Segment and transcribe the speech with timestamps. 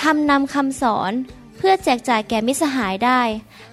[0.00, 1.12] ทำนำคำสอน
[1.56, 3.20] เพื่อแจกจ่ายแก่มิตรสหายได้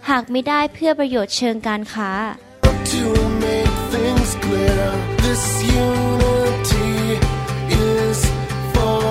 [0.10, 2.12] หากไม่ได้เพื่อประโยชน์เชิงการค้า
[2.94, 3.06] To
[3.46, 4.86] make things clear,
[5.26, 5.44] this
[5.86, 6.92] unity
[7.90, 8.20] is
[8.74, 9.06] for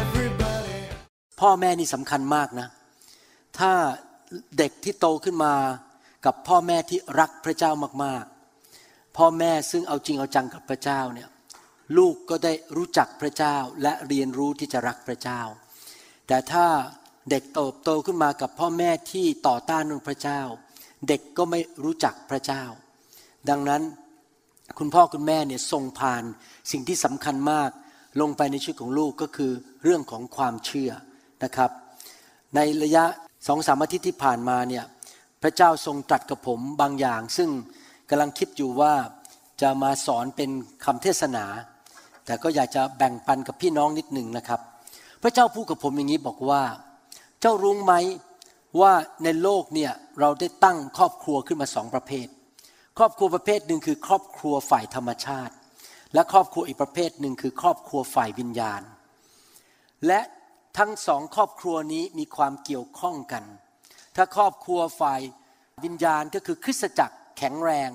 [0.00, 0.78] everybody.
[1.40, 2.68] พ่อแม่นี่สำคัญมากนะ
[3.58, 3.72] ถ้า
[4.58, 5.54] เด็กที่โตขึ้นมา
[6.26, 7.70] กับพ่อแม่ที่รักพระเจ้า
[8.04, 11.28] มากๆ พ่อแม่ซึ่งเอาจริงเอาจังกับพระเจ้าเนี่ย
[11.98, 15.40] ลูกก็ได้รู้จักพระเจ้าและเรียนรู้ที่จะรักพระเจ้า
[16.26, 16.66] แต่ถ้า
[17.30, 20.40] เด็กโตโตขึ้นมากับพ่อแม่ที่ต่อต้านพระเจ้า
[21.08, 22.62] เด็กก็ไม่รู้จักพระเจ้า
[23.48, 23.82] ดังนั้น
[24.78, 26.22] คุณพ่อคุณแม่เนี่ยส่งผ่าน
[26.70, 27.70] สิ่งที่สำคัญมาก
[28.20, 30.90] ลงไปในชีวิตของลูกก็คือเรื่องของความเชื่อ
[31.44, 31.70] นะครับ
[32.54, 33.04] ในระยะ
[33.46, 34.84] สองสามอาทิตย์ที่ผ่านมาเนี่ย
[35.42, 37.50] พระเจ้าทรงตรัสกับผมบางอย่าง ซึ่ง
[38.10, 38.94] กำลังคิดอยู่ว่า
[39.62, 40.50] จะมาสอนเป็น
[40.84, 41.44] คำเทศนา
[42.24, 44.60] แต่ก็อยากจะแบ่งปันกับพี่น้องนิดหนึ่งนะครับ
[45.26, 46.62] ระเจ้าพูดกับผมอย่างนี้บอกว่า
[47.40, 47.94] เจ้ารู้ไหม
[48.80, 48.92] ว่า
[49.24, 52.26] ในโลกเนี่ยเราได้ตั้งครอบครัวขึ้นมาสองประเภท
[52.98, 55.54] ครอบครัวประเภทหนึ่งคือครอบครัวฝ่ายธรรมชาติ
[56.14, 58.82] และครอบครัวอีกประเภทหนึ่งคือครอบครัวฝ่ายวิญญาณ
[60.06, 60.20] และ
[60.78, 63.44] ทั้งสองครอบครัวนี้มีความเกี่ยวข้องกัน
[64.16, 65.20] ถ้าครอบครัวฝ่าย
[65.84, 67.90] วิญญาณก็คือคริสตจักรแข็งแรง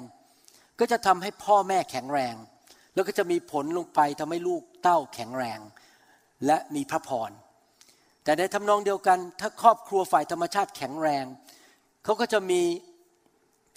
[0.80, 2.36] ก็จะทำให้พ่อแม่แข็งแรง
[2.94, 5.60] แล้วก็จะมีผลลงไปทำให้ลูกเต้าแข็งแรง
[6.46, 7.32] และมีพระพร
[8.24, 11.26] แต่ในทำนองเดียวกัน ถ้าครอบครัวฝ่ายธรรมชาติแข็งแรง
[12.04, 12.62] เขาก็จะมี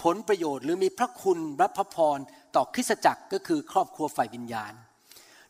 [0.03, 2.19] ผลประโยชน์ หรือมีพระคุณรับพระพร
[2.57, 4.73] ต่อคริสตจักรก็คือครอบครัวฝ่ายวิญญาณ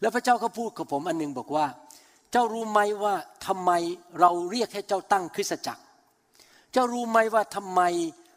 [0.00, 1.66] แล้วพระเจ้าก็พูดกับผมอันหนึงบอกว่า
[2.32, 3.14] เจ้ารู้ไหมว่า
[3.46, 3.70] ทำไม
[4.20, 5.82] เราเรียกให้เจ้าตั้งคริสตจักร
[6.72, 7.80] เจ้ารู้ไหมว่าทำไม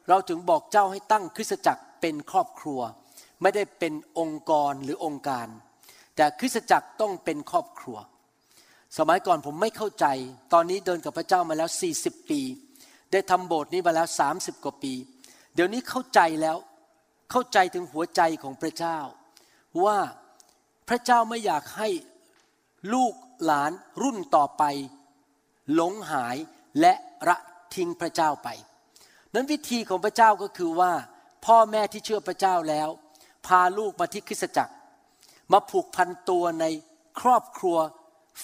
[0.09, 2.79] เราถึงบอกเจ้าให้ตั้งคริสตจักรเป็นครอบครัว
[3.41, 5.47] ไม่ได้เป็นองค์กรหรือองค์การ
[6.15, 7.97] แต่คริสตจักรต้องเป็นครอบครัว
[8.97, 10.05] สมัยก่อนผมไม่เข้าใจ
[10.53, 12.41] ตอนนี้เดินกับพระเจ้ามาแล้ว 40 ปี
[13.11, 14.93] ได้ทำโบสถ์นี้มาแล้ว 30 กว่าปี
[15.53, 16.57] เดี๋ยวนี้เข้าใจแล้ว
[17.31, 18.97] เข้าใจถึงหัวใจของพระเจ้า
[19.83, 19.97] ว่า
[20.89, 21.89] พระเจ้าไม่อยากให้
[22.93, 23.71] ลูกหลาน
[24.01, 24.63] รุ่นต่อไป
[25.73, 26.37] หลงหาย
[26.79, 26.93] และ
[27.27, 27.37] ระ
[27.75, 28.49] ทิ้งพระเจ้าไป
[29.33, 30.93] นั้นวิธีของพระเจ้าก็คือว่า
[31.45, 32.89] พ่อแม่ที่เชื่อพระเจ้าแล้ว
[33.47, 34.73] พาลูกมาที่คริสตจักร
[35.51, 36.65] มาผูกพันตัวใน
[37.19, 37.77] ครอบครัว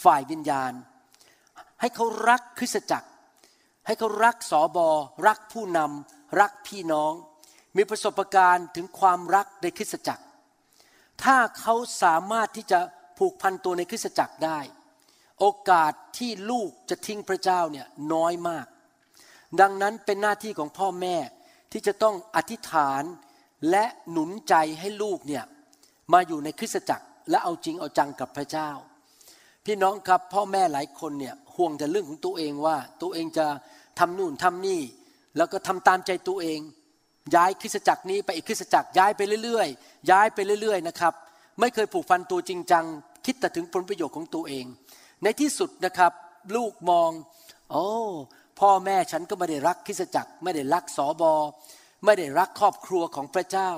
[0.03, 0.73] ฝ่ายวิญญาณ
[1.81, 3.09] ให้เขารักคริสตจักร
[3.85, 4.89] ให้เขารักสอบอ
[5.27, 7.13] รักผู้นำรักพี่น้อง
[7.77, 10.23] มีประสบการณ์ถึงความรักในคริสตจักร
[11.23, 12.79] ถ้าเขาสามารถที่จะ
[13.17, 14.59] ผูกพันตัวในคริสตจักรได้
[15.39, 18.65] โอกาสที่ลูกจะทิ้งพระเจ้าเนี่ยน้อยมาก
[19.61, 21.15] ดังนั้นเป็นหน้าที่ของพ่อแม่
[21.71, 23.03] ที่จะต้องอธิษฐาน
[23.69, 25.43] และหนุนใจให้ลูกเนี่ย
[26.13, 28.69] มาอยู่ในคริสตจักรและเอาจริงเอาจังกับพระเจ้า
[29.67, 33.45] พี่น้องครับพ่อแม่หลายคนเนี่ยห่วงแต่เรื่องของตัวเองว่า ตัวเองจะ
[33.99, 34.81] ทำนู่นทำนี่
[35.37, 36.59] แล้วก็ทำตามใจตัวเอง
[37.35, 41.13] ย้ายคริสจักรนี้ไปอีกคริสจักรย้ายไปเรื่อยๆ ย้ายไปเรื่อยๆนะครับ
[41.59, 42.85] ไม่เคยผูกพันตัวจริงจัง
[43.25, 44.65] คิดแต่ถึงผลประโยชน์ของตัวเอง
[45.23, 46.11] ในที่สุดนะครับ
[46.55, 47.11] ลูกมอง
[47.71, 47.85] โอ้
[48.59, 51.33] พ่อแม่ฉันก็ไม่ได้รักคริสจักร ไม่ได้รักสอบอ
[52.05, 53.69] ไม่ได้รักครอบครัวของพระเจ้า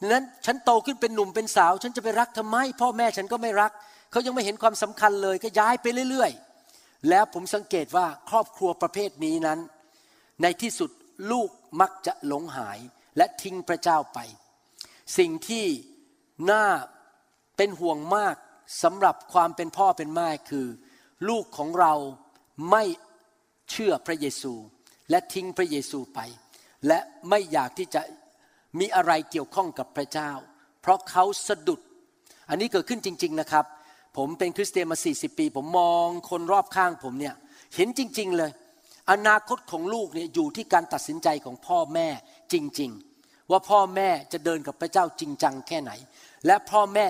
[0.00, 3.72] ดังนั้นฉันโตขึ้นเป็นหนุ่มเป็นสาว ฉันจะไปรักทำไม พ่อแม่ฉันก็ไม่รัก
[4.10, 6.32] เขายังไม่เห็นความสำคัญเลยก็ย้ายไปเรื่อย
[6.70, 9.58] ๆ แล้วผมสังเกตว่าครอบครัวประเภทนี้นั้น
[10.42, 10.90] ในที่สุด
[11.30, 11.50] ลูก
[11.80, 12.78] มักจะหลงหาย
[13.16, 14.18] และทิ้งพระเจ้าไป
[15.18, 15.66] สิ่งที่
[16.50, 16.64] น่า
[17.56, 18.36] เป็นห่วงมาก
[18.82, 20.66] สำหรับความเป็นพ่อเป็นแม่คือ
[21.28, 21.94] ลูกของเรา
[22.70, 22.84] ไม่
[23.70, 24.54] เชื่อพระเยซู
[25.10, 26.20] และทิ้งพระเยซูไป
[26.86, 26.98] และ
[27.28, 28.02] ไม่อยากที่จะ
[28.78, 30.30] มีอะไรเกี่ยวข้องกับพระเจ้า
[30.80, 31.80] เพราะเขาสะดุด
[32.48, 33.64] อันนี้เกิดขึ้นจริง ๆนะครับ
[34.16, 37.34] ผมเป็นคริสเตียนมา 40 ปี ผมมองคนรอบข้างผมเนี่ย
[37.76, 38.50] เห็นจริง ๆเลย
[39.10, 42.08] อนาคตของลูกเนี่ยอยู่ที่การตัดสินใจของพ่อแม่
[42.52, 42.90] จริง
[43.20, 45.92] ๆ ว่าพ่อแม่จะเดินกับพระเจ้าจริงจังแค่ไหน
[46.46, 47.06] และพ่อแม่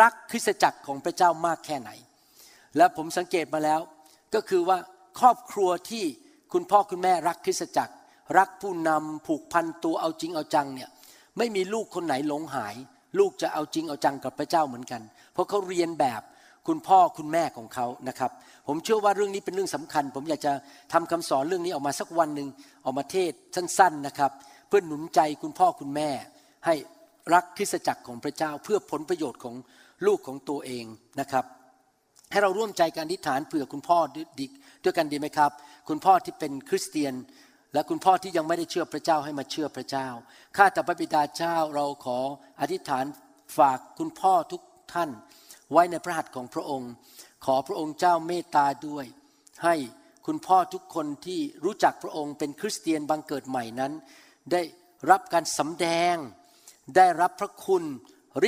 [0.00, 1.90] รักคริสตจักรของพระเจ้ามากแค่ไหน
[2.76, 3.80] และผมสังเกตมาแล้ว
[4.34, 4.78] ก็คือว่า
[5.20, 6.04] ครอบครัวที่
[6.52, 7.94] คุณพ่อคุณแม่รักคริสตจักร
[8.38, 10.90] รักผู้นำผูกพันตัวเอาจริงเอาจังเนี่ย
[11.38, 12.74] ไม่มีลูกคนไหนหลงหาย
[13.18, 15.02] ลูกจะเอาจริงเอาจังกับพระเจ้าเหมือนกัน
[15.32, 16.22] เพราะเขาเรียนแบบ
[16.68, 18.30] คุณพ่อคุณแม่ของเขานะครับ
[18.66, 20.52] ผมเชื่อว่าเรื่องนี้เป็นเรื่องสำคัญ ผมอยากจะ
[20.92, 22.48] ทำคำสอนเรื่องนี้ออกมาสักวันหนึ่ง
[22.84, 24.30] ออกมาเทศสั้นๆนะครับ
[24.68, 26.10] เพื่อหนุนใจคุณพ่อคุณแม่
[26.66, 26.74] ให้
[27.34, 29.54] รักคริสจักรของพระเจ้าเพื่อผลประโยชน์ของ
[30.06, 30.84] ลูกของตัวเอง
[31.20, 31.44] นะครับ
[32.30, 34.46] ให้เราร่วมใจกันอธิษฐานเผื่อคุณพ่อด้วยดี
[34.84, 35.50] ด้วยกันดีไหมครับ
[35.88, 37.14] คุณพ่อที่เป็นคริสเตียน
[37.74, 40.08] และคุณพ่อที่ยังไม่ได้เชื่อพระเจ้าให้มาเชื่อพระเจ้า
[40.56, 42.18] ข้าแต่พระบิดาเจ้าเราขอ
[42.60, 43.04] อธิษฐาน
[43.58, 44.62] ฝากคุณพ่อทุก
[44.92, 45.10] ท่าน
[45.72, 46.90] ไว้ในพระหัตถ์ของพระองค์
[47.44, 49.06] ขอพระองค์เจ้าเมตตาด้วย
[49.64, 49.74] ให้
[50.26, 53.92] คุณพ่อทุกคนที่รู้จักพระองค์เป็นคริสเตียนบังเกิดใหม่นั้น
[54.52, 54.62] ได้
[55.10, 56.16] รับการสำแดง
[56.96, 57.84] ได้รับพระคุณ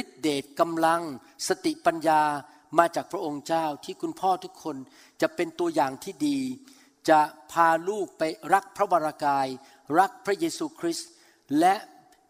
[0.01, 1.03] ฤทธิเดชกำลัง
[1.49, 2.23] สติปัญญา
[2.79, 4.77] มาจากพระองค์เจ้าที่คุณพ่อทุกคน
[5.21, 6.39] จะเป็นตัวอย่างที่ดี
[7.11, 7.21] จะ
[7.53, 8.23] พาลูกไป
[8.55, 9.47] รักพระวรากาย
[9.99, 11.09] รักพระเยซูคริสต์
[11.61, 11.75] และ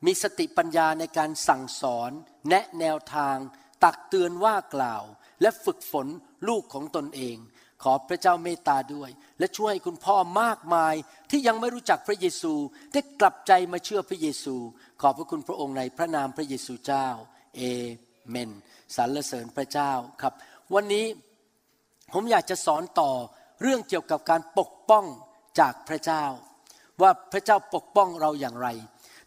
[0.06, 2.10] มีสติปัญญาในการสั่งสอน
[2.48, 3.36] แนะแนวทาง
[3.85, 5.03] ตักเตือนว่ากล่าว
[5.41, 6.06] และฝึกฝน
[6.49, 7.37] ลูกของตนเอง
[7.82, 10.94] ขอพระเจ้าเมตตาด้วย และช่วยคุณพ่อมากมาย
[11.31, 12.53] ที่ยังไม่รู้จักพระเยซู
[12.93, 14.56] ได้กลับใจมาเชื่อพระเยซู
[15.00, 17.09] ขอบพระคุณพระองค์ในพระนามพระเยซูเจ้า
[17.56, 17.62] เอ
[18.29, 18.50] เมน
[18.97, 19.93] สรรเสริญพระเจ้า
[20.23, 20.35] ครับ
[20.75, 21.06] วันนี้
[22.12, 23.11] ผมอยากจะสอนต่อ
[23.62, 25.05] เรื่องเกี่ยวกับการปกป้อง
[25.61, 26.25] จากพระเจ้า
[27.03, 28.69] ว่าพระเจ้าปกป้องเราอย่างไร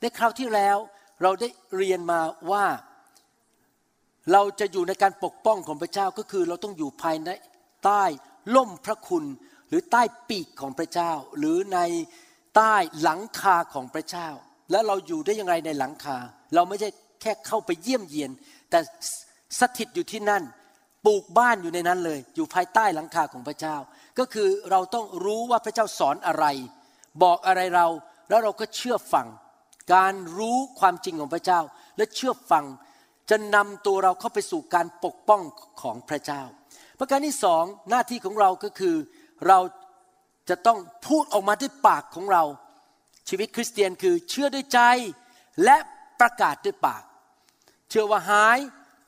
[0.02, 0.78] ในคราวที่แล้ว
[1.22, 2.20] เราได้เรียนมา
[2.52, 2.66] ว่า
[4.32, 7.30] เราจะอยู่ในการปกป้องของพระเจ้าก็คือเราต้องอยู่ภายใน
[7.86, 8.04] ใต้
[8.56, 9.26] ล่มพระคุณ
[9.70, 11.80] หรือใต้ปีกของพระเจ้า หรือใน
[12.56, 14.28] ใต้หลังคาของพระเจ้า
[14.72, 16.18] แล้วเราอยู่ได้ยังไงในหลังคา
[16.56, 16.90] เราไม่ใช่
[17.22, 18.32] แค่เข้าไปเยี่ยมเยียน
[18.70, 18.80] แต่
[19.60, 20.44] สถิตอยู่ที่นั่น
[21.06, 23.76] ปลูกบ้านอยู่ในนั้นเลย อยู่ภายใต้หลังคาของพระเจ้า
[24.20, 26.46] ก็คือเราต้องรู้ว่าพระเจ้าสอนอะไร
[27.24, 27.88] บอกอะไรเรา
[28.30, 29.28] แล้วเราก็เชื่อฟัง
[29.94, 31.60] การรู้ความจริงของพระเจ้า
[31.98, 32.66] และเชื่อฟัง
[33.30, 35.42] จะนำตัวเราเข้าไปสู่การปกป้อง
[35.82, 36.42] ของพระเจ้า
[37.00, 38.96] ประการที่สองหน้าที่ของเราก็คือ
[39.48, 39.60] เรา
[40.50, 42.44] จะต้องพูดออกมาด้วยปากของเรา
[43.30, 44.80] ชีวิตคริสเตียนคือเชื่อด้วยใจ
[45.64, 45.78] และ
[46.22, 47.04] ประกาศด้วยปาก
[47.90, 48.60] เชื่อว่าหาย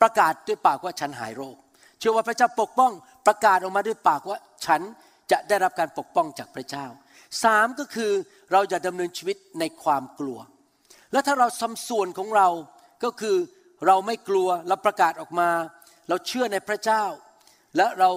[0.02, 1.58] ประกาศด้วยปากว่าฉันหายโรค
[2.00, 2.92] เชื่อว่าพระเจ้าปกป้อง
[3.28, 4.82] ประกาศออกมาด้วยปากว่าฉัน
[5.32, 6.86] จะได้รับการปกป้องจากพระเจ้า
[7.44, 8.12] สามก็คือ
[8.52, 10.40] เราจะดำเนินชีวิตในความกลัว
[11.12, 12.48] แล้วถ้าเราทำส่วนของเรา
[13.04, 13.38] ก็คือ
[13.88, 15.50] เราไม่กลัวเราประกาศออกมา
[16.10, 17.04] เราเชื่อในพระเจ้า
[17.78, 18.10] และเรา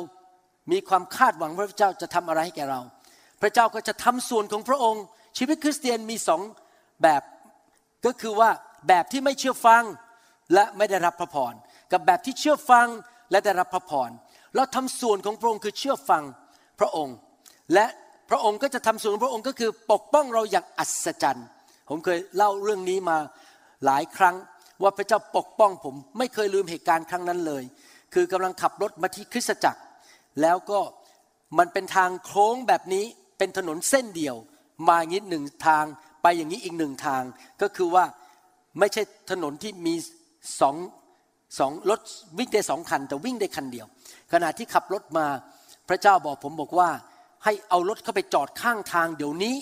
[0.73, 2.81] มีความคาดหวังว่าพระเจ้าจะทำอะไรให้แก่เรา
[3.43, 5.05] พระเจ้าก็จะทำส่วนของพระองค์
[5.39, 6.41] ชีวิตคริสเตียนมีสอง
[7.03, 7.23] แบบ
[8.07, 8.51] ก็คือว่า
[8.89, 9.85] แบบที่ไม่เชื่อฟัง
[10.55, 11.53] และไม่ได้รับพระพร
[11.93, 12.89] กับแบบที่เชื่อฟัง
[13.31, 14.11] และได้รับพระพร
[14.57, 16.23] เราทำส่วนของพระองค์คือเชื่อฟัง
[16.81, 17.17] พระองค์
[17.75, 17.87] และ
[18.31, 21.47] พระองค์ก็จะทำส่วนของพระองค์ก็คือปกป้องเราอย่างอัศจรรย์
[21.89, 23.19] ผมเคยเล่าเรื่องนี้มา
[23.85, 24.37] หลายครั้ง
[24.83, 27.63] ว่าพระเจ้าปกป้องผม ไม่เคยลืมเหตุการณ์ครั้งนั้นเลย
[28.15, 29.81] คือกำลังขับรถมาที่คริสตจักร
[30.43, 30.81] แล้วก็
[31.59, 33.05] มันเป็นทางโค้งแบบนี้
[33.39, 34.37] เป็นถนนเส้นเดียว
[34.89, 35.85] มาอย่างนี้หนึ่งทาง
[36.23, 37.23] ไปอย่างนี้อีกหนึ่งทาง
[37.63, 38.05] ก็คือว่า
[38.79, 39.95] ไม่ใช่ถนนที่มี
[40.61, 40.77] สอง
[41.59, 42.01] สองรถ
[42.39, 43.87] วิ่งได้สองคัน แต่วิ่งได้คันเดียว
[44.33, 45.27] ขณะที่ขับรถมา
[45.89, 46.91] พระเจ้าบอกผมบอกว่า
[47.45, 49.55] ให้เอารถเข้าไปจอดข้างทางเดี๋ยวนี้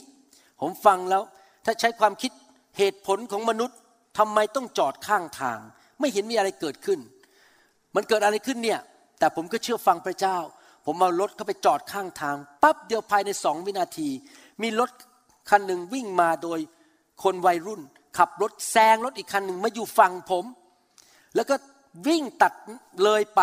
[0.60, 1.22] ผมฟังแล้ว
[1.64, 2.32] ถ้าใช้ความคิด
[2.78, 3.78] เหตุผลของมนุษย์
[4.16, 5.58] ทำไมต้องจอดข้างทาง
[6.00, 7.00] ไม่เห็นมีอะไรเกิดขึ้น
[7.94, 8.80] มันเกิดอะไรขึ้นเนี่ย
[9.18, 10.36] แต่ผมก็เชื่อฟังพระเจ้า
[10.86, 14.08] ผมเอารถเข้าไปจอดข้างทางปั๊บเดียวภายในสองวินาที
[14.62, 14.90] มีรถ
[15.50, 16.58] คันหนึ่งวิ่งมาโดย
[17.22, 17.80] คนวัยรุ่น
[18.18, 20.44] ขับรถแซงรถอีกคันหนึ่งมาอยู่ฝั่งผม
[21.34, 21.54] แล้วก็
[22.06, 22.52] วิ่งตัด
[23.04, 23.42] เลยไป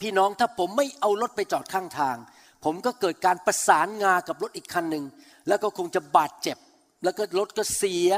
[0.00, 2.16] พี่น้องถ้าผมไม่เอารถไปจอดข้างทาง
[2.64, 5.04] ผมก็เกิดการประสานงากับรถอีกคันหนึ่ง
[5.48, 6.56] แล้วก็คงจะบาดเจ็บ
[7.04, 8.10] แล้วก็รถก็เสีย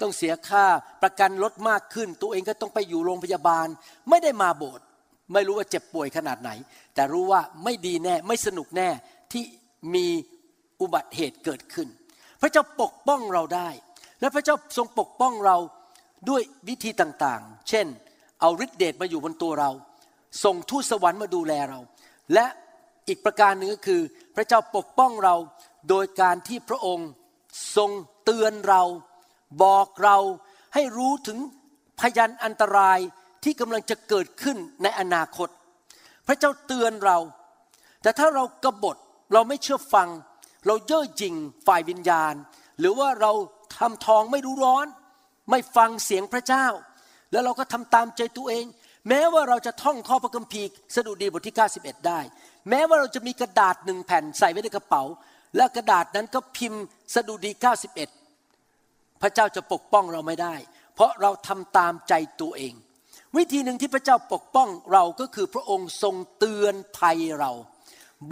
[0.00, 0.64] ต้องเสียค่า
[1.02, 3.66] ประกันรถมากขึ้น ตัวเองก็ต้องไปอยู่โรงพยาบาล
[4.08, 4.84] ไม่ได้มาโบสถ์
[5.32, 6.50] ไม่รู้ว่าเจ็บป่วยขนาดไหน
[6.94, 8.88] แต่รู้ว่าไม่ดีแน่ไม่สนุกแน่
[9.32, 9.42] ที่
[9.94, 10.06] มี
[10.80, 11.88] อุบัติเหตุเกิดขึ้น
[12.40, 13.68] พระเจ้าปกป้องเราได้
[14.20, 15.56] และพระเจ้าทรงปกป้องเรา
[16.28, 17.86] ด้วยวิธีต่างๆ เช่น
[18.40, 19.70] เอาฤทธิเดชมาอยู่บนตัวเรา
[20.44, 21.80] ส่งทูตสวรรค์มาดูแลเรา
[22.34, 22.46] และ
[23.08, 24.00] อีกประการหนึ่งก็คือ
[24.36, 25.34] พระเจ้าปกป้องเรา
[25.88, 27.08] โดยการที่พระองค์
[27.76, 27.90] ทรง
[28.24, 28.82] เตือนเรา
[29.62, 30.16] บอกเรา
[30.74, 31.38] ให้รู้ถึง
[32.00, 32.98] พยันอันตราย
[33.44, 35.48] ที่กำลังจะเกิดขึ้นในอนาคต
[36.26, 37.18] พระเจ้าเตือนเรา
[38.02, 38.96] แต่ถ้าเรากบฏ
[39.32, 40.08] เราไม่เชื่อฟัง
[40.66, 41.34] เราเย่อหยิ่ง
[41.66, 42.34] ฝ่ายวิญญาณ
[42.78, 43.32] หรือว่าเรา
[43.76, 44.86] ทำทองไม่รู้ร้อน
[45.50, 46.66] ไม่ฟังเสียงพระเจ้า
[47.32, 48.64] แล้วเราก็ทำตามใจตัวเอง
[49.08, 52.20] แม้ว่าเราจะท่องข้อพระคัมภีร์สดุดีบทที่ 91 ได้
[52.68, 55.02] แม้ว่าเราจะมีกระดาษหนึ่งแผ่นใส่ไว้ในกระเป๋า
[55.56, 56.82] และกระดาษนั้นก็พิมพ์
[57.14, 57.50] สดุดี
[58.36, 60.54] 91 พระเจ้าจะปกป้องเราไม่ได้
[60.94, 62.74] เพราะเราทำตามใจตัวเอง
[63.36, 67.52] วิธีหนึ่งที่พระเจ้าปกป้องเราก็คือพระองค์ทรงเตือนภัยเรา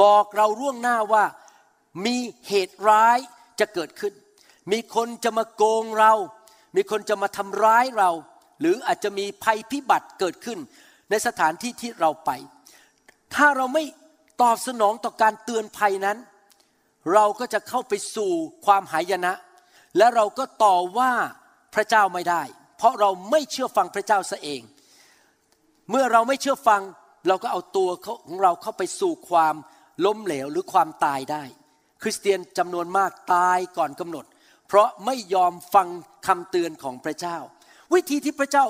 [0.02, 1.24] บอกเราล่วงหน้าว่า
[2.06, 2.16] มี
[2.48, 3.18] เหตุร้าย
[3.60, 4.14] จะเกิดขึ้น
[4.72, 6.12] มีคนจะมาโกงเรา
[6.76, 8.10] มีคนจะมาทำร้ายเรา
[8.60, 10.58] หรืออาจจะมีภัยพิบัติเกิดขึ้น
[11.10, 12.30] ในสถานที่ที่เราไป
[13.34, 13.84] ถ้าเราไม่
[14.42, 16.18] ตอบสนองต่อการเตือนภัยนั้น
[17.14, 18.32] เราก็จะเข้าไปสู่
[18.66, 19.32] ความหายนะ
[19.96, 21.12] และเราก็ต่อว่า
[21.74, 22.42] พระเจ้าไม่ได้
[22.76, 24.62] เพราะเราไม่เชื่อฟังพระเจ้าซะเอง
[25.90, 26.82] เมื่อเราไม่เชื่อฟัง
[27.28, 29.54] เราก็เอาตัวของเราเข้าไปสู่ความ
[30.04, 31.44] ล้มเหลวหรือความตายได้
[32.02, 34.24] คริสเตียนจำนวนมากตายก่อนกำหนด
[34.66, 35.88] เพราะไม่ยอมฟัง
[36.26, 37.36] คำเตือนของพระเจ้า
[37.94, 38.66] วิธีที่พระเจ้า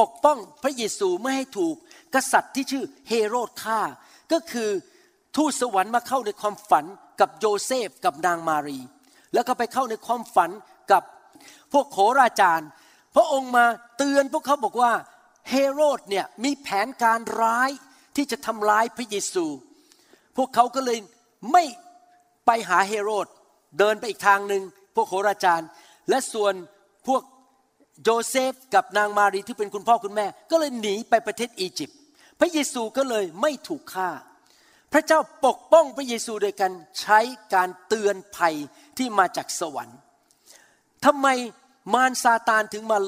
[0.00, 1.74] ปกป้องพระเยซูไม่ให้ถูก
[2.14, 3.80] กษัตริย์ที่ชื่อเฮโรดฆ่า
[4.32, 4.70] ก็คือ
[5.36, 6.84] ทูตสวรรค์มาเข้าในความฝัน
[7.20, 8.78] กับโยเซฟกับนางมารี
[9.34, 10.50] แล้วก็ไปเข้าในความฝัน
[10.92, 11.02] กับ
[11.72, 12.68] พวกโขราจารย์
[13.14, 13.66] พระองค์มา
[13.98, 14.92] เตือนพวกเขาบอกว่า
[15.50, 17.70] เฮโรดเนี่ยมีแผนการร้าย
[18.16, 19.46] ที่จะทำร้ายพระเยซู
[20.36, 20.98] พวกเขาก็เลย
[21.52, 21.64] ไม่
[22.46, 23.26] ไปหาเฮโรด
[23.78, 24.62] เดินไปอีกทางหนึ่ง
[24.94, 25.68] พวกโหราจารย์
[26.08, 26.54] และส่วน
[27.06, 27.22] พวก
[28.04, 31.98] โยเซฟกับนางมารีที่เป็นคุณพ่อคุณแม่ ก็เลยหนีไปประเทศอียิปต์
[32.40, 34.10] พระเยซูก็เลยไม่ถูกฆ่า
[34.92, 37.18] พระเจ้าปกป้องพระเยซูโดยการใช้
[37.54, 38.54] การเตือนภัย
[38.98, 39.98] ที่มาจากสวรรค์
[41.04, 41.26] ทำไม
[41.94, 42.98] มารซาตานถึงมา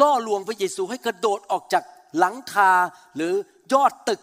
[0.00, 1.84] ล่อลวงพระเยซูให้กระโดดออกจาก
[2.18, 2.72] หลังคา
[3.16, 3.32] หรือ
[3.72, 4.20] ยอดตึก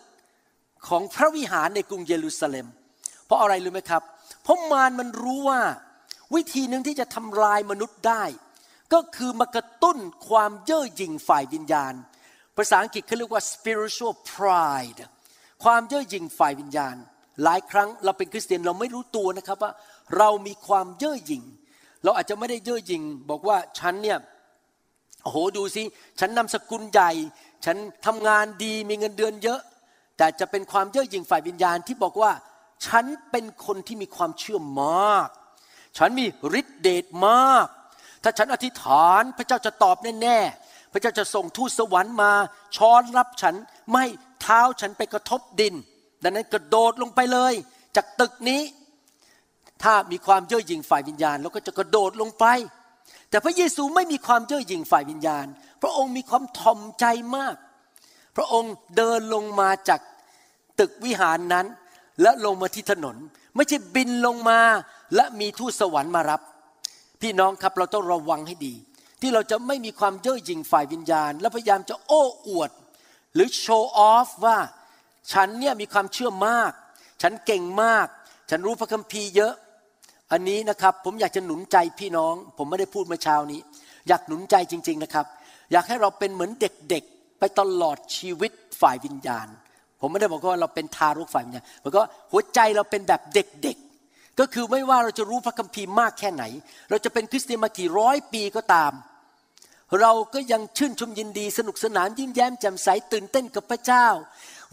[0.87, 2.67] ของพระวิหารในกรุงเยรูซาเล็ม
[3.25, 4.03] เพราะอะไรรู้ไหมครับ
[4.43, 5.61] เพราะมารมันรู้ว่า
[6.35, 8.23] วิธีหนึ่งที่จะทำลายมนุษย์ได้
[8.93, 9.97] ก็คือมากระตุ้น
[10.27, 11.93] ความเย่อหยิ่งฝ่ายวิญญาณ
[12.57, 15.01] ภาษาอังกฤษเขาเรียกว่า spiritual pride
[15.63, 16.95] ความเย่อหยิ่งฝ่ายวิญญาณ
[17.43, 19.71] หลายครั้งเราเป็นคริสเตียนเราไม่รู้ตัวนะครับว่า
[20.17, 21.43] เรามีความเย่อหยิ่ง
[22.03, 24.17] เราอาจจะไม่ได้เย่อหยิ่ง บอกว่าฉันเนี่ย
[25.23, 25.83] โอ้โหดูสิ
[26.19, 27.11] ฉันนำสกุลใหญ่
[27.65, 29.59] ฉันทำงานดีมีเงินเดือนเยอะ
[30.17, 32.31] แต่จะเป็นความเย่อหยิ่งฝ่ายวิญญาณที่บอกว่า
[32.85, 35.29] ฉันเป็นคนที่มีความเชื่อมาก
[35.97, 36.25] ฉันมี
[36.59, 37.67] ฤทธิเดชมาก
[38.23, 42.31] ถ้าฉันอธิษฐานพระเจ้าจะตอบแน่ๆพระเจ้าจะส่งทูตสวรรค์มา
[42.75, 43.55] ช้อนรับฉัน
[43.93, 44.05] ไม่
[44.43, 45.73] เท้าฉันไปกระทบดิน
[46.23, 47.53] ดังนั้นกระโดดลงไปเลย
[47.95, 48.61] จากตึกนี้
[49.83, 52.45] ถ้ามีความเย่อหยิ่งฝ่ายวิญญาณเราก็จะกระโดดลงไป
[53.29, 55.45] แต่พระเยซูไม่มีความเย่อหยิ่งฝ่ายวิญญาณ
[55.81, 57.55] พระองค์มีความถ่อมใจมาก
[58.37, 59.99] พระองค์เดินลงมาจาก
[60.79, 61.65] ตึกวิหารนั้น
[62.21, 63.15] และลงมาที่ถนน
[63.55, 64.59] ไม่ใช่บินลงมา
[65.15, 66.41] และมีทูตสวรรค์มารับ
[67.21, 68.73] พี่น้องครับเราต้องระวังให้ดี
[69.21, 72.71] ที่เราจะไม่มีความเย่อหยิ่งฝ่ายวิญญาณ และพยายามจะโอ้อวด
[73.35, 74.57] หรือโชว์ออฟว่า
[75.31, 76.71] ฉันเนี่ยมีความเชื่อมาก
[77.21, 78.07] ฉันเก่งมาก
[78.49, 79.53] ฉันรู้พระคัมภีร์เยอะ
[80.31, 83.59] อันนี้นะครับผมอยากจะหนุนใจพี่น้อง ผมไม่ได้พูดเมื่อเช้านี้
[84.07, 85.25] อยากหนุนใจจริง ๆนะครับ
[85.71, 89.47] อยากให้เราเป็นเหมือนเด็กๆ ไปตลอดชีวิตฝ่ายวิญญาณ
[89.99, 96.43] ผมไม่ได้บอกว่าเราเป็นทารกฝ่ายวิญญาณบอกว่าหัวใจเราเป็นแบบเด็กๆ ก็คือไม่ว่าเราจะรู้พระคัมภีร์มากแค่ไหน
[96.89, 98.91] เราจะเป็นคริสเตียนมากี่ร้อยปีก็ตาม
[100.01, 104.07] เราก็ยังชื่นชมยินดีสนุกสนานยิ้มแย้มแจ่มใสตื่นเต้นกับพระเจ้า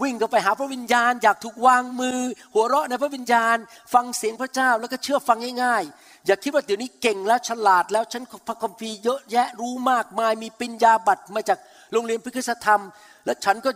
[0.03, 2.19] วิ่งเข้าไปหาพระวิญญาณ อยากถูกวางมือ
[2.55, 3.57] หัวเราะในพระวิญญาณ
[3.95, 11.59] ฟังเสียงพระเจ้าแล้วก็เชื่อฟังง่ายๆ อย่าคิดว่าเดี๋ยวนี้เก่งแล้วฉลาดแล้วฉันพระคัมภีร์เยอะแยะรู้มากมายมีปริญญาบัตรมาจาก
[11.93, 12.81] โรงเรียนพระคุณธรรม
[13.27, 13.71] และฉันก็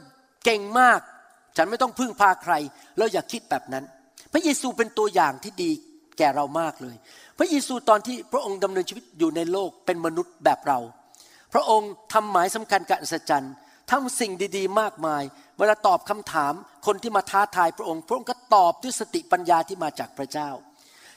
[0.45, 1.01] เก่งมาก
[1.57, 2.55] ฉันไม่ต้องพึ่งพาใคร
[2.99, 3.85] เราอย่าคิดแบบนั้น
[4.33, 5.71] พระเยซูเป็นตัวอย่างที่ดี
[6.19, 6.97] แก่เรามากเลย
[7.39, 10.79] พระเยซูตอนที่พระองค์ดำเนินชีวิตอยู่ในโลกเป็นมนุษย์แบบเรา
[11.55, 13.55] พระองค์ทำหมายสำคัญการอัศจรรย์
[13.91, 15.23] ทำสิ่งดีๆ มากมาย
[15.59, 16.53] เวลาตอบคำถาม
[16.87, 20.51] คนที่มาท้าทายพระองค์ พระองค์ก็ตอบด้วยสติปัญญาที่มาจากพระเจ้า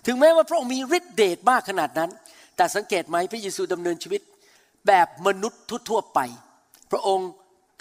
[0.05, 2.11] ถึงแม้ว่าพระองค์มีฤทธิเดชมากขนาดนั้น
[2.55, 4.21] แต่สังเกตไหมพระเยซูดำเนินชีวิต
[4.87, 6.19] แบบมนุษย์ทั่วๆไป
[6.91, 7.29] พระองค์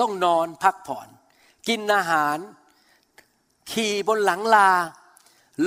[0.00, 1.08] ต้องนอนพักผ่อน
[1.68, 2.38] กินอาหาร
[3.72, 4.70] ขี่บนหลังลา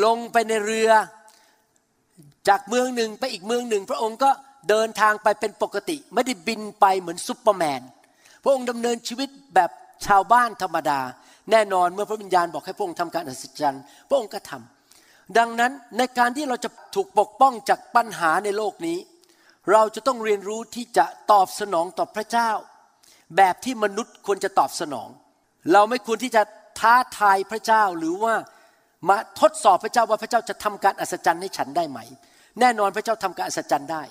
[0.06, 0.92] ลงไปในเรือ
[2.48, 4.32] จากเมืองหนึ่งไปอีกเมืองหนึ่ง พระองค์ก็
[4.70, 7.82] เดินทางไปเป็นปกติ ไม่ได้บินไปเหมือนซุปเปอร์แมน
[8.44, 9.70] พระองค์ดำเนินชีวิตแบบ
[10.06, 11.00] ชาวบ้านธรรมดา
[11.52, 18.98] แน่นอนเมื่อพระวิญญาณบอกให้พระองค์ทำการอัศจรรย์พระองค์ก็ทำดังนั้นในการที่เราจะถูกปกป้องจากปัญหาในโลกนี้
[19.72, 22.50] เราจะต้องเรียนรู้ที่จะตอบสนองต่อพระเจ้า
[23.38, 25.10] แบบที่มนุษย์ควรจะตอบสนอง
[25.74, 26.42] เราไม่ควรที่จะ
[26.80, 28.34] ท้าทายพระเจ้าหรือว่า
[29.10, 32.00] มาทดสอบพระเจ้าว่าพระเจ้าจะทำการอัศจรรย์ให้ฉันได้ไหม
[32.60, 34.04] แน่นอนพระเจ้าทำการอัศจรรย์ได้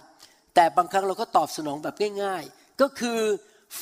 [0.60, 3.20] แต่บางครั้งเราก็ตอบสนองแบบง่าย ๆ ก็คือ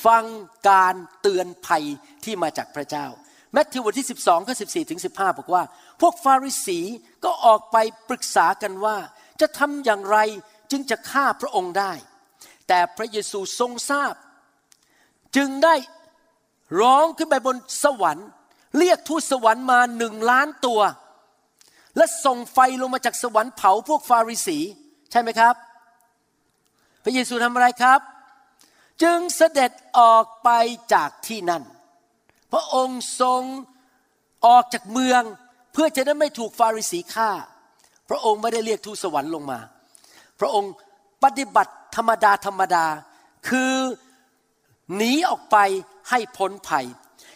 [0.05, 0.23] ฟัง
[0.69, 1.83] การเตือนภัย
[2.23, 3.05] ที่มาจากพระเจ้า
[3.53, 5.63] แมทธิวบทที่ 12ข้อ14ถึง15 บอกว่า
[6.01, 6.79] พวกฟาริสี
[7.23, 7.77] ก็ออกไป
[8.09, 8.97] ปรึกษากันว่า
[9.41, 10.17] จะทำอย่างไร
[10.71, 11.93] จึงจะฆ่าพระองค์ได้
[12.67, 14.13] แต่พระเยซูทรงทราบ
[15.35, 15.75] จึงได้
[16.81, 18.27] ร้องขึ้นไปบนสวรรค์
[18.77, 20.81] เรียกทูตสวรรค์มาหนึ่งล้านตัว
[21.97, 24.57] และส่งไฟลงมาจากสวรรค์เผาพวกฟาริสี
[25.13, 25.55] ใช่ไหมครับ
[27.07, 27.99] ระเยซูทำอะไรครับ
[29.03, 30.49] จึงเสด็จออกไป
[30.93, 31.63] จากที่นั่น
[32.53, 33.41] พระองค์ทรง
[34.45, 35.21] ออกจากเมือง
[35.73, 37.29] เพื่อจะได้ไม่ถูกฟาริสีฆ่า
[38.09, 39.59] พระองค์ไม่ได้เรียกทูตสวรรค์ลงมา
[40.39, 40.71] พระองค์
[41.23, 42.85] ปฏิบัติธรรมดาธรรมดา
[43.49, 43.73] คือ
[44.95, 45.57] หนีออกไป
[46.09, 46.85] ให้พ้นภัย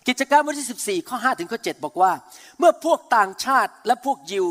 [0.07, 2.11] กิจการบทที่ 14 ข้อ 5 ถึงข้อ 7 บอกว่า
[2.57, 4.45] เมื่อพวกต่างชาติและพวกยิว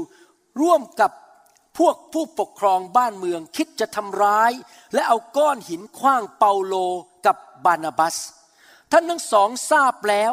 [0.61, 1.11] ร่วมกับ
[1.81, 4.53] พวกผู้ปกครองบ้านเมืองคิดจะทำร้าย
[4.95, 6.75] และเอาก้อนหินคว้างเปาโล
[7.27, 8.17] กับบานาบัส
[8.93, 10.33] ท่านทั้งสองทราบแล้ว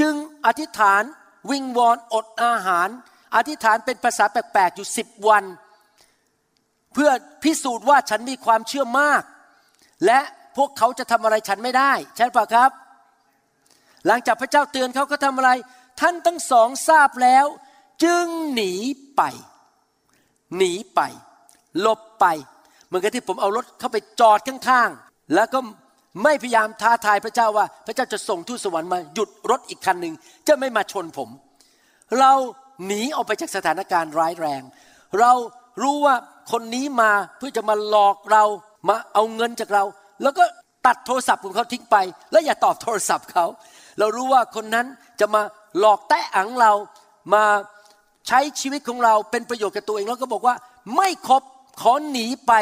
[0.00, 0.14] จึง
[0.46, 1.02] อธิษฐาน
[1.50, 2.88] วิงวอนอดอาหาร
[3.36, 5.44] อธิษฐานเป็นภาษาแปลกๆอยู่สิบวัน
[6.94, 7.10] เพื่อ
[7.42, 9.22] พิสูจน์ว่าฉันมีความเชื่อมาก
[10.06, 10.20] และ
[10.56, 12.70] พวกเขาจะทำอะไรฉันไม่ได้ ใช่ปะครับ
[14.06, 15.50] หลังจากพระเจ้าเตือนเขาก็ทำอะไร
[16.00, 17.46] ท่านทั้งสองทราบแล้ว
[18.04, 18.72] จึงหนี
[19.16, 19.22] ไป
[20.56, 21.00] หนีไป
[21.80, 22.26] หลบไป
[22.86, 25.58] เหมือนกับที่ผมเอารถเข้าไปจอดข้างๆ แล้วก็
[26.22, 30.14] ไม่พยายามท้าทายพระเจ้าว่า พระเจ้าจะส่งทูตสวรรค์มาหยุดรถอีกคันหนึ่ง
[30.48, 31.28] จะไม่มาชนผม
[32.18, 32.32] เรา
[32.86, 34.62] หนีออกไปจากสถานการณ์ร้ายแรง
[35.20, 35.32] เรา
[35.82, 36.14] รู้ว่า
[36.52, 38.44] คนนี้มาเพื่อจะมาหลอกเรา
[38.88, 39.84] มาเอาเงินจากเรา
[40.22, 40.44] แล้วก็
[40.86, 41.96] ตัดโทรศัพท์ของเขาทิ้งไป
[42.32, 43.46] แล้วอย่าตอบโทรศัพท์เขา
[43.98, 44.86] เรารู้ว่าคนนั้น
[45.20, 45.42] จะมา
[45.78, 46.72] หลอกแตะอังเรา
[47.34, 47.44] มา
[48.28, 50.54] ใช้ชีวิตของเราเป็นประโยชน์กับตัวเองแล้วก็บอกว่า
[50.96, 51.42] ไม่ครบ
[51.80, 52.52] ขอหนีไป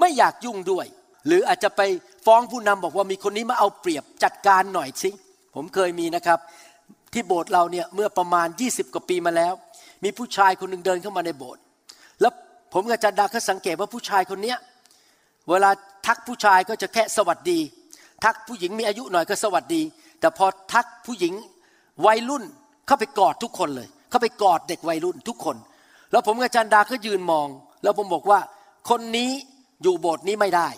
[0.00, 0.86] ไม่อยากยุ่งด้วย
[1.26, 1.80] หรืออาจจะไป
[2.26, 5.10] ฟ้องผู้นำบอกว่ามีคนนี้มาเอาเปรียบจัดการหน่อยสิ
[5.54, 6.38] ผมเคยมีนะครับ
[7.12, 9.54] ที่โบสถ์เราเนี่ยเมื่อประมาณ 20 กว่าปีมาแล้ว
[10.04, 11.62] มีผู้ชายคนหนึ่งเดินเข้ามาในโบสถ์
[12.20, 12.32] แล้ว
[12.72, 14.58] ผมกับอาจารย์ดาก็สังเกตว่าผู้ชายคนเนี้ย
[15.50, 15.70] เวลา
[16.06, 17.58] ทักผู้ชายก็จะแค่สวัสดี
[18.24, 19.82] ทักผู้หญิงมีอายุหน่อยก็สวัสดี
[20.20, 21.34] แต่พอทักผู้หญิง
[22.06, 22.44] วัยรุ่น
[22.86, 25.56] เข้าไปกอดทุกคนเลย เข้าไปกอดเด็กวัยรุ่นทุกคน
[26.10, 27.48] แล้วผมกับจารย์ดาก็ยืนมอง
[27.82, 28.40] แล้วผมบอกว่า
[28.90, 29.30] คนนี้
[29.82, 30.68] อยู่โบสถ์นี้ไม่ได้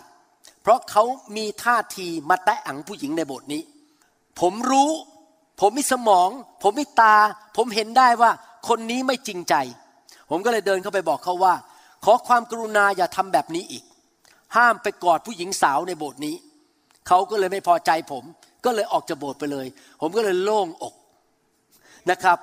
[0.62, 1.05] เพราะเขา
[1.37, 3.62] มีท่าทีมาแตะอังผู้หญิงในโบสถ์นี้
[4.40, 4.90] ผมรู้
[5.61, 6.29] ผมมีสมอง
[6.62, 7.16] ผมมีตา
[7.57, 8.31] ผมเห็นได้ว่า
[8.69, 9.55] คนนี้ไม่จริงใจ
[10.31, 11.55] ผมก็เลยเดินเข้าไปบอกเขาว่า
[12.05, 13.85] ขอความกรุณาอย่าทำแบบนี้อีก
[14.57, 16.37] ห้ามไปกอดผู้หญิงสาวในโบสถ์นี้
[17.09, 18.25] เขาก็เลยไม่พอใจผม
[18.64, 19.66] ก็เลยออกจากโบสถ์ไปเลย
[20.01, 20.95] ผมก็เลยโล่งอก
[22.11, 22.38] นะครับ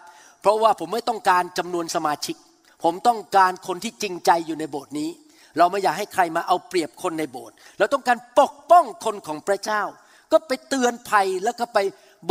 [0.48, 2.36] ราะว่าผมไม่ต้องการจำนวนสมาชิก
[2.84, 5.10] ผมต้องการคนที่จริงใจอยู่ในโบสถ์นี้
[5.58, 9.82] เราไม่อยากให้ใครมาเอาเปรียบคนในโบสถ์เราต้องการปกป้องคนของพระเจ้า
[10.32, 11.78] ก็ไปเตือนภัยแล้วก็ไป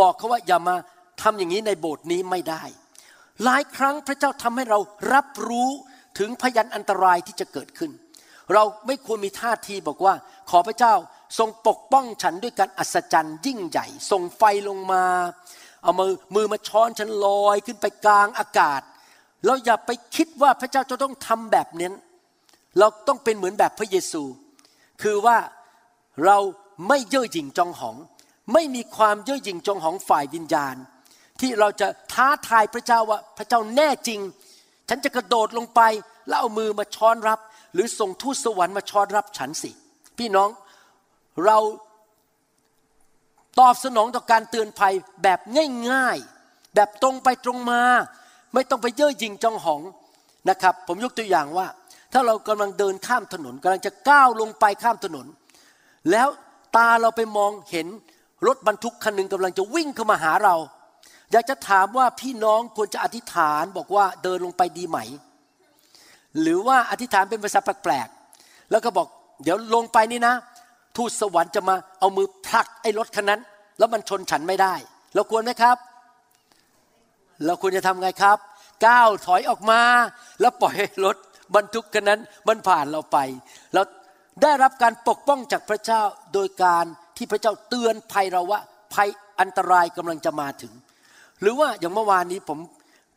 [0.00, 0.76] บอกเขาว่าอย่ามา
[1.22, 2.62] ทำอย่างนี้ในโบสถ์นี้ไม่ได้
[3.44, 4.78] หลายครั้งพระเจ้าทำให้เรา
[5.12, 5.70] รับรู้
[6.18, 7.90] ถึงพยันอันตรายที่จะเกิดขึ้น
[8.54, 10.14] เราไม่ควรมีท่าทีบอกว่า
[10.50, 10.94] ขอพระเจ้า
[11.38, 15.04] ทรงปกป้องฉันด้วยการอัศจรรย์ยิ่งใหญ่ส่งไฟลงมา
[15.86, 18.80] เอามือมือมาช้อนฉันลอยขึ้นไปกลางอากาศ
[19.46, 21.90] เราอย่าไปคิดว่าพระเจ้าจะต้องทำแบบนี้
[22.78, 24.22] เราต้องเป็นเหมือนแบบพระเยซู
[25.02, 25.36] คือว่า
[26.24, 26.38] เรา
[26.88, 27.96] ไม่เย่อหยิ่งจองหอง
[28.52, 30.76] ไม่มีความเย่อหยิ่งจองหองฝ่ายวิญญาณ
[31.40, 34.20] ที่เราจะท้าทายพระเจ้าว่าพระเจ้าแน่จริง
[34.88, 35.80] ฉันจะกระโดดลงไป
[36.28, 37.40] แล้วเอามือมาช้อนรับ
[37.74, 39.70] หรือส่งทูตสวรรค์มาช้อนรับฉันสิ
[40.18, 40.48] พี่น้อง
[41.46, 41.58] เรา
[43.58, 45.40] ตอบสนองต่อการเตือนภัยแบบ
[45.90, 47.82] ง่ายๆ แบบตรงไปตรงมา
[48.54, 49.82] ไม่ต้องไปเย่อหยิ่งจองหอง
[50.48, 51.66] นะครับ ผมยกตัวอย่างว่า
[52.12, 55.26] ถ้าเรากำลังเดินข้ามถนนกำลังจะก้าวลงไปข้ามถนน
[56.10, 56.28] แล้ว
[56.76, 57.86] ตาเราไปมองเห็น
[58.46, 60.56] รถบรรทุกคันหนึ่งกำลังจะวิ่งเข้ามาหาเรา
[61.32, 64.98] อยากจะถามว่าพี่น้องควรจะอธิษฐานบอกว่าเดินลงไปดีไหม
[66.40, 69.06] หรือว่าอธิษฐานเป็นภาษาแปลกๆแล้วก็บอก
[69.42, 70.34] เดี๋ยวลงไปนี่นะ
[70.96, 73.40] ทูตสวรรค์จะมาเอามือผลักไอ้รถคันนั้น
[73.78, 74.74] แล้วมันชนฉันไม่ได้
[75.14, 75.76] เราควรไหมครับ
[77.44, 78.38] เราควรจะทำไงครับ
[78.86, 79.80] ก้าวถอยออกมา
[80.40, 81.16] แล้วปล่อยให้รถ
[81.54, 83.18] บรรทุกคันนั้นมันผ่านเราไป
[83.74, 83.82] เรา
[84.42, 86.02] ได้รับการปกป้องจากพระเจ้า
[86.34, 86.84] โดยการ
[87.16, 88.60] ที่พระเจ้าเตือนภัยเราว่า
[88.94, 89.08] ภัย
[89.40, 90.72] อันตรายกำลังจะมาถึง
[91.40, 92.58] หรือว่าอย่างเมื่อวานนี้ผม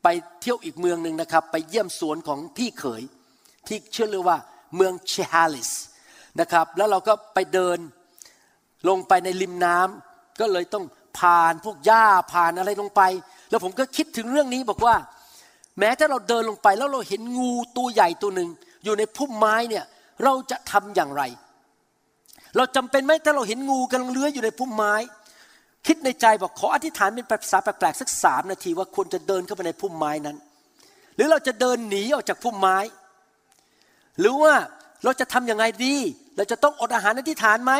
[0.03, 0.07] ไป
[0.41, 3.01] เที่ยวอีกเมืองหนึ่งนะครับ ไปเยี่ยมสวนของพี่เขย
[3.67, 4.37] ที่เชื่อเรียกว่า
[4.75, 5.71] เมืองเชฮาลิส
[6.41, 7.77] นะครับ แล้วเราก็ไปเดิน
[8.89, 10.85] ลงไปในริมน้ำก็เลยต้อง
[11.19, 13.01] ผ่านพวกหญ้าผ่านอะไรลงไป
[13.49, 14.95] แล้วผมก็คิดถึงเรื่องนี้บอกว่า
[15.79, 18.49] แม้ถ้าเราเดินลงไปแล้วเราเห็นงูตัวใหญ่ตัวหนึ่ง
[18.83, 19.85] อยู่ในพุ่มไม้เนี่ย
[20.23, 21.23] เราจะทำอย่างไร
[22.57, 24.95] เราจำเป็นไหมถ้าเราเห็นงูกำลังเลื้อยอยู่ในพุ่มไม้
[25.87, 30.37] คิดในใจบอกขออธิษฐานเป็นภาษาแปลกๆสักสามนาทีว่าควรจะเดินเข้าไปในพุ่มไม้นั้น
[31.15, 32.77] หรือเราจะเดินหนีออกจากพุ่มไม้
[34.19, 34.53] หรือว่า
[35.03, 35.95] เราจะทำยังไงดี
[36.39, 37.73] เราจะต้องอดอาหารอธิษฐานไหม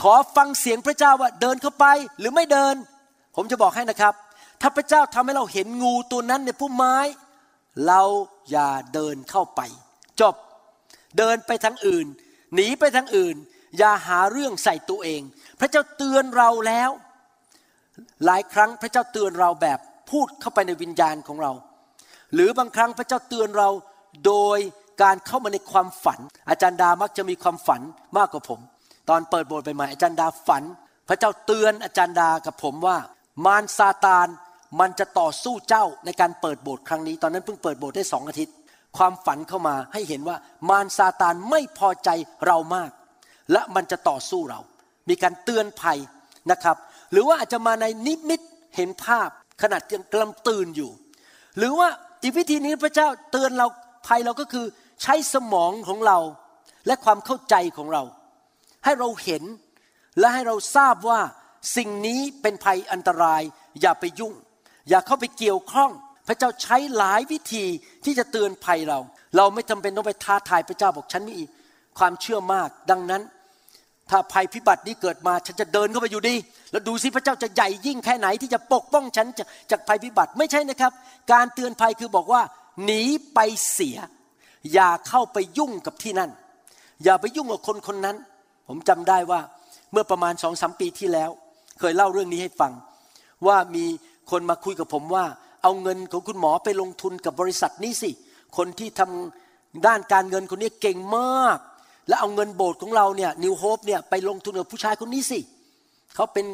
[0.00, 1.86] ขอฟังเสียงพระเจ้าว่าเดินเข้าไป
[2.18, 2.74] หรือไม่เดิน
[3.36, 4.14] ผมจะบอกให้นะครับ
[4.60, 6.96] ถ้าพระเจ้าทำให้เราเห็นงูตัวนั้นในพุ่มไม้
[7.86, 8.02] เรา
[8.50, 9.60] อย่าเดินเข้าไป
[10.20, 10.34] จบ
[11.18, 12.06] เดินไปทางอื่น
[12.54, 13.36] หนีไปทางอื่น
[13.78, 15.20] อย่าหาเรื่องใส่ตัวเอง
[15.60, 16.90] พระเจ้าเตือนเราแล้ว
[18.24, 19.78] หลายครั้งพระเจ้าเตือนเราแบบ
[20.10, 21.52] พูดเข้าไปในวิญญาณของเรา
[22.34, 23.68] หรือบางครั้งพระเจ้าเตือนเรา
[24.26, 24.58] โดย
[25.02, 27.80] การเข้ามาในความฝัน อาจารย์ดามักจะมีความฝัน
[28.16, 28.60] มากกว่าผม
[29.08, 30.62] ตอนเปิดโบสถ์ใหม่ๆอาจารย์ดาฝัน
[31.08, 32.96] พระเจ้าเตือนอาจารย์ดากับผมว่า
[33.46, 34.26] มารซาตาน
[34.80, 38.54] มันจะต่อสู้เจ้าในการเปิดโบสถ์ครั้งนี้ ตอนนั้นเพิ่งเปิดโบสถ์ได้สองอาทิตย์
[38.96, 40.36] ความฝันเข้ามาให้เห็นว่า
[40.68, 42.08] มารซาตานไม่พอใจ
[42.46, 42.90] เรามาก
[43.52, 44.60] และมันจะต่อสู้เรา
[45.08, 45.98] มีการเตือนภัย
[46.50, 46.76] นะครับ
[47.12, 48.40] หรือว่าอาจจะมาในนิมิต
[48.76, 49.28] เห็นภาพ
[49.62, 49.80] ขนาด
[50.12, 50.90] กำลังตื่นอยู่
[51.58, 51.88] หรือว่า
[52.22, 53.66] อีกวิธีนี้พระเจ้าเตือนเรา
[54.06, 54.66] ภัยเราก็คือ
[55.02, 56.18] ใช้สมองของเรา
[56.86, 58.02] และความเข้าใจของเรา
[58.84, 59.42] ให้เราเห็น
[60.18, 61.20] และให้เราทราบว่า
[61.76, 63.42] สิ่งนี้เป็นภัยอันตราย
[63.80, 64.34] อย่าไปยุ่ง
[64.88, 65.90] อย่าเข้าไปเกี่ยวข้อง
[66.28, 67.64] พระเจ้าใช้หลายวิธี
[68.04, 68.98] ที่จะเตือนภัยเรา
[69.36, 71.44] เราไม่จำเป็นต้องไปท้าทายพระเจ้าบอกฉันมี
[71.98, 73.22] ความเชื่อมาก ดังนั้น
[74.10, 76.34] ถ้าภัยพิบัตินี้เกิดมาฉันจะเดินเข้าไปอยู่ดี
[76.70, 80.92] แล้วดูสิพระเจ้าจะใหญ่ยิ่งแค่ไหนที่จะปกป้องฉันจากจากภัยพิบัติไม่ใช่นะครับ
[81.32, 82.42] การเตือนภัยคือบอกว่า
[82.84, 83.02] หนี
[83.34, 83.38] ไป
[83.72, 83.98] เสีย
[84.74, 86.30] อย่าเข้าไปยุ่งกับที่นั่น
[87.04, 88.16] อย่าไปยุ่งกับคนคนนั้น
[88.68, 89.40] ผมจำได้ว่า
[89.92, 91.30] เมื่อประมาณสองสามปีที่แล้ว
[91.78, 92.72] เคยเล่าเรื่องนี้ให้ฟัง
[93.46, 93.84] ว่ามี
[94.30, 95.24] คนมาคุยกับผมว่า
[95.62, 98.10] เอาเงินของคุณหมอไปลงทุนกับบริษัทนี้สิ
[98.56, 101.58] คนที่ทำด้านการเงินคนนี้เก่งมาก
[102.08, 105.40] แล้วเอาเงินโบสถ์ของเราเนี่ยนิวโฮปเนี่ยไปลงทุนกับผู้ชายคนนี้สิ
[106.14, 106.46] เขาเป็น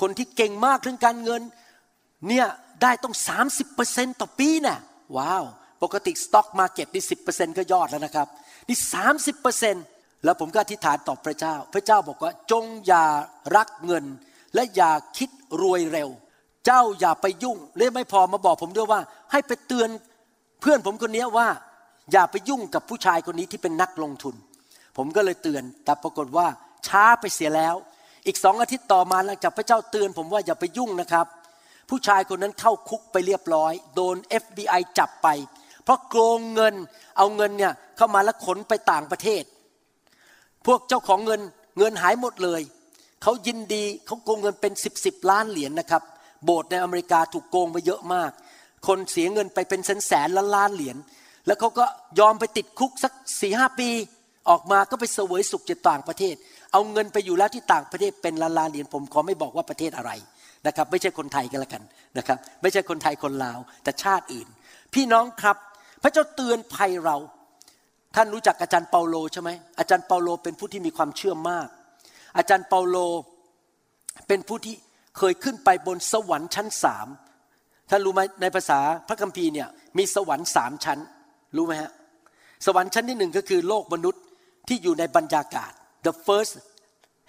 [0.00, 1.42] คนที่เก่งมากเรื่องการเงิน
[2.28, 2.46] เนี่ย
[2.82, 3.14] ได้ต้อง
[3.68, 4.78] 30%ต่อปีน่ะ
[5.16, 5.44] ว้าว
[5.82, 7.14] ปกติสต็อกมาเก็ตนี่สิ
[7.58, 8.26] ก็ยอดแล้วนะครับ
[8.68, 8.78] นี่
[9.50, 13.04] 30%แล้วผมก็อธิษฐานต่อพระเจ้า พระเจ้าบอกว่าจงอย่า
[13.56, 14.04] รักเงิน
[14.54, 15.30] และอย่าคิด
[15.62, 16.08] รวยเร็ว
[16.66, 19.00] เจ้าอย่าไปยุ่งและไม่พอมาบอกผมด้วยว่า
[19.32, 19.88] ให้ไปเตือน
[20.60, 21.48] เพื่อนผมคนนี้ว่า
[22.12, 24.34] อย่าไปยุ่งกับผู้ชายคนนี้ที่เป็นนักลงทุน
[24.96, 26.46] ผมก็เลยเตือน แต่ปรากฏว่า
[26.86, 27.74] ช้าไปเสียแล้ว
[28.26, 31.26] อีกสองอาทิตย์ต่อมาหลังจากพระเจ้าเตือนผมว่าอย่าไปยุ่งนะครับ
[31.90, 35.28] ผู้ชายคนนั้นเข้าคุกไปเรียบร้อย โดน FBI จับไป
[35.88, 36.74] เพราะโกงเงิน
[37.18, 39.44] เอาเงินเนี่ยเข้ามาแล้วขนไปต่างประเทศ
[40.66, 41.40] พวกเจ้าของเงิน
[41.78, 42.62] เงินหายหมดเลย
[43.22, 46.02] เขายินดีเขาโกงเงินเป็นสิบสิบล้านเหรียญนะครับ
[46.44, 48.30] โบสถ์ในอเมริกาถูกโกงไปเยอะมาก
[48.86, 50.96] คนเสียเงินไปเป็นแสนแสนล้านล้านเหรียญ
[51.46, 51.84] แล้วเขาก็
[52.20, 53.88] ยอมไปติดคุกสักสี่ห้าปี
[54.50, 56.34] ออกมาก็ไปเสวยสุขจากต่างประเทศ
[56.72, 60.12] เอาเงินไปอยู่แล้วที่ต่างประเทศเป็นล้านล้านเหรียญผมขอไม่บอกว่าประเทศอะไร
[60.66, 61.82] นะครับ ไม่ใช่คนไทยกันละกัน
[62.18, 64.48] นะครับ ไม่ใช่คนไทยคนลาวแต่ชาติอื่น
[64.94, 65.56] พี่น้องครับ
[66.02, 67.16] พระเจ้าเตือนภัยเรา
[68.14, 71.68] ท่านรู้จักอาจารย์เปาโลใช่ไหมอาจารย์เปาโลเป็นผู้ที่มีความเชื่อมาก
[72.36, 72.96] อาจารย์เปาโล
[74.28, 74.74] เป็นผู้ที่
[75.18, 77.08] เคยขึ้นไปบนสวรรค์ชั้นสาม
[77.90, 80.98] ท่านรู้ไหมในภาษาพระคัมภีร์เนี่ยมีสวรรค์สามชั้น
[81.56, 81.90] รู้ไหมฮะ
[82.66, 84.22] สวรรค์ชั้นที่หนึ่งก็คือโลกมนุษย์
[84.68, 85.72] ที่อยู่ในบรรยากาศ
[86.06, 86.52] the first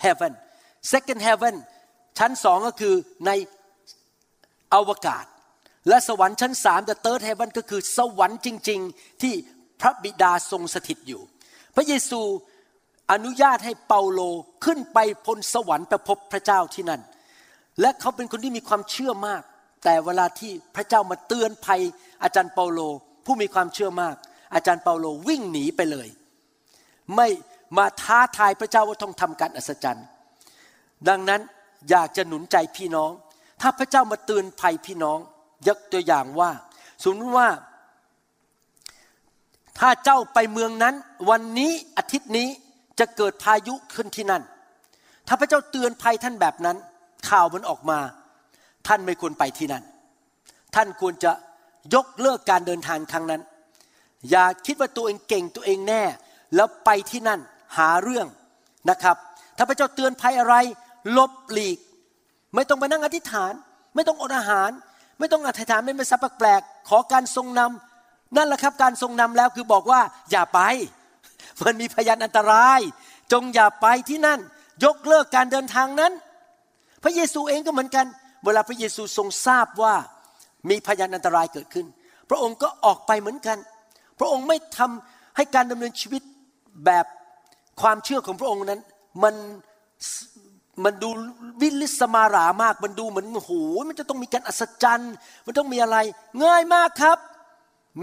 [0.06, 0.34] heaven
[0.94, 1.56] second heaven
[2.20, 3.32] ชั้นสองก็คือใน
[4.74, 5.26] อวกาศ
[5.90, 9.34] และสวรรค์ชั้นสาม the third heaven ก็คือสวรรค์จริง ๆ ที่
[9.82, 11.22] พระบิดาทรงสถิตอยู่
[11.76, 12.22] พระเยซู
[13.12, 14.22] อนุญาตให้เปาโล
[14.66, 17.02] ขึ้นไปพลสวรรค์ไปพบพระเจ้าที่นั่น
[17.82, 19.42] และเขาเป็นคนที่มีความเชื่อมาก
[19.84, 21.82] แต่เวลาที่พระเจ้ามาเตือนภัย
[22.24, 22.80] อาจารย์เปาโล
[23.26, 24.16] ผู้มีความเชื่อมาก
[24.54, 26.08] อาจารย์เปาโลวิ่งหนีไปเลย
[27.16, 27.28] ไม่
[27.78, 30.06] มาท้าทายพระเจ้าว่าต้องทำการอัศจรรย์
[31.10, 31.42] ดังนั้น
[31.90, 33.12] อยากจะหนุนใจพี่น้อง
[33.62, 35.20] ถ้าพระเจ้ามาเตือนภัยพี่น้อง
[35.68, 36.52] ยกตัวอย่างว่า
[37.04, 37.50] สมมติว่า
[39.80, 40.96] ถ้าเจ้าไปเมืองนั้น
[41.30, 42.48] วันนี้อาทิตย์นี้
[43.00, 44.44] จะเกิดพายุขึ้นที่นั่น
[45.28, 46.78] ถ้าพระเจ้าเตือนภัยท่านแบบนั้น
[47.30, 48.00] ข่าวมันออกมา
[48.88, 49.84] ท่านไม่ควรไปที่นั่น
[50.76, 51.32] ท่านควรจะ
[51.96, 53.42] ยกเลิกการเดินทางครั้งนั้น
[54.30, 56.04] อย่าคิดว่าตัวเองเก่งตัวเองแน่
[56.56, 57.40] แล้วไปที่นั่น
[57.78, 58.28] หาเรื่อง
[58.90, 59.16] นะครับ
[59.58, 60.56] ถ้าพระเจ้าเตือนภัยอะไร
[61.18, 61.80] ลบหลีก
[62.56, 63.54] ไม่ต้องไปนั่งอธิษฐาน
[63.96, 64.70] ไม่ต้องอดอาหาร
[65.20, 70.02] ไม่ต้องอธิษฐานเป็นภาษาแปลกๆขอการทรงนำนั่นแหละครับการทรงนำแล้วคือบอกว่า
[70.32, 70.60] อย่าไป
[71.64, 72.80] มันมีพยานอันตราย
[73.32, 74.40] จงอย่าไปที่นั่น
[74.86, 76.12] ยกเลิกการเดินทางนั้น
[77.04, 78.06] พระเยซูเองก็เหมือนกัน
[78.46, 79.96] เวลาพระเยซูทรงทราบว่า
[80.70, 81.86] มีพยานอันตรายเกิดขึ้น
[82.30, 83.58] พระองค์ก็ออกไปเหมือนกัน
[84.20, 86.22] พระองค์ไม่ทำให้การดำเนินชีวิต
[86.86, 87.06] แบบ
[87.82, 88.82] ความเชื่อของพระองค์นั้น
[89.24, 89.36] มัน
[90.86, 91.10] มันดู
[91.62, 93.52] วิลิสมารามาก มันดูเหมือนโอ้โห
[93.88, 95.14] มันจะต้องมีการอัศจรรย์
[95.46, 95.98] มันต้องมีอะไร
[96.44, 97.18] ง่ายมากครับ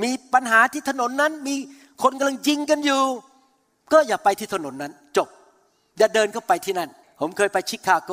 [0.02, 1.54] มีปัญหาที่ถนนนั้น มี
[2.02, 3.02] คนกำลังยิงกันอยู่
[3.92, 5.28] ก็อย่าไปที่ถนนนั้น จบ
[5.98, 8.12] อย่าเดินเข้าไปที่นั่น ผมเคยไปชิคาโก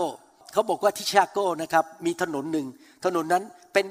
[0.54, 2.67] เขาบอกว่าที่ชิคาโกนะครับ มีถนนหนึ่ง
[3.06, 3.86] ถนนนั้นเป็น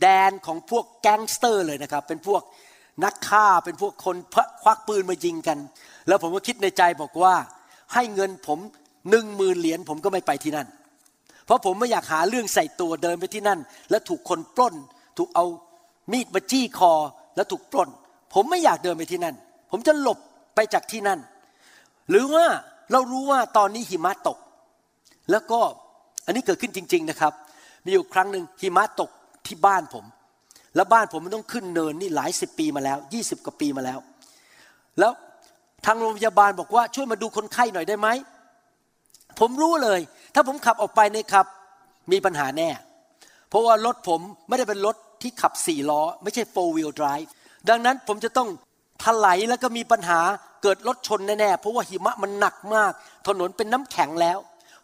[0.00, 2.42] แดนของพวกแก๊งสเตอร์เลยนะครับ เป็นพวก
[3.04, 4.16] นักฆ่า เป็นพวกคน
[4.62, 5.58] ควักปืนมายิงกัน
[6.08, 7.34] แล้วผมก็คิดในใจบอกว่า
[7.94, 8.58] ให้เงินผม
[9.10, 10.66] หนึ่งมื่นเหรียญผมก็ไม่ไปที่นั่น
[11.44, 13.58] เพราะผมไม่อยากหาเรื่องใส่ตัวเดินไปที่นั่น
[13.90, 14.74] แล้วถูกคนปล้น
[15.18, 15.44] ถูกเอา
[16.12, 16.92] มีดมาจี้คอ
[17.36, 17.88] แล้วถูกปล้น
[18.34, 19.34] ผมไม่อยากเดินไปที่นั่น
[19.70, 20.18] ผมจะหลบ
[20.54, 21.18] ไปจากที่นั่น
[22.10, 22.44] หรือว่า
[22.92, 24.38] เรารู้ว่าตอนนี้หิมะตก
[25.30, 25.60] แล้วก็
[26.26, 27.32] อันนี้เกิดขึ้นจริง ๆนะครับ
[27.84, 29.10] มีอยู่ครั้งหนึ่งหิมะตก
[29.46, 30.04] ที่บ้านผม
[30.76, 33.98] แล้วบ้านผมมันต้องขึ้นเนินนี่หลายสิบปีมาแล้วยี่สิบกว่าปีมาแล้ว
[34.98, 35.12] แล้ว
[35.86, 38.08] ทางโรงพยาบาลบอกว่าช่วยมาดูคนไข้หน่อยได้ไหม
[39.38, 40.00] ผมรู้เลย
[40.34, 41.46] ถ้าผมขับออกไปนี่ครับ
[42.12, 42.68] มีปัญหาแน่
[43.48, 47.28] เพราะว่ารถผมไม่ได้เป็นรถที่ขับสี่ล้อ ไม่ใช่ four wheel drive
[47.68, 48.48] ดังนั้นผมจะต้อง
[49.04, 50.20] ถลายแล้วก็มีปัญหา
[50.62, 52.92] เกิดรถชนแน่ๆเพราะว่าหิมะมันหนักมาก
[53.26, 54.38] ถนนเป็นน้ำแข็งแล้ว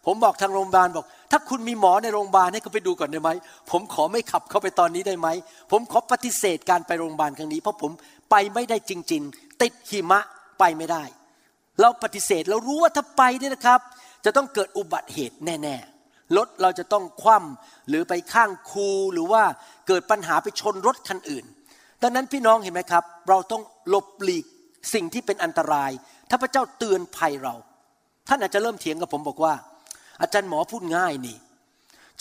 [0.05, 3.29] ผมบอกทางโรงพยาบาลบอก ถ้าคุณมีหมอในโรงพยาบาลให้เขาไปดูก่อนได้ไหม
[3.71, 5.27] ผมขอไม่ขับเข้าไปตอนนี้ได้ไหม
[5.71, 7.91] ผมขอปฏิเสธการไปโรงพยาบาลครั้งนี้ เพราะผม
[8.31, 10.19] ไปไม่ได้จริง ๆ ติดหิมะ
[10.59, 11.03] ไปไม่ได้
[11.81, 13.79] เราปฏิเสธเรารู้ว่าถ้าไปเนี่ยนะครับ
[14.25, 19.43] จะต้องเกิดอุบัติเหตุแน่ๆ รถเราจะต้องคว่ำหรือไปข้างคูหรือว่า
[19.87, 21.45] เกิดปัญหาไปชนรถคันอื่น
[22.01, 24.45] ดังนั้นพี่น้องเห็นไหมครับ เราต้องหลบหลีก
[24.93, 25.91] สิ่งที่เป็นอันตราย
[26.29, 27.55] ถ้าพระเจ้าเตือนภัยเรา
[28.27, 29.53] ท่านอาจจะเริ่มเถียงกับผมบอกว่า
[30.21, 31.37] อาจารย์หมอพูดง่ายนี่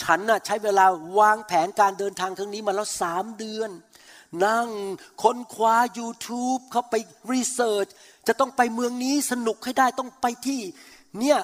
[0.03, 0.85] ฉันน่ะใช้เวลา
[1.19, 3.71] วางแผนการเดินทางครั้งนี้มาแล้วสามเดือน
[4.47, 4.69] นั่ง
[5.23, 6.95] ค้นคว้า YouTube เขาไป
[7.33, 7.87] รีเสิร์ช
[8.29, 10.61] จะต้องไปเมืองนี้สนุกให้ได้ต้องไปที่
[11.21, 11.39] เนี่ย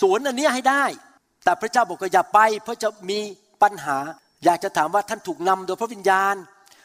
[0.00, 0.84] สวนอันนี้ให้ได้
[1.44, 3.18] แต่พระเจ้าบอกว่าอย่าไป เพราะจะมี
[3.62, 3.98] ปัญหา
[4.44, 6.34] อยากจะถามว่าท่านถูกนำโดยพระวิญญาณ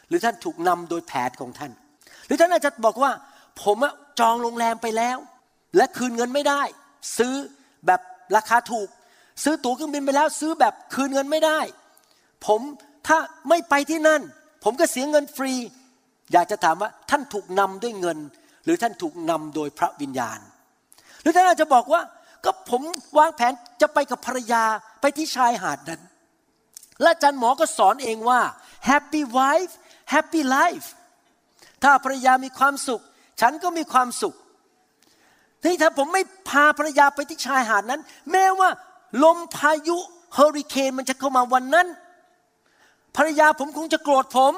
[0.08, 1.72] หรือท่านถูกนำโดยแผนของท่าน
[2.28, 3.12] หรือท่านอาจจะบอกว่า
[3.64, 3.78] ผม
[4.20, 5.18] จองโรงแรมไปแล้ว
[5.78, 6.62] และคืนเงินไม่ได้
[7.18, 7.34] ซื้อ
[7.86, 8.02] แบบ
[8.36, 8.88] ราคาถูก
[9.44, 11.60] ซื้อตั๋วเครื่องบินไปแล้ว ซื้อแบบคืนเงินไม่ได้
[12.46, 12.62] ผม
[13.08, 13.18] ถ้า
[13.50, 14.22] ไม่ไปที่นั่น
[14.64, 15.54] ผมก็เสียเงินฟรี
[16.34, 18.18] อยากจะถามว่าท่านถูกนำด้วยเงิน
[18.66, 20.40] หรือท่านถูกนำโดยพระวิญญาณ
[21.22, 22.02] หรือท่านอาจจะบอกว่า
[22.46, 22.82] ก็ผม
[23.18, 24.64] วางแผนจะไปกับภรรยา
[25.02, 26.02] ไปที่ชายหาดนั้น
[27.02, 28.42] และอาจารย์หมอก็สอนเองว่า
[28.90, 29.74] happy wife
[30.14, 30.88] happy life
[31.84, 33.02] ถ้าภรรยามีความสุข
[33.42, 34.36] ฉันก็มีความสุข
[35.64, 38.02] ที่ถ้าผมไม่พาภรรยาไปที่ชายหาดนั้น
[38.32, 38.70] แม้ว่า
[39.24, 39.98] ลมพายุ
[40.34, 41.88] เฮอริเคนมันจะเข้ามาวันนั้น
[43.18, 44.54] ภรรยาผมคงจะโกรธผม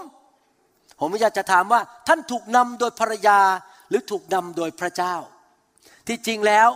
[0.99, 3.39] ผมอยากจะถามว่าท่านถูกนำโดยภรรยา
[3.89, 5.15] หรือถูกนำโดยพระเจ้า
[6.07, 6.69] ที่จริงแล้ว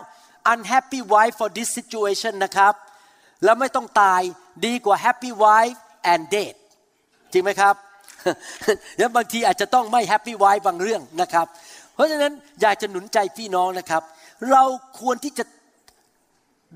[0.54, 2.74] unhappy wife for this situation นะครับ
[3.44, 4.22] แล้วไม่ต้องตาย
[4.66, 5.80] ดีกว่า happy wife
[6.12, 6.54] and dead
[7.32, 7.76] จริงไหมครับ
[8.98, 11.48] แล้วบางทีอาจจะต้องไม่ happy wife บางเรื่องนะครับ
[11.94, 14.04] เพราะฉะนั้นอยากจะหนุนใจพี่น้องนะครับ
[14.52, 14.64] เรา
[15.00, 15.44] ควรที่จะ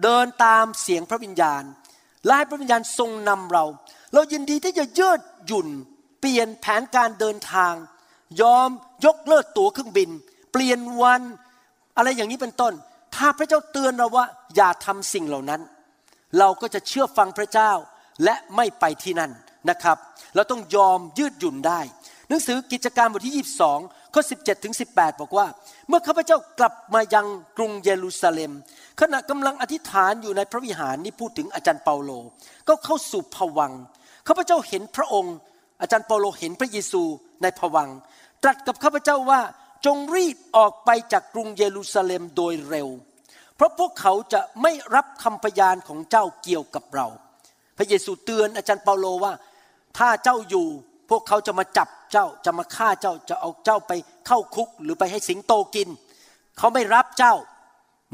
[0.04, 1.64] เดินตามเสียงพระวิญญาณ
[2.26, 3.66] และให้พระวิญญาณทรงนำเรา
[4.14, 5.68] เรายินดีที่จะยืดหยุ่น
[6.20, 7.74] เปลี่ยนแผนการเดินทาง
[8.42, 8.70] ยอม
[9.06, 10.10] ยกเลิกตั๋วเครื่องบิน
[10.52, 11.22] เปลี่ยนวัน
[11.98, 12.74] อะไรอย่างนี้เป็นต้น
[13.14, 15.62] ถ้าพระเจ้าเตือนเราว่า อย่าทำสิ่งเหล่านั้น
[16.40, 17.72] เราก็จะเชื่อฟังพระเจ้า
[18.24, 19.32] และไม่ไปที่นั่น
[19.70, 19.98] นะครับ
[20.36, 21.80] เราต้องยอมยืดหยุ่นได้
[22.30, 25.48] หนังสือกิจการบทที่ 22ข้อ17ถึง18 บอกว่า
[25.88, 27.26] เมื่อข้าพเจ้ากลับมายัง
[27.58, 28.52] กรุงเยรูซาเล็ม
[29.02, 32.12] ขณะกำลังอธิษฐานอยู่ในพระวิหารนี่พูดถึงอาจารย์เปาโล
[32.68, 33.74] ก็เข้าสู่ผวัง
[34.28, 35.36] ข้าพเจ้าเห็นพระองค์
[35.82, 37.04] อาจารย์เปาโลเห็นพระเยซู
[37.42, 37.90] ในผวัง
[38.44, 39.42] ตรัสกับข้าพเจ้าว่า
[39.86, 42.90] จงรีบออกไปจากกรุงเยรูซาเล็มโดยเร็ว
[43.56, 47.08] เพราะพวกเขาจะไม่รับคำพยานของเจ้าเกี่ยวกับเรา
[47.78, 49.34] พระเยซูเตือนอาจารย์เปาโลว่า
[49.98, 50.68] ถ้าเจ้าอยู่
[51.10, 53.92] พวกเขาจะมาจับเจ้าจะมาฆ่าเจ้าจะเอาเจ้าไป
[54.28, 55.90] เข้าคุกหรือไปให้สิงโตกิน
[56.58, 57.34] เขาไม่รับเจ้า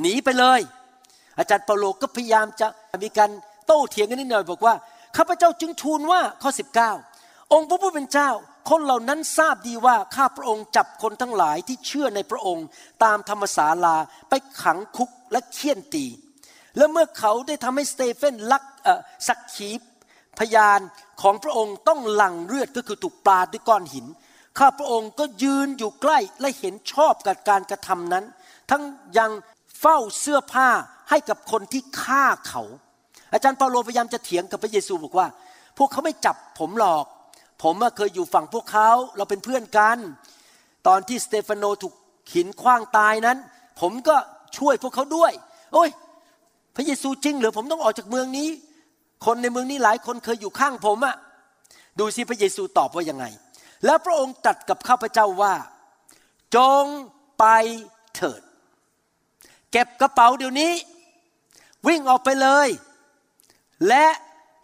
[0.01, 0.61] หนีไปเลย
[1.37, 2.67] อาจารย์เปาโลก็พยายามจะ
[3.03, 3.29] มีการ
[3.65, 4.73] โต้เถียงกันนิดหน่อยบอกว่า
[5.17, 6.51] ข้าพเจ้าจึงทูลว่าข้อ
[7.01, 8.29] 19 องค์พระผู้เป็นเจ้า
[8.69, 12.65] คนเหล่านั้นทราบดีว่าข้าพระองค์จับคนทั้งหลายที่เชื่อในพระองค์
[13.03, 13.95] ตามธรรมศาลา
[14.29, 16.05] ไปขังคุกและเคี่ยนตี
[16.77, 18.63] และเมื่อเขาได้ทำให้สเตเฟนลัก
[19.27, 19.69] สักขี
[20.39, 20.79] พยาน
[21.21, 24.05] ของพระองค์ต้องหลั่งเลือดก็คือถูกปลาดด้วยก้อนหิน
[24.59, 28.25] ข้าพระองค์ก็ยืนอยู่ใกล้และเห็นชอบกับการกระทำนั้น
[28.71, 28.83] ทั้ง
[29.17, 29.31] ยัง
[29.79, 30.69] เฝ้าเสื้อผ้า
[31.09, 32.63] ให้กับคนที่ฆ่าเขา
[33.33, 35.27] อาจารย์เปาโลพยายามจะเถียงกับพระเยซูบอกว่า
[35.77, 37.05] พวกเขาไม่จับผมหรอก
[37.63, 39.97] ผมเคยอยู่ฝั่งพวกเขาเราเป็นเพื่อนกัน
[40.87, 41.93] ตอนที่สเตฟานโนถูก
[42.33, 43.37] หินคว้างตายนั้น
[43.81, 44.15] ผมก็
[44.57, 45.31] ช่วยพวกเขาด้วย
[45.73, 45.89] โอ้ย
[46.75, 48.49] พระเยซูจริงหรือผมต้องออกจากเมืองนี้
[49.25, 51.15] คนในเมืองนี้หลายคนเคยอยู่ข้างผมอะ
[51.99, 53.25] ดูสิพระเยซูตอบว่ายังไง
[53.85, 55.53] แล้วพระองค์ตรัสกับข้าพเจ้าว่า
[56.55, 56.83] จง
[57.39, 57.45] ไป
[58.15, 58.41] เถิด
[59.71, 60.71] เก็บกระเป๋าเดี๋ยวนี้
[61.87, 62.69] วิ่งออกไปเลย
[63.87, 64.05] และ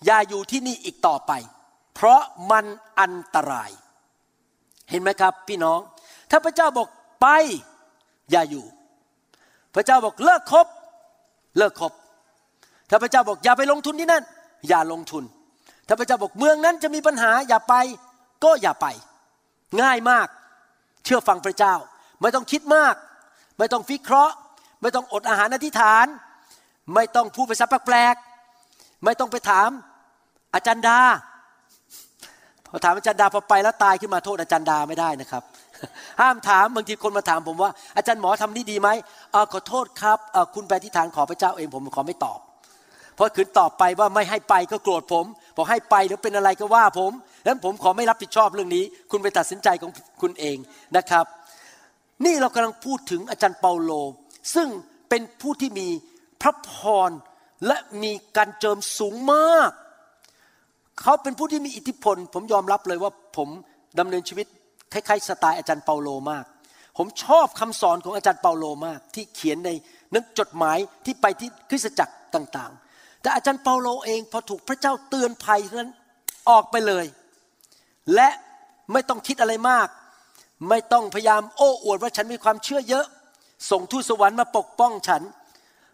[0.05, 1.31] อย่าอยู่ที่นี่อีกต่อไป
[1.95, 2.65] เพราะมัน
[2.99, 3.71] อันตราย
[4.89, 5.79] เห็นไหมครับพี่น้อง
[6.31, 6.87] ถ้าพระเจ้าบอก
[7.21, 7.27] ไป
[8.31, 8.65] อย่าอยู่
[9.75, 10.67] พระเจ้าบอกเลิกคบ
[11.57, 11.93] เลิกคบ
[12.89, 14.23] ถ้าพระเจ้าบอกอย่าไปลงทุนที่นั่น
[14.67, 15.23] อย่าลงทุน
[15.87, 17.75] ถ้าพระเจ้าบอกเมืองนั้นจะมีปัญหาอย่าไป
[18.43, 18.87] ก็อย่าไป
[19.81, 20.27] ง่ายมาก
[21.03, 21.75] เชื่อฟังพระเจ้า
[22.21, 22.95] ไม่ต้องคิดมาก
[23.57, 24.35] ไม่ต้องฟิเคราะห์
[24.81, 26.05] ไม่ต้องอดอาหารอธิษฐาน
[26.93, 29.69] ไม่ต้องพูดภาษาแปลกๆไม่ต้องไปถาม
[30.53, 30.99] อาจารย์ดา
[32.75, 35.43] พอถามอาจารย์ดาพอไปแล้วตายขึ้นมาโทษอาจารย์ดาไม่ได้นะครับ
[36.21, 38.89] ห้ามถามบางทีคนมาถามผมว่าอาจารย์หมอทำนี่ดีไหม
[39.33, 40.19] อขอโทษครับ
[40.55, 42.39] คุณไปที่ฐานขอพระเจ้าเองผมขอไม่ตอบ
[43.15, 47.11] เพราะคืนตอบไปว่าไม่ให้ไปก็โกรธผมบอกให้ไปแล้วเป็นอะไรก็ว่าผม
[47.43, 50.57] แล้วผมขอไม่รับผิดชอบเรื่องนี้ คุณไปตัดสินใจของคุณเอง
[50.97, 51.25] นะครับ
[52.25, 53.91] นี่เรากำลังพูดถึงอาจารย์เปาโล
[54.55, 54.67] ซึ่ง
[55.09, 55.87] เป็นผู้ที่มี
[56.41, 56.71] พระพ
[57.09, 57.11] ร
[57.67, 59.71] และมีการเจิมสูงมาก
[61.01, 63.49] เขาเป็นผู้ที่มีอิทธิพล ผมยอมรับเลยว่าผม
[63.99, 64.47] ดำเนินชีวิต
[64.93, 66.45] คล้ายๆสไตล์อาจารย์เปาโลมาก
[66.97, 69.69] ผมชอบคำสอนของอาจารย์เปาโลมาก ที่เขียนใน
[70.11, 75.91] หนังจดหมายที่ไปที่คริสตจักรต่างๆ แต่อาจารย์เปาโลเองพอถูกพระเจ้าเตือนภัยนั้น
[76.49, 77.05] ออกไปเลย
[78.15, 78.29] และ
[78.91, 79.87] ไม่ต้องคิดอะไรมาก
[80.69, 83.05] ไม่ต้องพยายามโอ้อวดว่าฉันมีความเชื่อเยอะ
[83.69, 85.21] ส่งทูตสวรรค์มาปกป้องฉัน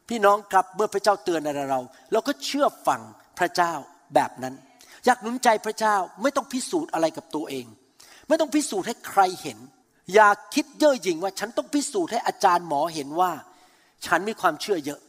[0.10, 1.80] พี่น้องครับเมื่อพระเจ้าเตือนอะไรเรา
[2.12, 3.02] เราก็เชื่อฟัง
[3.40, 3.74] พระเจ้า
[4.16, 4.56] แบบนั้น
[5.06, 7.66] อยากหนุนใจพระเจ้าไม่ต้องพิสูจน์อะไรกับตัวเอง
[8.28, 9.58] ไม่ต้องพิสูจน์ให้ใครเห็น
[10.14, 13.32] อย่าคิดเย่อหยิ่งว่าฉันต้องพิสูจน์ให้อาจารย์หมอเห็นว่า
[14.06, 15.00] ฉันมีความเชื่อเยอะ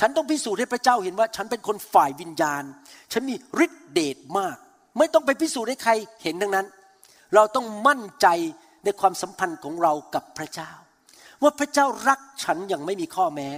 [0.00, 2.62] ฉันต้องพิสูจน์ให้พระเจ้าเห็นว่า ฉันเป็นคนฝ่ายวิญญาณ
[3.12, 4.56] ฉันมีฤทธิเดชมาก
[4.98, 6.66] ไม่ต้องไปพิสูจน์ให้ใครเห็นทั้งนั้น
[7.34, 8.26] เราต้องมั่นใจ
[8.84, 10.70] ในความสัมพันธ์ของเรากับพระเจ้า
[11.42, 13.48] ว่าพระเจ้ารักฉันอย่างไม่มีข้อแม้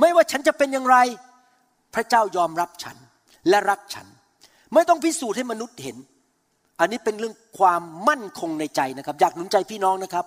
[0.00, 0.96] ไม่ว่าฉันจะเป็นอย่างไร
[1.94, 2.96] พระเจ้ายอมรับฉัน
[3.48, 4.06] และรักฉัน
[4.74, 5.96] ไม่ต้องพิสูจน์ให้มนุษย์เห็น
[6.80, 10.24] อันนี้เป็นเรื่องความมั่นคงในใจนะครับ อยากหนุนใจพี่น้องนะครับ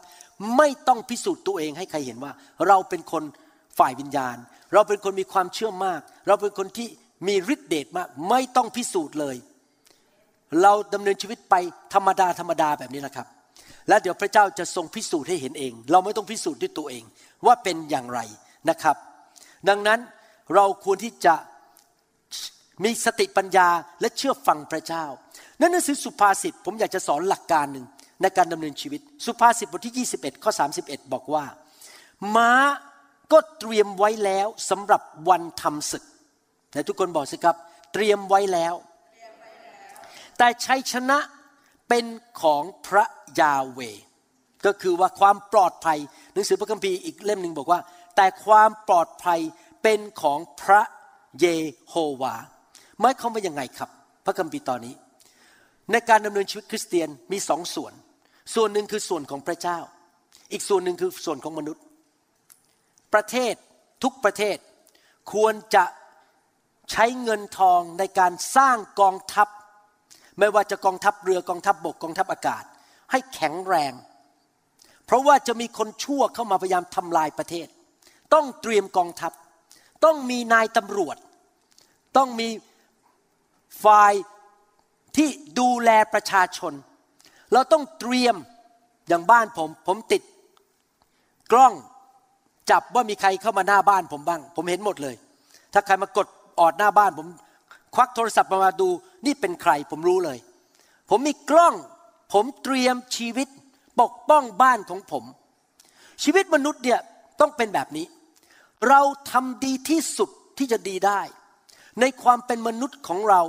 [0.58, 2.32] ไม่ต้องพิสูจน์ตัวเองให้ใครเห็นว่า
[2.67, 3.23] เราเป็นคน
[3.80, 4.38] ฝ่ายวิญญาณ
[4.73, 6.88] เราเป็นคนมีความเชื่อมาก เราเป็นคนที่
[7.27, 9.36] มีฤทธิเดชมาก ไม่ต้องพิสูจน์เลย
[10.62, 11.56] เราดำเนินชีวิตไป
[11.93, 13.27] ธรรมดาธรรมดาแบบนี้แหละครับ
[13.88, 17.04] และเดี๋ยวพระเจ้าจะทรงพิสูจน์ให้เห็นเอง เราไม่ต้องพิสูจน์ด้วยตัวเอง
[17.45, 18.19] ว่าเป็นอย่างไร
[18.69, 18.95] นะครับ
[19.69, 19.99] ดังนั้น
[20.56, 21.36] เราควรที่จะ
[22.84, 23.70] มีสติปัญญา
[24.02, 25.06] และเชื่อฟังพระเจ้า
[25.60, 27.86] นั่นหนังสือสุภาษิตผมอยากจะสอนหลักการหนึ่ง
[28.22, 31.46] ในการดำเนินชีวิต สุภาษิตบทที่ 21 ข้อ 31 บอกว่า
[32.36, 32.52] ม้า
[33.32, 36.04] ก็เตรียมไว้แล้วสำหรับวันทำศึก
[36.72, 37.56] แต่ทุกคนบอกสิครับ
[37.94, 38.74] เตรียมไว้แล้ว
[40.38, 41.17] แต่ชัยชนะ
[41.89, 42.06] เป็น
[42.41, 43.06] ของพระ
[43.39, 43.80] ยาเว
[44.65, 46.00] ก็คือว่าความปลอดภัย
[46.34, 47.80] หนังสือพระคัมภีร์อีกเล่มหนึ่งบอกว่า
[48.15, 49.39] แต่ความปลอดภัย
[49.84, 50.82] เป็นของพระ
[51.39, 51.48] เย
[51.89, 52.36] โฮวา
[53.02, 53.90] หมายความว่ายังไงครับ
[54.26, 54.96] พระคัมภีร์ตอนนี้
[55.92, 57.94] ในการดำเนินชีวิตคริสเตียนมีสองส่วน
[58.56, 59.80] ส่วนหนึ่งคือส่วนของพระเจ้า
[60.52, 61.84] อีกส่วนหนึ่งคือส่วนของมนุษย์
[63.14, 63.54] ประเทศ
[64.04, 64.58] ทุกประเทศ
[65.34, 65.86] ควรจะ
[66.92, 69.48] ใช้เงินทองในการสร้างกองทัพ
[70.40, 72.64] ไม่ว่าจะกองทัพเรือกองทัพบบกกองทัพอากาศ
[73.12, 73.94] ให้แข็งแรง
[75.06, 77.68] เพราะว่าจะมีคนชั่วเข้ามาพยายามทำลายประเทศ
[78.34, 79.32] ต้องเตรียมกองทัพ
[80.06, 81.18] ต้องมีนายตำรวจ
[82.18, 82.48] ต้องมี
[83.84, 84.13] ฝ่าย
[85.15, 85.29] ที่
[85.60, 86.73] ดูแลประชาชน
[87.53, 88.36] เราต้องเตรียม
[89.07, 90.21] อย่างบ้านผม ผมติด
[91.51, 91.73] กล้อง
[92.71, 95.15] จับว่ามีใครเข้ามาหน้าบ้านผมบ้าง ผมเห็นหมดเลย
[95.73, 96.27] ถ้าใครมากด
[96.60, 97.27] ออดหน้าบ้านผม
[97.95, 98.89] ควักโทรศัพท์มาดู
[99.25, 100.38] นี่เป็นใครผมรู้เลย
[101.10, 101.75] ผมมีกล้อง
[102.34, 103.47] ผมเตรียมชีวิต
[104.01, 105.23] ปกป้องบ้านของผม
[106.23, 106.99] ชีวิตมนุษย์เนี่ย
[107.39, 108.05] ต้องเป็นแบบนี้
[108.89, 111.21] เราทำดีที่สุดที่จะดีได้
[111.99, 113.41] ในความเป็นมนุษย์ของเรา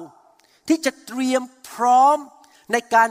[0.69, 2.17] ที่จะเตรียมพร้อม
[2.73, 3.09] ในการ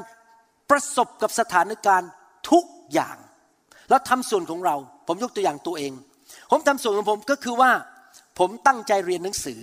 [0.70, 2.10] ประสบกับสถานการณ์
[2.52, 3.18] ทุกอย่าง
[3.90, 4.76] แล้วทำส่วนของเรา
[5.08, 5.94] ผมยกตัวอย่างตัวเอง
[6.52, 7.72] ผมทำส่วนของผมก็คือว่า
[8.40, 9.60] ผมตั้งใจเรียนหนังสือ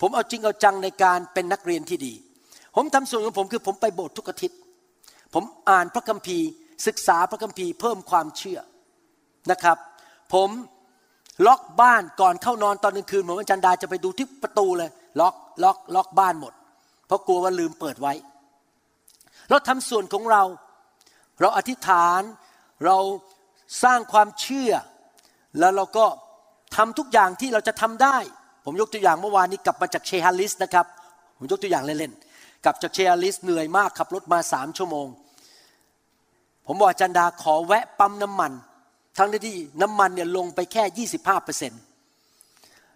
[0.00, 2.14] ผมเอาจริงเอาจังในการเป็นนักเรียนที่ดี
[2.76, 4.58] ผมทำส่วนของผมคือผมไปโบสถ์ทุกอาทิตย์
[5.34, 6.46] ผมอ่านพระคัมภีร์
[6.86, 8.58] ศึกษาพระคัมภีร์เพิ่มความเชื่อ
[9.50, 9.76] นะครับ
[10.34, 10.48] ผม
[11.46, 16.52] ล็อกบ้านก่อนเข้านอนตอนกลางคืนผมอาจารย์ดาจะไปดูที่ประตูเลย ล็อกล็อกล็อกบ้านหมด
[17.06, 18.12] เพราะกลัวว่าลืมเปิดไว้
[19.50, 20.42] เราทำส่วนของเรา
[21.40, 22.22] เราอธิษฐาน
[22.84, 22.96] เรา
[23.82, 24.72] สร้างความเชื่อ
[25.58, 26.06] แล้วเราก็
[26.76, 28.16] ทำทุกอย่างที่เราจะทำได้
[28.64, 30.86] ผมยกตัวอย่างเมื่อวานนี้กลับมาจากเชฮาลิสนะครับ
[31.36, 35.08] ผมยกตัวอย่างเล่นๆกลับจากเชฮาลิสเหนื่อยมากขับรถมาสามชั่วโมง
[36.66, 38.52] ผมบอกจารย์ดาขอแวะปั๊มน้ำมัน
[39.18, 41.80] ทั้งที่น้ำมันเนี่ยลงไปแค่25เปอร์เซ็นต์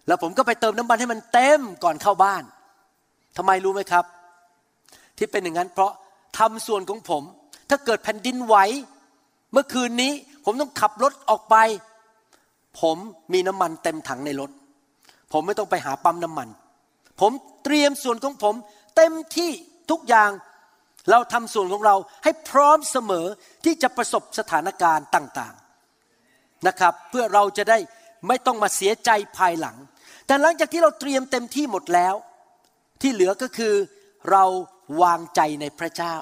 [0.07, 2.43] แล้วผมก็ไปเติมน้ำมันให้มันเต็มก่อนเข้าบ้าน
[3.37, 4.05] ทำไมรู้ไหมครับ
[5.17, 5.91] ที่เป็นอย่างนั้นเพราะ
[6.37, 7.23] ทำส่วนของผม
[7.69, 8.55] ถ้าเกิดแผ่นดินไหว
[9.51, 10.11] เมื่อคืนนี้
[10.45, 11.55] ผมต้องขับรถออกไป
[12.81, 12.97] ผม
[13.33, 14.51] มีน้ำมันเต็มถังในรถ
[15.31, 16.47] ผมไม่ต้องไปหาปั๊มน้ำมัน
[17.21, 17.31] ผม
[17.63, 18.55] เตรียมส่วนของผม
[18.95, 19.51] เต็มที่
[19.91, 20.29] ทุกอย่าง
[21.09, 23.25] เราทำส่วนของเราให้พร้อมเสมอ
[23.65, 25.55] ที่จะประสบสถานการณ์ต่าง
[26.67, 27.77] นะครับ เพื่อเราจะได้
[28.27, 29.77] ไม่ต้องมาเสียใจภายหลัง
[30.27, 32.15] แต่หลังจากที่เราเตรียมเต็มที่หมดแล้ว
[33.01, 33.73] ที่เหลือก็คือ
[34.31, 34.43] เรา
[35.01, 36.15] วางใจในพระเจ้า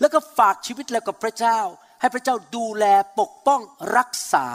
[0.00, 1.58] แล้วก็ฝากชีวิตเรากับพระเจ้า
[2.00, 2.84] ให้พระเจ้าดูแล
[3.20, 3.60] ปกป้อง
[3.96, 4.46] รักษา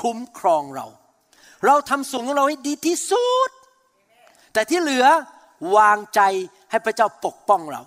[0.00, 0.86] คุ้มครองเรา
[1.66, 3.50] เราทำส่วนของเราให้ดีที่สุด
[4.52, 5.06] แต่ที่เหลือ
[5.76, 6.20] วางใจ
[6.70, 7.82] ให้พระเจ้าปกป้องเรา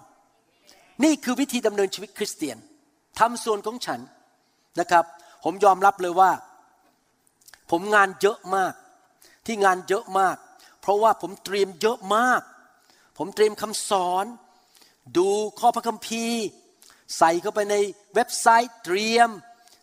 [1.04, 2.58] นี่คือวิธีดำเนินชีวิตคริสเตียน
[3.20, 4.00] ทำส่วนของฉัน
[4.80, 5.06] นะครับ
[5.44, 6.32] ผมยอมรับเลยว่า
[7.72, 8.74] ผมงานเยอะมาก
[9.46, 10.38] ที่งานเยอะมาก
[10.82, 12.42] เพราะว่าผมเตรียมเยอะมาก
[13.18, 14.26] ผมเตรียมคำสอน
[15.18, 15.28] ดู
[15.60, 16.44] ข้อพระคัมภีร์
[17.18, 17.76] ใส่เข้าไปใน
[18.16, 19.30] เว็บไซต์เตรียม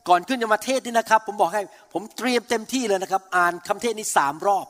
[0.08, 1.62] ก่อนขึ้นจะมาเทศนี่นะครับ ผมบอกให้
[1.92, 4.66] ผมเตรียมเต็มที่เลยนะครับ อ่านคำเทศนี้สามรอบ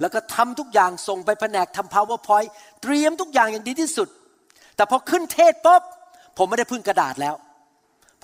[0.00, 2.48] แล้วก็ทำทุกอย่างส่งไปแผนกทำ powerpoint
[2.82, 4.08] เตรียมทุกอย่างอย่างดีที่สุด
[4.76, 5.82] แต่พอขึ้นเทศปุ๊บ
[6.38, 7.34] ผมไม่ได้พึ่งกระดาษแล้ว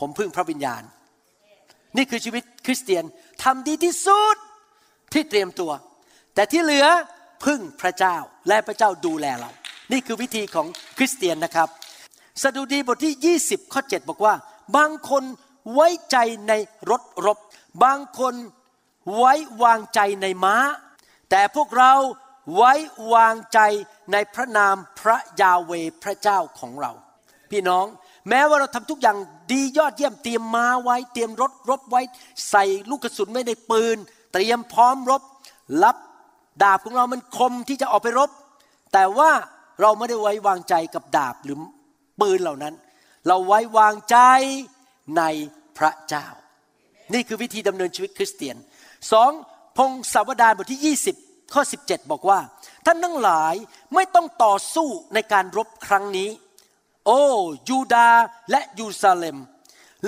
[0.01, 0.83] ผมพึ่งพระวิญญาณ
[1.97, 3.05] นี่คือชีวิตคริสเตียน
[3.43, 4.37] ทำดีที่สุด
[5.13, 5.73] ที่เตรียมตัว
[6.35, 6.87] แต่ที่เหลือ
[7.45, 8.17] พึ่งพระเจ้า
[8.49, 9.51] และพระเจ้าดูแลเรา
[9.93, 10.67] นี่คือวิธีของ
[10.99, 11.69] คริสเตียนนะครับ
[12.43, 14.35] สดุดีบทที่ 20 ข้อ 7 บอกว่า
[14.77, 15.25] บางคน
[15.75, 16.17] ไว้ใจ
[16.49, 16.53] ใน
[16.91, 17.39] รถรบ
[17.85, 18.35] บางคน
[19.17, 20.57] ไว้วางใจในม้า
[21.31, 21.93] แต่พวกเรา
[22.57, 22.73] ไว้
[23.15, 23.59] วางใจ
[24.13, 25.73] ในพระนามพระยาเว
[26.03, 26.93] พระเจ้าของเรา
[27.51, 27.87] พี่น้อง
[28.29, 29.17] แม้ว่าเราทำทุกอย่าง
[29.53, 32.01] ดียอดเยี่ยมเตรียมม้าไว้ เตรียมรถรบไว้
[32.51, 33.97] ใส่ลูกกระสุนไว้ในปืน
[34.33, 35.23] เตรียมพร้อมรบ
[35.83, 35.97] รับ
[36.63, 38.31] ดาบของเรามันคมที่จะออกไปรบ
[38.93, 39.31] แต่ว่า
[39.81, 41.59] เราไม่ได้ไว้วางใจกับดาบหรือ
[42.21, 42.75] ปืนเหล่านั้น
[43.29, 44.17] เราไว้วางใจ
[45.17, 45.23] ใน
[45.79, 46.27] พระเจ้า
[47.13, 48.57] นี่คือวิธีดำเนินชีวิตคริสเตียน
[49.13, 49.31] สอง
[49.77, 52.41] พงศาวดารบทที่ 20 ข้อ 17 บอกว่า
[52.87, 53.55] ท่านทั้งหลาย
[53.95, 56.29] ไม่ต้องต่อสู้ในการรบครั้งนี้
[57.07, 57.23] โอ้
[57.69, 58.09] ยูดา
[58.51, 59.39] และยูซาเลม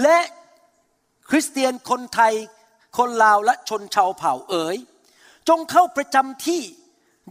[0.03, 0.18] และ
[1.28, 2.34] คริสเตียนคนไทย
[2.97, 4.76] คนลาวและชนชาวเผ่าเอ๋ย
[5.49, 6.62] จงเข้าประจำที่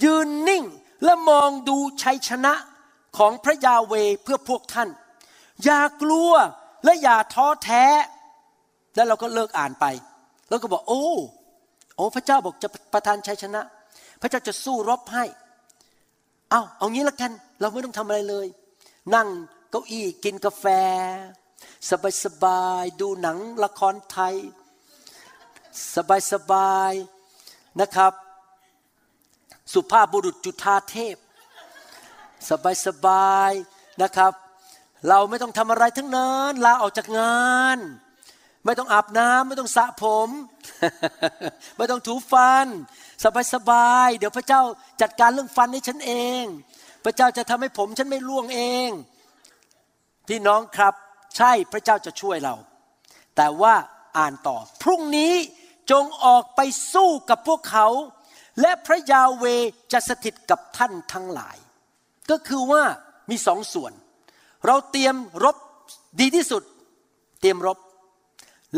[0.03, 0.63] ยืนนิ่ง
[1.03, 2.53] และมองดูชัยชนะ
[3.17, 3.93] ของพระยาเว
[4.23, 4.89] เพื่อพวกท่าน
[5.63, 6.31] อย่ากลัว
[6.85, 7.85] และอย่าท้อแท้
[8.95, 9.85] แล้วเราก็เลิกอ่านไป
[10.49, 11.03] แล้วก็บอกโอ้
[11.95, 13.61] โอ้พระเจ้าบอกจะประทานชัยชนะ
[14.21, 15.25] พระเจ้าจะสู้รบให้
[16.49, 18.47] เอาเอางี้ละกัน เราไม่ต้องทำอะไรเลย
[19.15, 19.27] นั่ง
[19.69, 20.65] เก้าอี้กินกาแฟ
[21.89, 24.35] สบายสบายๆดูหนังละครไทย
[25.95, 28.13] สบายสบายๆนะครับ
[29.73, 31.17] สุภาพบุรุษจุธาเทพ
[32.49, 34.33] สบายสบายๆนะครับ
[35.07, 37.43] เราไม่ต้องทำอะไรทั้งนั้นลาออกจากงา
[37.75, 37.77] น
[38.65, 40.29] ไม่ต้องอาบน้ำไม่ต้องสระผม
[41.77, 42.67] ไม่ต้องถูฟัน
[43.23, 44.61] สบายสบายๆเดี๋ยวพระเจ้า
[45.01, 46.43] จัดการเรื่องฟันให้ฉันเอง
[47.03, 48.89] พระเจ้าจะทำให้ผมฉันไม่ร่วงเอง
[50.27, 50.93] พี่น้องครับ
[51.37, 52.55] ใช่พระเจ้าจะช่วยเรา
[53.35, 53.75] แต่ว่า
[54.17, 55.33] อ่านต่อ พรุ่งนี้
[55.91, 56.61] จงออกไป
[56.93, 57.87] สู้กับพวกเขา
[58.61, 59.45] และพระยาเว
[59.93, 61.57] จะสถิตกับท่านทั้งหลาย
[62.31, 62.83] ก็คือว่า
[63.29, 63.93] มีสองส่วน
[64.65, 65.57] เราเตรียมรบ
[66.19, 66.63] ดีที่สุด
[67.41, 67.77] เตรียมรบ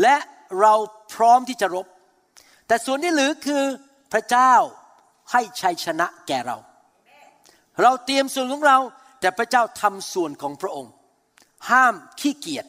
[0.02, 0.16] และ
[0.60, 0.74] เรา
[1.14, 1.86] พร้อมที่จะรบ
[2.66, 3.64] แต่ส่วนที่เหลือคือ
[4.12, 4.52] พระเจ้า
[5.32, 6.56] ให้ชัยชนะแก่เรา
[7.82, 8.78] เราเตรียมส่วนของเรา
[9.20, 10.92] แต่พระเจ้าทำส่วนของพระองค์
[11.70, 12.66] ห้ามขี้เกียจ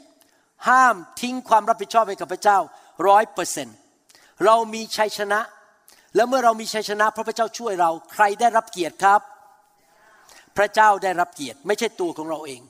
[0.69, 2.57] ห้ามทิ้งความรับผิดชอบให้กับพระเจ้า
[3.07, 3.75] ร้อยเปอร์เซ็นต์
[4.45, 5.39] เรามีชัยชนะ
[6.15, 9.21] แล้วเมื่อเรามีชัยชนะพระพระเจ้าช่วยเราใครได้รับเกียรติครับ
[10.57, 12.61] พระเจ้าได้รับเกียรติไม่ใช่ตัวของเราเอง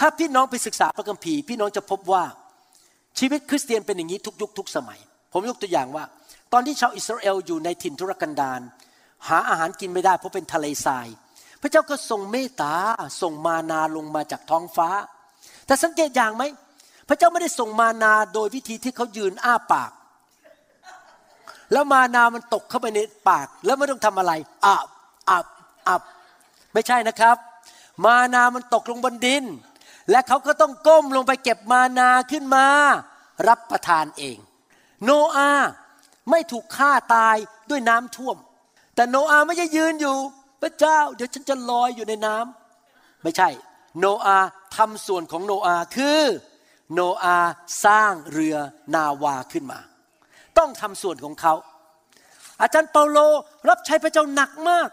[0.00, 2.24] ถ้าพี่น้องไปศึกษาพระคัมภีร์พี่น้องจะพบว่า
[3.18, 4.98] ชีวิตคริสเตียนเป็นอย่างนี้ทุกยุคทุกสมัย
[5.32, 6.04] ผมยกตัวอย่างว่า
[6.52, 8.60] ตอนที่ชาวอิสราเอลอยู่ในถิ่นทุรกันดาร
[9.28, 11.06] หาอาหารกินไม่ได้เพราะเป็นทะเลทราย
[11.66, 12.74] ระเจ้าก็ทรงเมตตา
[13.22, 14.88] ส่งมานาลงมาจากท้องฟ้า
[15.66, 16.42] แต่สังเกตอย่างไหม
[17.08, 19.90] พระเจ้าไม่ได้ส่งมานาโดยวิธีที่เขายืนอ้าปาก
[21.72, 22.98] แล้วมานามันตกเข้าไปใน
[23.28, 24.32] ปาก แล้วไม่ต้องทำอะไร
[24.64, 24.88] อับ
[25.30, 25.46] อับ
[25.88, 26.02] อับ
[26.72, 27.36] ไม่ใช่นะครับ
[28.04, 29.44] มานามันตกลงบนดิน
[30.10, 32.66] และเขาก็ต้องก้มลงไปเก็บมานาขึ้นมา
[33.48, 34.38] รับประทานเอง
[35.04, 35.68] โนอาห์
[36.30, 37.36] ไม่ถูกฆ่าตาย
[37.70, 38.36] ด้วยน้ำท่วม
[38.94, 40.16] แต่โนอาห์ไม่ใช่ยืนอยู่
[40.62, 43.48] พระเจ้าเดี๋ยวฉันจะลอยอยู่ในน้ำไม่ใช่
[43.98, 44.38] โนอา
[44.76, 46.20] ทำส่วนของโนอาคือ
[46.92, 47.36] โนอา
[47.84, 48.56] สร้างเรือ
[48.94, 49.78] นาวาขึ้นมา
[50.58, 51.54] ต้องทำส่วนของเขา
[52.62, 53.18] อาจารย์เปาโล
[53.68, 54.88] รับใช้พระเจ้าหนักมาก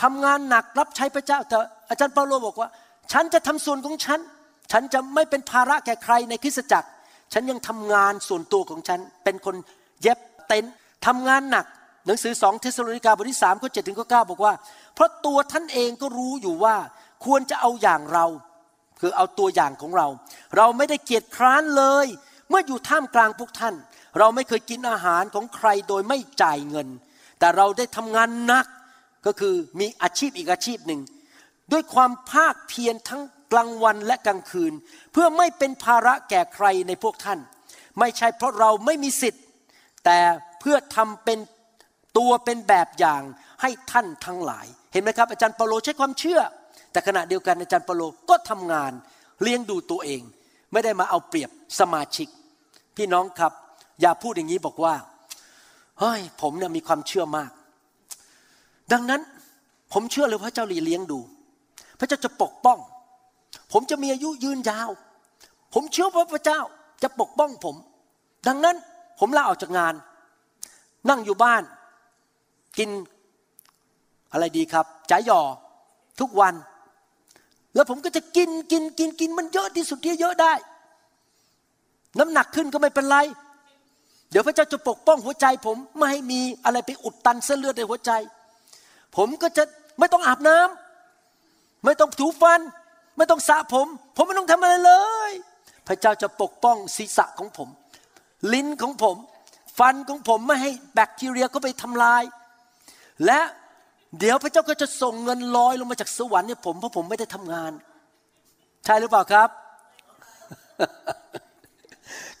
[0.00, 1.56] ทำงานหนักรับใช้พระเจ้าแต่
[1.90, 2.68] อาจารย์เปาโลบอกว่า
[3.12, 4.20] ฉันจะทำส่วนของฉัน
[4.72, 6.88] ฉันจะไม่เป็นภาระแก่ใครในคริสตจักร
[7.32, 9.56] ฉันยังทำงานส่วนตัวของฉัน เป็นคน
[10.02, 10.18] เย็บ
[10.48, 10.72] เต็นท์
[11.06, 11.66] ทำงานหนัก
[12.06, 14.54] หนังสือสองเธสะโลนิกาบทที่สามข้อเจ็ดถึงข้อเก้าบอกว่า
[14.94, 16.76] เพราะตัวท่านเองก็รู้อยู่ว่า
[17.24, 18.26] ควรจะเอาอย่างเรา
[19.00, 20.08] คือเอาตัวอย่างของเรา
[20.56, 22.06] เราไม่ได้เกียจคร้านเลย
[22.48, 23.74] เมื่ออยู่ท่ามกลางพวกท่าน
[24.18, 26.88] เราไม่เคยกินอาหารของใครโดยไม่จ่ายเงิน
[27.38, 28.66] แต่เราได้ทำงานหนัก
[29.26, 31.00] ก็คือมีอาชีพอีกอาชีพหนึ่ง
[31.72, 33.22] ด้วยความภาคเพียรทั้ง
[33.52, 34.72] กลางวันและกลางคืน
[35.12, 37.38] เพื่อไม่เป็นภาระแก่ใครในพวกท่าน
[37.98, 39.42] ไม่ใช่เพราะเราไม่มีสิทธิ์
[40.04, 40.18] แต่
[40.60, 41.38] เพื่อทำเป็น
[42.18, 43.22] ตัวเป็นแบบอย่าง
[43.62, 46.40] ให้ท่านทั้งหลาย เห็นไหมครับอาจารย์เปาโลใช้ความเชื่อ
[46.92, 48.92] แต่ขณะเดียวกันอาจารย์เปาโลก็ทำงาน
[49.42, 50.22] เลี้ยงดูตัวเอง
[50.72, 51.50] ไม่ได้มาเอาเปรียบ
[51.80, 52.28] สมาชิก
[52.96, 53.52] พี่น้องครับ
[54.00, 54.94] อย่าพูดอย่างนี้บอกว่า
[56.00, 57.50] เฮ้ยผมเนี่ยมีความเชื่อมาก
[58.92, 59.20] ดังนั้น
[59.92, 61.20] ผมเชื่อเลยพระเจ้าเลี้ยงดู
[61.98, 62.78] พระเจ้าจะปกป้อง
[63.72, 64.90] ผมจะมีอายุยืนยาว
[65.74, 66.60] ผมเชื่อว่าพระเจ้า
[67.02, 67.76] จะปกป้องผม
[68.48, 68.76] ดังนั้น
[69.20, 69.94] ผมลาออกจากงาน
[71.08, 71.62] นั่งอยู่บ้าน
[72.78, 72.90] กิน
[74.32, 75.40] อะไรดีครับจ่ายหยอ
[76.20, 76.54] ทุกวัน
[77.74, 80.52] แล้วผมก็จะกินกินกินกินมันเยอะที่สุดที่เยอะได้
[82.18, 83.18] น้ำหนักขึ้นก็ไม่เป็นไร
[84.30, 88.10] เดี๋ยวพระเจ้าจะปกป้องหัวใจ ผมไม่ให้มีอะไรไปอุดตันเส้นเลือดในหัวใจ
[89.16, 89.64] ผมก็จะ
[89.98, 92.60] ไม่ต้องอาบน้ำไม่ต้องถูฟัน
[93.16, 94.92] ไม่ต้องสระผม ผมไม่ต้องทำอะไรเล
[95.30, 95.32] ย
[95.86, 97.68] พระเจ้าจะปกป้องศีรษะของผม
[98.52, 99.16] ลิ้นของผม
[99.78, 102.22] ฟันของผมไม่ให้แบคทีเรียเข้าไปทำลาย
[103.26, 103.40] และ
[104.18, 107.72] เดี๋ยวพระเจ้าก็จะส่งเงินลอยลงมาจากสวรรค์ให้ผมเพราะผมไม่ได้ทำงาน
[108.84, 109.48] ใช่หรือเปล่าครับ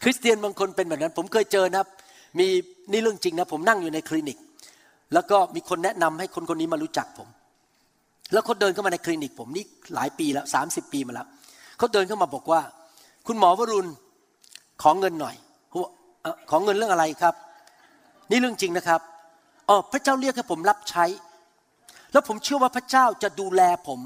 [0.02, 1.88] คริสเตียนบางคนเป็นแบบนั้น ผมเคยเจอนะครับ
[2.38, 2.46] มี
[2.92, 4.38] นี่เรื่องจริงนะผมนั่งอยู่ในคลินิก
[5.14, 7.28] แล้วก็มีคนแนะนำให้คนคนนี้มารู้จักผม
[8.32, 9.64] แล้วเขาเดินเข้ามาในคลินิก ผมนี่
[9.94, 11.26] หลายปีแล้วสามสิบปีมาแล้ว
[11.78, 12.60] เขาเดินเข้ามาบอกว่า
[13.26, 13.88] คุณหมอวรุณ
[14.82, 15.34] ขอเงินหน่อย
[16.50, 17.34] ขอเงินเรื่องอะไรครับ
[18.30, 19.00] นี่เรื่องจริงนะครับ
[19.68, 21.04] อ๋อพระเจ้าเรียกให้ผมรับใช้
[22.12, 24.00] แล้วผมเชื่อว่าพระเจ้าจะดูแลผม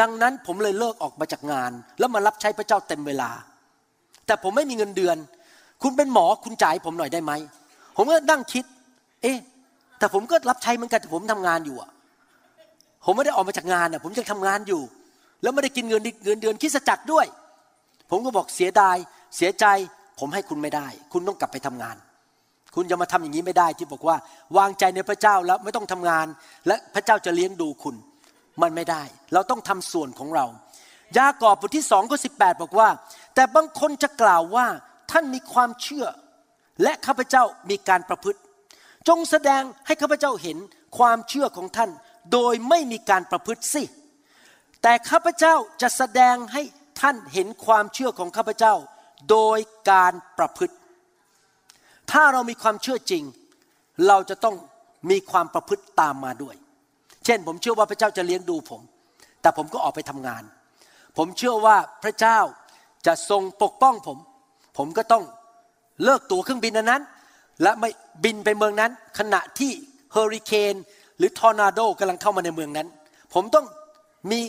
[0.00, 3.30] ดังนั้นผมเลยเลิกออกมาจากงาน แล้วมารับใช้พระเจ้าเต็มเวลา
[4.26, 5.16] แต่ผมไม่มีเงินเดือน
[5.82, 7.32] คุณเป็นหมอคุณจ่ายผมหน่อยได้ไหม
[7.96, 8.64] ผมก็นั่งคิด
[9.22, 9.38] เอ๊ะ
[9.98, 11.90] แต่ผมก็รับใช้เหมือนกันแต่ผมทำงานอยู่อะ
[13.04, 14.82] ผมไม่ได้ออกมาจากงานอะผมยังทำงานอยู่
[15.42, 17.26] แล้วไม่ได้กินเงินเงินเดือนคริสจักรด้วย
[18.10, 18.96] ผมก็บอกเสียดาย
[19.36, 19.66] เสียใจ
[20.18, 21.96] ผมให้คุณไม่ได้ คุณต้องกลับไปทำงาน
[22.76, 24.16] คุณจะมาทำอย่างนี้ไม่ได้ที่บอกว่า
[24.56, 26.26] วางใจในพระเจ้าแล้วไม่ต้องทำงาน
[26.66, 27.96] และพระเจ้าจะเลี้ยงดูคุณ
[28.62, 29.02] มันไม่ได้
[29.32, 30.46] เราต้องทำส่วนของเรา
[31.18, 32.30] ยากอบบทที่สองข้อสิ
[32.62, 32.88] บอกว่า
[33.34, 34.66] แต่บางคนจะกล่าวว่า
[35.10, 36.06] ท่านมีความเชื่อ
[36.82, 38.40] และข้าพเจ้ามีการประพฤติ
[39.08, 40.58] จงแสดงให้ข้าพเจ้าเห็น
[40.98, 41.90] ความเชื่อของท่าน
[42.32, 43.82] โดยไม่มีการประพฤติสิ
[44.82, 46.62] แต่ข้าพเจ้าจะแสดงให้
[47.00, 48.74] ท่านเห็นความเชื่อของข้าพเจ้า
[49.30, 49.58] โดย
[49.90, 50.75] การประพฤติ
[52.12, 53.24] ถ้าเรามีความเชื่อจริง
[54.08, 54.56] เราจะต้อง
[55.10, 56.54] มีความประพฤติตามมาด้วย
[57.24, 58.80] เช่น ผมเชื่อว่าพระเจ้าจะเลี้ยงดูผม
[59.40, 60.42] แต่ผมก็ออกไปทำงาน
[61.16, 62.38] ผมเชื่อว่าพระเจ้า
[63.06, 64.18] จะทรงปกป้องผม
[64.78, 65.24] ผมก็ต้อง
[66.04, 67.02] เลิกตั๋วเครื่องบินนนั้น
[67.62, 67.90] และไม่
[68.24, 69.72] บินไปเมืองนั้น ขณะที่
[70.12, 70.74] เฮอริเคน
[71.18, 72.88] หรือทอร์นาโดกำลังเข้ามาในเมืองนั้น
[73.34, 73.66] ผมต้อง
[74.30, 74.40] มี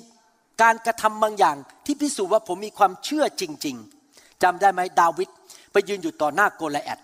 [0.62, 1.56] การกระทำบางอย่าง
[1.86, 3.76] ที่พิสูจน์ว่าผมมีความเชื่อจริง
[4.10, 5.30] ๆจำได้ไหมดาวิด
[5.72, 7.00] ไปยืนอยู่ต่อหน้าโกลแอด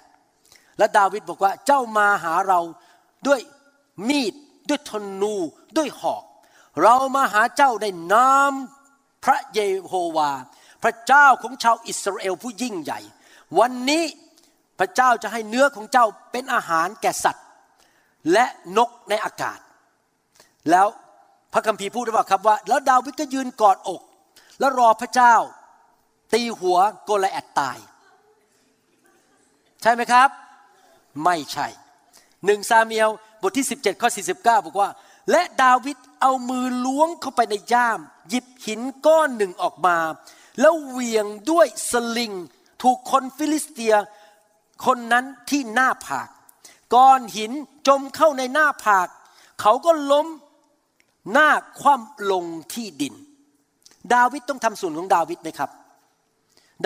[0.77, 2.59] และดาวิดบอกว่าเจ้ามาหาเรา
[3.27, 3.41] ด้วย
[4.09, 4.33] มีด
[4.69, 5.35] ด้วยธนู
[5.77, 6.23] ด้วยหอก
[6.81, 8.53] เรามาหาเจ้าในนาม
[9.25, 10.31] พระเยโฮวา
[10.83, 12.99] พระเจ้าของชาวอิสราเอลผู้ยิ่งใหญ่
[13.59, 14.03] วันนี้
[14.79, 17.45] พระเจ้าจะให้เนื้อของเจ้าเป็นอาหารแก่สัตว์
[18.31, 18.45] และ
[18.77, 19.59] นกในอากาศ
[20.69, 20.87] แล้ว
[21.53, 24.01] พระคัมภีร์พูดไว้ว่าครับว่า แล้วดาวิดก็ยืนกอดอก
[24.59, 25.35] แล้วรอพระเจ้า
[26.33, 27.77] ตีหัวโกลิอัทตาย
[29.81, 30.29] ใช่ไหมครับ
[31.23, 31.67] ไม่ใช่
[32.45, 33.09] หนึ่งซามูเอล
[33.41, 34.35] บทที่ 17ข้อ49
[34.65, 34.89] บอกว่า
[35.31, 37.99] และดาวิดเอามือล้วงเข้าไปในย่าม
[38.29, 39.97] หยิบหินก้อนหนึ่งออกมา
[40.59, 42.33] แล้วเหวี่ยงด้วยสลิง
[42.83, 43.95] ถูกคนฟิลิสเตีย
[44.85, 46.27] คนนั้นที่หน้าผาก
[46.95, 47.51] ก้อนหิน
[47.87, 49.07] จมเข้าในหน้าผาก
[49.61, 50.27] เขาก็ล้ม
[51.31, 51.49] หน้า
[51.79, 53.13] คว่ำลงที่ดิน
[54.13, 55.69] ดาวิดต้องทำส่วนของดาวิดไหมครับ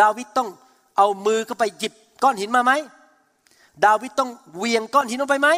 [0.02, 0.50] ดาวิดต้อง
[0.98, 2.72] เอามือเข้าไปหยิบก้อนหินมาไหม
[3.86, 5.50] ดาวิดต้องเวียงก้อนหินลงไปไหม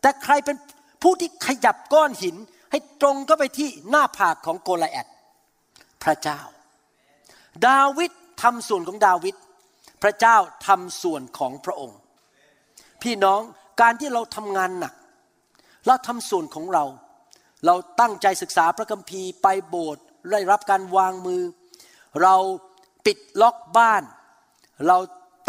[0.00, 0.56] แต่ใครเป็น
[1.02, 2.36] ผู้ที่ขยับก้อนหิน
[2.70, 5.06] ให้ตรงเข้าไปที่หน้าผากของโกลแอด
[6.02, 6.40] พระเจ้า
[7.66, 8.10] ดาวิด
[8.42, 9.34] ทำส่วนของดาวิด
[10.02, 11.98] พระเจ้าทำส่วนของพระองค์
[13.02, 13.40] พี่น้อง
[13.80, 14.94] การที่เราทำงานหนัก
[15.86, 16.84] เราทำส่วนของเรา
[17.66, 21.42] เราตั้งใจศึกษาพระคัมภีร์ไปโบสถ์ได้รับการวางมือ
[22.22, 22.34] เรา
[23.06, 24.02] ปิดล็อกบ้าน
[24.86, 24.98] เรา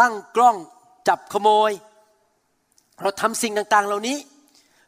[0.02, 0.58] ตั้งกล้อง
[1.08, 1.72] จับขโมย
[3.01, 4.18] เราทำสิ่งต่างๆ เหล่านี้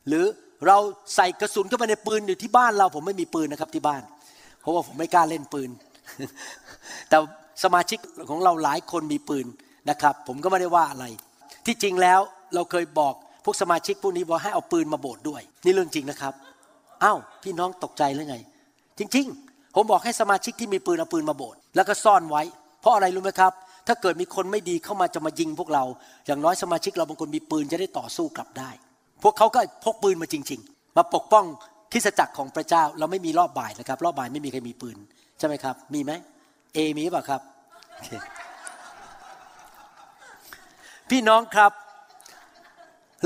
[0.07, 0.25] หรือ
[0.67, 0.77] เรา
[1.15, 4.01] ใส่กระสุนเข้าไปในปืนอยู่ที่บ้านเราผมไม่มีปืนนะครับที่บ้าน
[4.61, 5.69] เพราะว่าผมไม่กล้าเล่นปืน
[7.09, 7.17] แต่
[7.63, 7.99] สมาชิก
[8.29, 9.45] ของเราหลายคนมีปืน
[9.89, 11.05] นะครับ ผมก็ไม่ได้ว่าอะไร
[11.65, 12.19] ที่จริงแล้ว
[12.55, 13.13] เราเคยบอก
[13.43, 16.33] พวกสมาชิกพวกนี้ว่าให้เอาปืนมาโบสถ์ด้วย นี่เรื่องจริงนะครับ
[17.03, 18.37] อ้าวพี่น้องตกใจหรือไง
[18.99, 22.43] จริง ๆ ผมบอกให้สมาชิกที่มีปืนเอาปืนมาโบสถ์แล้วก็ซ่อนไว้
[22.81, 23.53] เพราะอะไรรู้ไหมครับ
[23.87, 25.83] ถ้าเกิดมีคนไม่ดีเข้ามาจะมายิงพวกเรา
[26.25, 28.69] อย่างน้อยสมาชิกเราบางคนมีปืนจะได้ต่อสู้กลับได้
[29.23, 31.45] พวกเขาก็พกปืนมาจริง ๆ มาปกป้อง
[31.91, 34.97] คริสจักรของพระเจ้าเราไม่มีรอบบ่ายนะครับ รอบบ่ายไม่มีใครมีปืน
[35.39, 36.11] ใช่ไหมครับ มีไหม
[36.73, 37.41] เอมีเปล่าครับ
[41.09, 41.71] พี่น้องครับ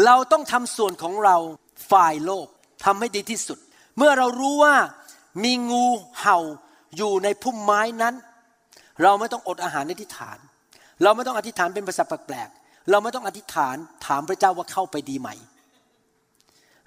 [0.05, 1.35] เราต้องทำส่วนของเรา
[1.91, 2.47] ฝ่ายโลก
[2.85, 3.57] ทำให้ดีที่สุด
[3.97, 4.75] เมื่อเรารู้ว่า
[5.43, 5.85] มีงู
[6.19, 6.37] เห่า
[6.97, 8.15] อยู่ในพุ่มไม้นั้น
[9.03, 10.39] เราไม่ต้องอดอาหารในที่ฐาน
[11.03, 13.75] เราไม่ต้องอธิษฐานเป็นภาษาแปลกๆเราไม่ต้องอธิษฐาน
[14.05, 15.29] ถามพระเจ้าว่าเข้าไปดีไหม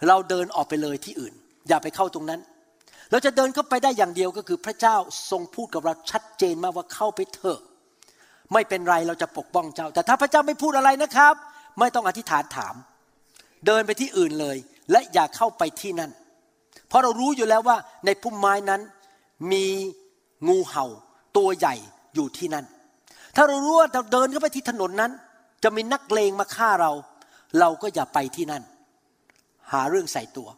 [0.08, 1.34] เราเดินออกไปเลยที่อื่น
[1.68, 2.40] อย่าไปเข้าตรงนั้น
[3.10, 4.96] เราจะเดินเข้าไปได้อย่างเดียวก็คือพระเจ้า
[5.30, 7.60] ทรงพูดกับเราชัดเจนมากว่าเข้าไปเถอะ
[8.52, 11.34] ไม่เป็นไรเราจะปกป้องเจ้า แต่ถ้าพระเจ้าไม่พูดอะไรนะครับ
[11.80, 12.74] ไม่ต้องอธิษฐานถาม
[13.66, 14.56] เดินไปที่อื่นเลย
[14.90, 16.10] และอย่าเข้าไปที่นั่น
[16.88, 18.80] เพราะเรารู้อยู่แล้วว่าในพุ่มไม้นั้น
[19.52, 19.66] มี
[20.48, 20.86] งูเห่า
[21.36, 21.74] ตัวใหญ่
[22.14, 22.64] อยู่ที่นั่น
[23.36, 25.12] ถ้าเรารู้ว่าเราเดินเข้าไปที่ถนนนั้น
[25.62, 26.92] จะมีนักเลงมาฆ่าเรา
[27.60, 28.62] เราก็อย่าไปที่นั่น
[29.72, 30.48] หาเรื่องใส่ตัว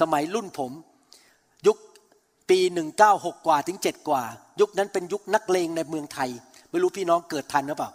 [0.00, 0.72] สมัยรุ่นผม
[1.66, 1.76] ยุค
[2.50, 2.58] ปี
[3.02, 4.22] 196กว่าถึง7กว่า
[4.60, 6.30] ยุคนั้นเป็นยุคนักเลงในเมืองไทย
[6.70, 7.90] ไม่รู้พี่น้องเกิดทันหรือเปล่า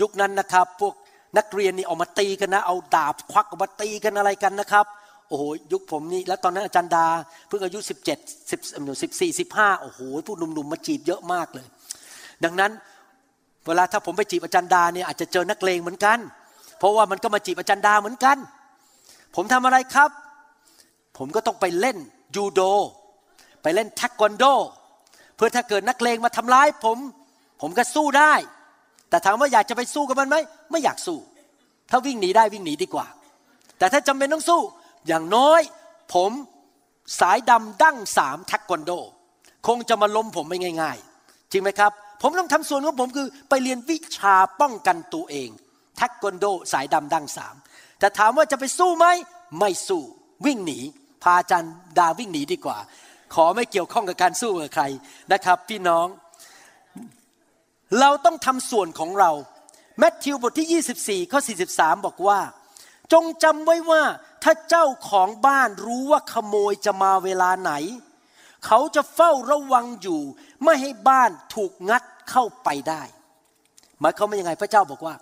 [0.00, 0.94] ยุคนั้นนะครับ พวก
[1.38, 4.86] นักเรียนนี่ออกมาตีกันนะ เอาดาบควักออกมาตีกันอะไรกันนะครับ
[5.28, 5.42] โอ้โห
[5.72, 7.06] ยุคผมนี่แล้วตอนนั้นอาจารย์ดา
[7.48, 8.08] เพิ่งอายุ 17 10
[9.02, 11.66] 14 15โอ้โหผู้หนุ่มๆมาจีบเยอะมากเลย
[12.44, 12.70] ดังนั้น
[13.66, 16.18] เวลาถ้าผมไปจีบอาจารย์ดาเนี่ยอาจจะเจอนักเลงเหมือนกัน
[16.78, 18.36] เพราะว่ามันก็มาจีบอาจารย์ดาเหมือนกัน
[19.36, 20.10] ผมทำอะไรครับ
[21.18, 21.98] ผมก็ต้องไปเล่น
[22.36, 22.60] ยูโด
[23.62, 24.44] ไปเล่นแทควันโด
[25.36, 26.98] เพื่อถ้าเกิดนักเลงมาทำร้ายผม
[27.60, 28.34] ผมก็สู้ได้
[29.10, 30.36] แต่ถามว่าอยากจะไปสู้กับมันไหม
[30.70, 31.18] ไม่อยากสู้
[31.90, 33.06] ถ้าวิ่งหนีได้วิ่งหนีดีกว่า
[33.78, 34.60] แต่ถ้าจำเป็นต้องสู้
[35.06, 35.60] อย่างน้อย
[36.14, 36.30] ผม
[37.20, 38.90] สายดำดั้งสามแทควันโด
[39.66, 41.92] คงจะมาล้มผมไม่ง่าย ๆ จริงไหมครับ
[42.22, 45.48] ผมต้องทำส่วนของผมคือไปเรียนวิชาป้องกันตัวเอง
[45.96, 47.54] แทควันโดสายดำดังสาม
[47.98, 49.06] แต่ถามว่าจะไปสู้ไหม
[49.58, 50.02] ไม่สู้
[50.46, 50.78] วิ่งหนี
[51.22, 52.78] พาอาจารย์ดาวิ่งหนีดีกว่า
[53.34, 54.84] ขอไม่เกี่ยวข้องกับการสู้กับใคร
[55.32, 56.06] นะครับ พี่น้อง
[58.00, 59.30] เราต้องทำส่วนของเรา
[59.98, 61.40] แมทธิวบทที่ 24ข้อ
[61.72, 62.40] 43 บอกว่า
[63.12, 64.02] จงจำไว้ว่า
[64.42, 67.72] ถ้าเจ้าของบ้านรู้ว่าขโมยจะมาเวลาไหน
[68.66, 70.20] เขาจะเฝ้าระวังอยู่
[70.64, 73.02] ไม่ให้บ้านถูกงัดเข้าไปได้
[74.00, 75.14] หมายความว่ายังไงพระเจ้าบอกว่า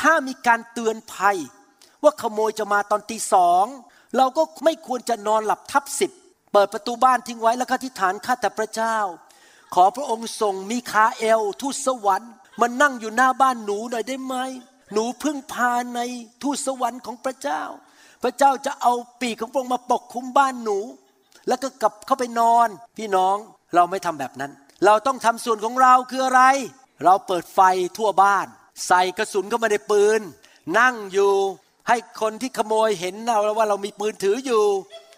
[0.00, 1.36] ถ้ามีการเตือนภัย
[2.02, 3.64] ว่าขโมยจะมาตอนตีสอง
[4.16, 6.10] เราก็ไม่ควรจะนอนหลับทับสิบ
[6.52, 8.96] เปิดประตูบ้านทิ้งไว้แล้วก็ทิฐานข้าแต่พระเจ้า
[9.74, 14.34] ขอพระองค์ส่งมีคาเอลทูตสวรรค์มานั่งอยู่หน้าบ้านหนูหน่อยได้ไหม
[14.92, 16.00] หนูพึ่งพาใน
[16.42, 17.62] ทูตสวรรค์ของพระเจ้า
[18.22, 20.78] พระเจ้าจะเอาปีกของพระองค์มาปกคุมบ้านหนู
[21.48, 22.68] แล้วก็กลับเข้าไปนอน
[22.98, 23.36] พี่น้อง
[23.74, 24.50] เราไม่ทำแบบนั้น
[24.86, 26.42] เราต้องทำส่วนของเราคืออะไร
[27.04, 27.60] เราเปิดไฟ
[27.98, 28.46] ทั่วบ้าน
[28.86, 30.20] ใส่กระสุนเข้ามาในปืน
[30.78, 31.32] นั่งอยู่
[31.88, 34.64] ให้คนที่ขโมยเห็นเราว่าเรามีปืนถืออยู่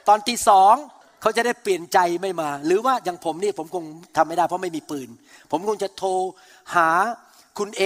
[0.08, 0.74] ตอนตีสอง
[1.22, 3.84] เขาจะได้เปลี่ยนใจไม่มา หรือว่าอย่างผมนี่ผมคง
[4.16, 5.08] ทำไม่ได้เพราะไม่มีปืน
[5.50, 6.10] ผมคงจะโทร
[6.74, 6.88] หา
[7.58, 7.82] คุณเอ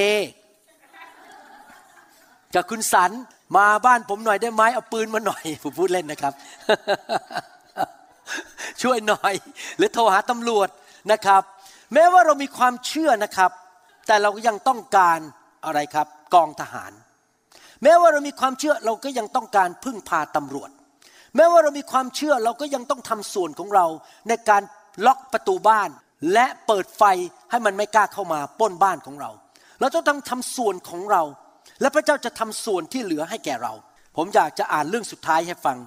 [2.54, 3.10] กับคุณสัน
[3.56, 6.32] มาบ้านผมหน่อยได้ไหมเอาปืนมาหน่อย ผมพูดเล่นนะครับ
[8.82, 9.34] ช่วยหน่อย
[9.78, 10.68] หรือโทรหาตำรวจ
[11.12, 11.42] นะครับ
[11.94, 13.50] แม้ว่าเรามีความเชื่อนะครับ
[14.06, 15.18] แต่เราก็ยังต้องการ
[15.64, 16.92] อะไรครับ กองทหาร
[17.82, 20.70] แม้ว่าเรามีความเชื่อเราก็ยังต้องการพึ่งพาตำรวจ
[21.36, 23.86] แม้ว่าเรามีความเชื่อเราก็ยังต้องทำส่วนของเรา
[24.28, 24.62] ในการ
[25.06, 25.90] ล็อกประตูบ้าน
[26.32, 27.02] และเปิดไฟ
[27.50, 29.30] ให้มันไม่กล้าเข้ามาป้นบ้านของเรา
[29.80, 31.22] เราต้องทำทำส่วนของเรา
[31.80, 33.72] และพระเจ้าจะทำส่วนที่เหลือให้แก่เรา
[34.16, 35.78] ผมอยากจะอ่านเรื่องสุดท้ายให้ฟัง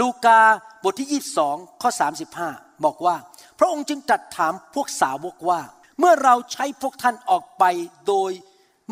[0.00, 0.40] ลูกา
[0.84, 1.90] บทที่ 22 ข้อ
[2.36, 3.16] 35 บอกว่า
[3.58, 5.60] พระองค์จึงตรัสถามพวกสาวกว่า
[5.98, 7.64] เมื่อเราใช้พวกท่านออกไป
[8.08, 8.32] โดย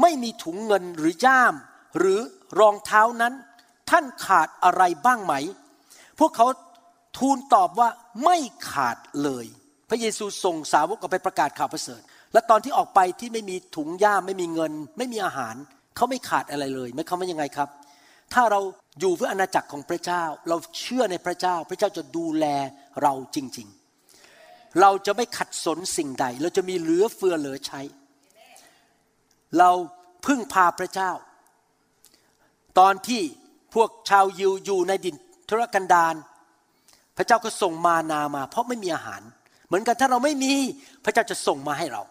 [0.01, 1.55] ไม่มีถุงเงินหรือย่าม
[1.99, 2.21] หรือ
[2.59, 3.35] รองเท้านั้น
[3.91, 5.35] ท่านขาดอะไรบ้างไหม
[6.19, 6.47] พวกเขา
[7.19, 7.89] ทูลตอบว่า
[8.25, 8.37] ไม่
[8.71, 9.47] ขาดเลย
[9.89, 15.55] พระเยซูส่งสาวกออกไปประกาศข่าวประเสริฐ และตอนที่ออกไปที่ไม่มีถุงย่ามไม่มีเงิน ไม่มีอาหาร
[15.97, 17.69] เขาไม่ขาดอะไรเลยไม่เขาไม่ยังไงครับ
[18.33, 18.61] ถ้าเรา
[19.01, 22.47] อยู่เพื่ออาณาจักรของพระเจ้า เราเชื่อในพระเจ้า พระเจ้าจะดูแล
[23.03, 23.69] เราจริง
[24.23, 27.81] ๆ เราจะไม่ขัดสนสิ่งใด เราจะมีเหลือเฟือเหลือใช้
[29.59, 29.71] เรา
[30.27, 31.11] พึ่งพาพระเจ้า
[32.79, 33.23] ตอนที่
[33.75, 35.17] พวกชาวยิวอยู่ในดิน
[35.49, 36.15] ทุรกันดาร
[37.17, 39.23] พระเจ้าก็ส่งมานามา เพราะไม่มีอาหาร
[39.67, 40.55] เหมือนกันถ้าเราไม่มี
[41.05, 42.03] พระเจ้าจะส่งมาให้เรา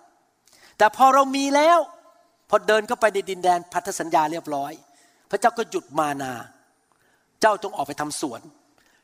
[0.78, 1.80] แต่พอเรามีแล้ว
[2.50, 4.74] พอเดินเข้าไปในดินแดนพันธสัญญาเรียบร้อย
[5.32, 6.34] พระเจ้าก็หยุดมานา
[7.42, 8.42] เจ้าต้องออกไปทำสวน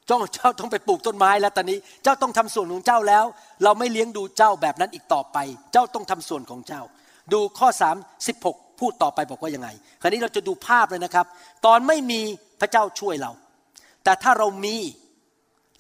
[0.07, 3.25] เจ้าเจ้าต้องไปปลูกต้นไม้แล้วตอนนี้ เจ้าต้องทำส่วนของเจ้าแล้ว
[3.63, 5.37] เราไม่เลี้ยงดูเจ้าแบบนั้นอีกต่อไป
[5.73, 6.81] เจ้าต้องทำส่วนของเจ้า
[7.33, 7.67] ดูข้อ
[7.99, 9.69] 3 16 พูดต่อไปบอกว่ายังไง
[10.01, 11.25] คราวนี้เราจะดูภาพเลยนะครับ
[11.65, 12.21] ตอนไม่มี
[12.61, 13.31] พระเจ้าช่วยเรา
[14.03, 14.75] แต่ถ้าเรามี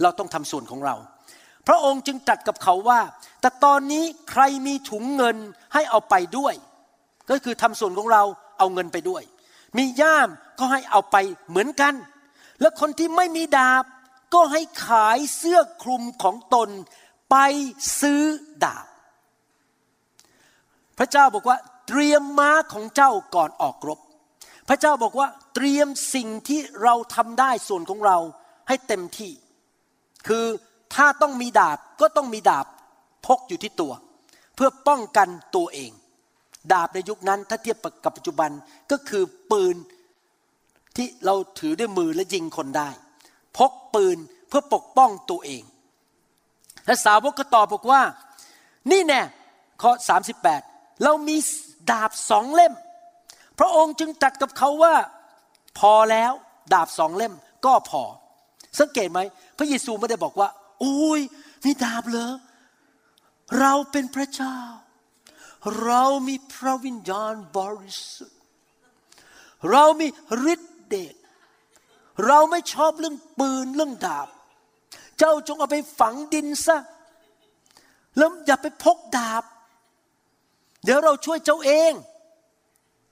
[0.01, 0.95] เราต้องทำส่วนของเรา
[1.67, 2.99] พระองค์จึงตรัสกับเขาว่า
[3.41, 5.37] แต่ตอนนี้ใครมีถุงเงิน
[5.73, 6.53] ให้เอาไปด้วย
[7.29, 8.23] ก็คือทำส่วนของเรา
[8.59, 9.23] เอาเงินไปด้วย
[9.77, 11.15] มีย่ามก็ให้เอาไป
[11.49, 11.93] เหมือนกัน
[12.61, 13.83] และคนที่ไม่มีดาบ
[14.33, 16.69] ก็ให้ขายเสื้อคลุมของตน
[17.31, 17.35] ไป
[18.01, 18.23] ซื้อ
[18.63, 18.85] ดาบ
[20.97, 21.57] พระเจ้าบอกว่า
[21.87, 23.99] เตรียมม้าของเจ้าก่อนออกรบ
[24.69, 28.17] พระเจ้าบอกว่าเตรียมสิ่งที่เราทำได้ส่วนของเรา
[28.67, 29.31] ให้เต็มที่
[30.27, 30.45] คือ
[30.95, 32.65] ถ้าต้องมีดาบก็ต้องมีดาบ
[33.25, 33.93] พกอยู่ที่ตัว
[34.55, 35.91] เพื่อป้องกันตัวเอง
[36.71, 38.51] ดาบในยุคนั้นถ้าเทียบกับปัจจุบัน
[38.91, 39.75] ก็คือปืน
[40.95, 42.89] ที่เราถือด้วยมือและยิงคนได้
[43.57, 45.63] พกปืนเพื่อปกป้องตัวเอง
[46.85, 48.01] และสาวกก็ตอบบอกว่า
[48.91, 49.21] นี่แน่
[49.81, 49.91] ข้อ
[50.47, 51.37] 38 เรามี
[51.91, 52.73] ดาบสองเล่ม
[53.59, 54.95] พระองค์จึงตรัสกับเขาว่า
[55.79, 56.31] พอแล้ว
[56.73, 57.33] ดาบสองเล่ม
[57.65, 58.03] ก็พอ
[58.79, 59.19] สังเกตไหม
[59.57, 60.49] พระเยซูไม่ได้บอกว่า
[60.83, 61.21] อุ้ย
[61.65, 62.33] มีดาบเหรอ
[63.59, 64.57] เราเป็นพระเจ้า
[65.83, 68.39] เรามีพระวิญญาณบริสุทธิ์
[69.71, 70.07] เรามี
[70.53, 71.15] ฤทธิเดช
[72.27, 74.27] เราไม่ชอบเรื่องปืนเรื่องดาบ
[75.17, 76.77] เจ้าจงเอาไปฝังดินซะ
[78.17, 79.43] แล้วอย่าไปพกดาบ
[80.83, 81.91] เดี๋ยวเราช่วยเจ้าเอง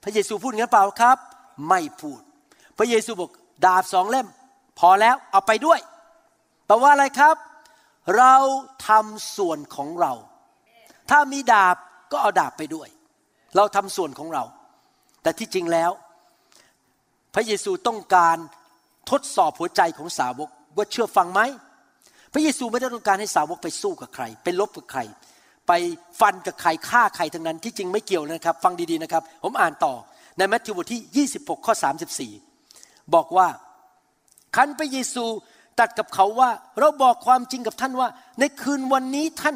[0.03, 1.17] พระเยซูพูดงั้นเปล่าครับ
[1.69, 2.21] ไม่พูด
[2.77, 3.31] พระเยซูบอก
[3.65, 4.27] ดาบสองเล่ม
[4.79, 5.79] พอแล้วเอาไปด้วย
[6.65, 7.35] แปลว่าอะไรครับ
[8.17, 8.35] เรา
[8.87, 10.13] ทำส่วนของเรา
[11.09, 11.75] ถ้ามีดาบ
[12.11, 12.87] ก็เอาดาบไปด้วย
[13.55, 14.43] เราทำส่วนของเรา
[15.21, 15.91] แต่ที่จริงแล้ว
[17.33, 18.37] พระเยซูต้องการ
[19.11, 21.41] ทดสอบหัวใจของสาวกว่าเชื่อฟังไหม
[22.33, 25.01] พระเยซูไม่ได้ต้องการให้สาวกไปสู้กับใคร ไปลบกับใคร
[25.67, 25.71] ไป
[26.19, 29.93] ฟันกับใครฆ่าใครทั้งนั้นที่จริงไม่เกี่ยวนะครับ ฟังดีๆนะครับ ผมอ่านต่อ
[30.37, 31.73] ในมัทธิวบทที่ 26 ข้อ
[32.43, 33.47] 34 บอกว่า
[34.55, 35.25] คันพระเยซู
[35.77, 36.49] ตรัสกับเขาว่า
[36.79, 39.55] เราบอกความจริงกับท่านว่า ในคืนวันนี้ท่าน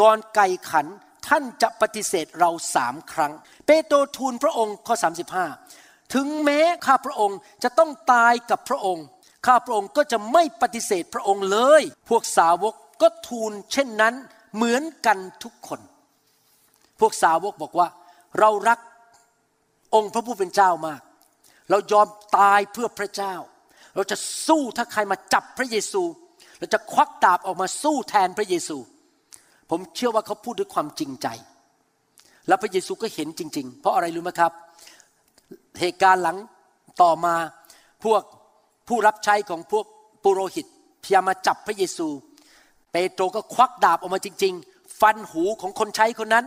[0.00, 0.86] ก่อนไก่ขัน
[1.28, 3.32] ท่านจะปฏิเสธเราสามครั้ง
[3.66, 4.94] เปโตรทูลพระองค์ข้อ
[5.54, 9.04] 35 ถึงแม้ข้าพระองค์จะต้องตายกับพระองค์
[9.46, 14.14] ข้าพระองค์ก็จะไม่ปฏิเสธพระองค์เลย พวกสาวกก็ทูลเช่นนั้น
[14.54, 15.80] เหมือนกันทุกคน
[17.00, 17.88] พวกสาวกบอกว่า
[18.38, 18.78] เรารัก
[19.94, 21.00] องค์พระผู้เป็นเจ้ามาก
[21.70, 22.06] เรายอม
[22.36, 23.34] ตายเพื่อพระเจ้า
[23.94, 24.16] เราจะ
[24.46, 26.02] สู้ถ้าใครมาจับพระเยซู
[26.58, 28.76] เราจะควักดาบออกมาสู้แทนพระเยซู
[29.70, 31.28] ผมเชื่อว่าเขาพูดด้วยความจริงใจ
[32.48, 34.52] แล้วพระเยซูก็เห็นจริง ๆ เพราะอะไรรู้ไหมครับ
[35.80, 36.36] เหตุการณ์หลัง
[37.02, 37.34] ต่อมา
[38.04, 38.22] พวก
[38.88, 39.86] ผู้รับใช้ของพวก
[40.24, 40.66] ปุโรหิต
[41.02, 42.08] พยายามมาจับพระเยซู
[42.92, 46.44] เปโตรก็ควักดาบออกมาจริง ๆ ฟันหูของคนใช้คนนั้น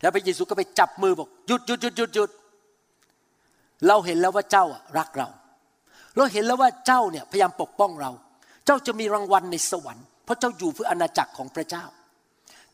[0.00, 2.30] แล้วพระเยซูก็ไปจับมือบอกหยุดหยุดหยุดหยุดหยุด
[3.86, 4.64] เราเห็นแล้วว่าเจ้า
[4.98, 5.28] รักเรา
[6.16, 8.10] เราเห็นแล้วว่าเจ้าเนี่ยพยายามปกป้องเรา
[8.66, 11.84] เจ้าจะมีรางวัลในสวรรค์เพราะเจ้าอยู่เพื่ออาณาจักรของพระเจ้า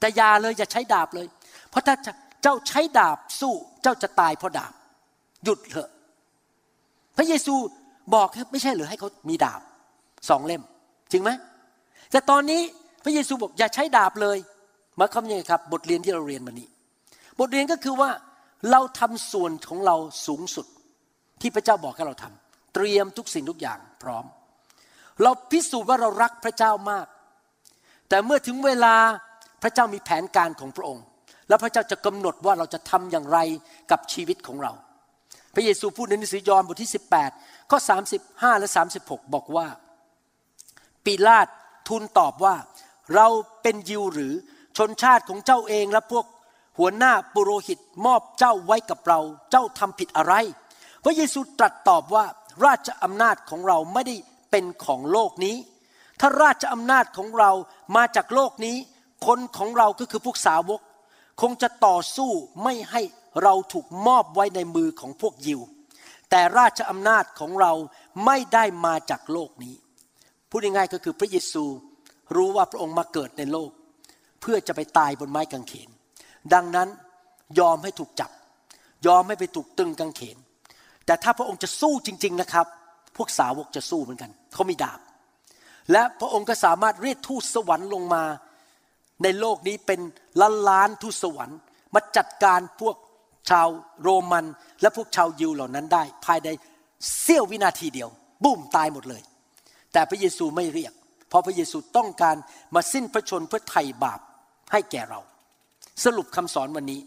[0.01, 1.27] แต่อย่าเลยอย่าใช้ดาบเลย
[1.71, 1.95] เพราะถ้า
[2.43, 4.73] เจ้าใช้ดาบสู้เจ้าจะตายเพราะดาบ
[5.45, 5.91] หยุดเถอะ
[7.17, 7.55] พระเยซู
[8.15, 9.61] บอกไม่ใช่หรือให้เขามีดาบ
[10.29, 10.63] สองเล่ม
[11.13, 11.31] จริงไหม
[12.11, 12.61] แต่ตอนนี้
[13.05, 14.39] พระเยซูบอกอย่าใช้ดาบเลย
[14.99, 16.69] มาความยังไงครับ บทเรียนที่เราเรียนมานี้
[17.39, 18.11] บทเรียนก็คือว่า
[18.71, 19.97] เราทำส่วนของเรา
[20.27, 20.67] สูงสุด
[21.41, 24.25] ที่พระเจ้าบอกให้เราทำเตรียมทุกสิ่งทุกอย่างพร้อม
[25.23, 27.07] เราพิสูจน์ว่าเรารักพระเจ้ามาก
[28.09, 28.95] แต่เมื่อถึงเวลา
[29.63, 31.05] พระเจ้ามีแผนการของพระองค์
[31.49, 33.39] แล้วพระเจ้าจะกำหนดว่าเราจะทำอย่างไร
[33.91, 34.73] กับชีวิตของเรา
[35.55, 36.93] พระเยซูพูดในหนังสือยอห์นบทที่
[37.31, 37.79] 18ข้อ
[38.19, 38.69] 35 และ
[39.01, 39.67] 36 บอกว่า
[41.05, 41.49] ปีลาต
[41.89, 42.57] ทูลตอบว่า
[43.15, 43.29] เรา
[43.63, 44.35] เป็นยิวหรือ
[44.77, 46.25] ชนชาติของเจ้าเองและพวก
[46.79, 50.35] หัวหน้าปุโรหิตมอบเจ้าไว้กับเรา เจ้าทำผิดอะไร
[51.05, 52.25] พระเยซูตรัสตอบว่า
[52.65, 54.17] ราชอำนาจของเราไม่ได้
[54.51, 55.57] เป็นของโลกนี้
[56.21, 57.51] ถ้าราชอำนาจของเรา
[57.97, 58.77] มาจากโลกนี้
[59.27, 60.81] คนของเราก็คือพวกสาวก
[61.43, 62.31] คงจะต่อสู้
[62.65, 63.03] ไม่ให้
[63.43, 65.61] เราถูกมอบไว้ในมือของพวกยิว
[66.31, 67.73] แต่ราชอำนาจของเรา
[68.27, 69.75] ไม่ได้มาจากโลกนี้
[70.51, 71.65] พูดง่ายๆก็คือพระเยซู
[72.37, 73.71] รู้ว่าพระองค์มาเกิดในโลก
[74.41, 75.89] เพื่อจะไปตายบนไม้กางเขน
[76.55, 76.89] ดังนั้น
[77.59, 78.31] ยอมให้ถูกจับ
[79.07, 80.37] ยอมให้ไปถูกตึงกางเขน
[81.07, 82.67] แต่ถ้าพระองค์จะสู้จริง ๆนะครับ
[83.17, 85.01] พวกสาวกจะสู้เหมือนกัน เขามีดาบ
[85.93, 88.23] และพระองค์ก็สามารถเรียกทูตสวรรค์ลงมา
[89.23, 90.01] ในโลกนี้เป็น
[90.41, 91.59] ล้านล้านทูตสวรรค์
[91.95, 92.97] มาจัดการพวก
[93.51, 93.69] ชาว
[94.03, 94.45] โรมัน
[94.81, 96.49] และพวกชาวยิวเหล่านั้นได้ ภายใน
[97.21, 98.09] เสี้ยววินาทีเดียว
[98.45, 99.23] บุ้มตายหมดเลย
[99.93, 100.93] แต่พระเยซูไม่เรียก
[101.29, 102.37] เพราะพระเยซูต้องการ
[102.75, 104.21] มาสิ้นพระชนเพื่อไถ่บาป
[104.73, 105.21] ให้แก่เรา
[106.05, 107.01] สรุปคำสอนวันนี้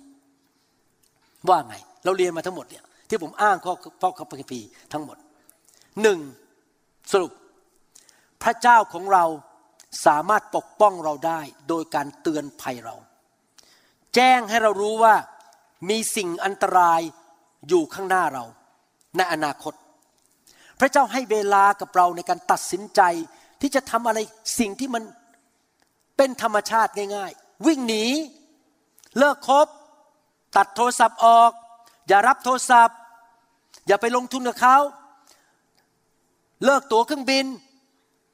[1.50, 5.18] ว่าไง เราเรียนมาทั้งหมดเนี่ยที่ผมอ้างข้อข้อคัมภีร์ทั้งหมด
[6.02, 6.20] หนึ่ง
[7.12, 7.32] สรุป
[8.44, 9.26] พระเจ้าของเรา
[10.06, 12.96] สามารถปกป้องเราได้โดยการเตือนภัยเรา
[14.16, 15.16] แจ้งให้เรารู้ว่า
[15.90, 17.02] มีสิ่งอันตราย
[17.68, 18.46] อยู่ข้างหน้าเรา
[19.18, 19.74] ในอนาคต
[20.80, 23.02] พระเจ้าให้เวลากับเราในการตัดสินใจ
[23.62, 24.20] ที่จะทำอะไร
[24.60, 25.04] สิ่งที่มัน
[26.18, 28.06] เป็นธรรมชาติง่าย ๆ วิ่งหนี
[29.18, 29.68] เลิกคบ
[30.58, 31.52] ตัดโทรศัพท์ออก
[32.08, 32.98] อย่ารับโทรศัพท์
[33.88, 34.78] อย่าไปลงทุนกับเขา
[36.66, 37.46] เลิกตั๋วเครื่องบิน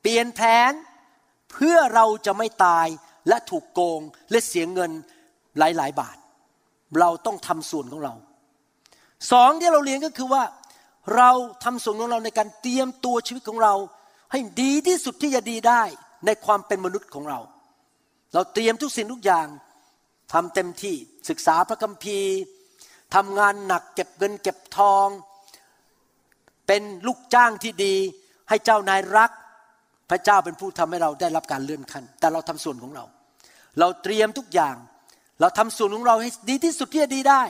[0.02, 0.72] เปลี่ยนแผน
[1.52, 2.88] เพื่อเราจะไม่ตาย
[3.28, 4.92] และถูกโกงและเสียเงิน
[5.60, 6.18] หลาย ๆ บาท
[7.00, 8.14] เราต้องทำส่วนของเรา
[9.32, 10.44] สองที่เราเรียนก็คือว่า
[11.16, 11.30] เรา
[11.64, 13.74] ทำส่วนของเราในการเตรียมตัวชีวิตของเรา
[14.32, 15.84] ให้ดีที่สุดที่จะดีได้
[16.26, 17.40] ในความเป็นมนุษย์ของเรา
[18.34, 19.48] เราเตรียมทุกสิ่งทุกอย่าง
[20.34, 20.96] ทำเต็มที่
[21.30, 22.34] ศึกษาพระคัมภีร์
[23.16, 25.08] ทำงานหนักเก็บเงินเก็บทอง
[26.68, 27.96] เป็นลูกจ้างที่ดี
[28.50, 29.32] ให้เจ้านายรัก
[30.10, 33.06] พระเจ้าเป็นผู้ทำให้เราได้รับการเลื่อนขั้น แต่เราทำส่วนของเรา
[33.80, 34.76] เราเตรียมทุกอย่าง
[35.42, 37.44] เราทำส่วนของเราให้ดีที่สุดที่จะดีได้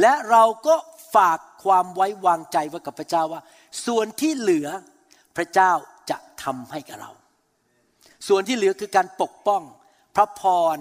[0.00, 0.74] และเราก็
[1.14, 3.42] ฝากความไว้วางใจไว้กับพระเจ้าว่า
[3.86, 4.68] ส่วนที่เหลือ
[5.36, 5.72] พระเจ้า
[6.10, 7.10] จะทำให้กับเรา
[8.28, 9.62] ส่วนที่เหลือคือการปกป้อง
[10.16, 10.42] พระพ
[10.74, 10.76] ร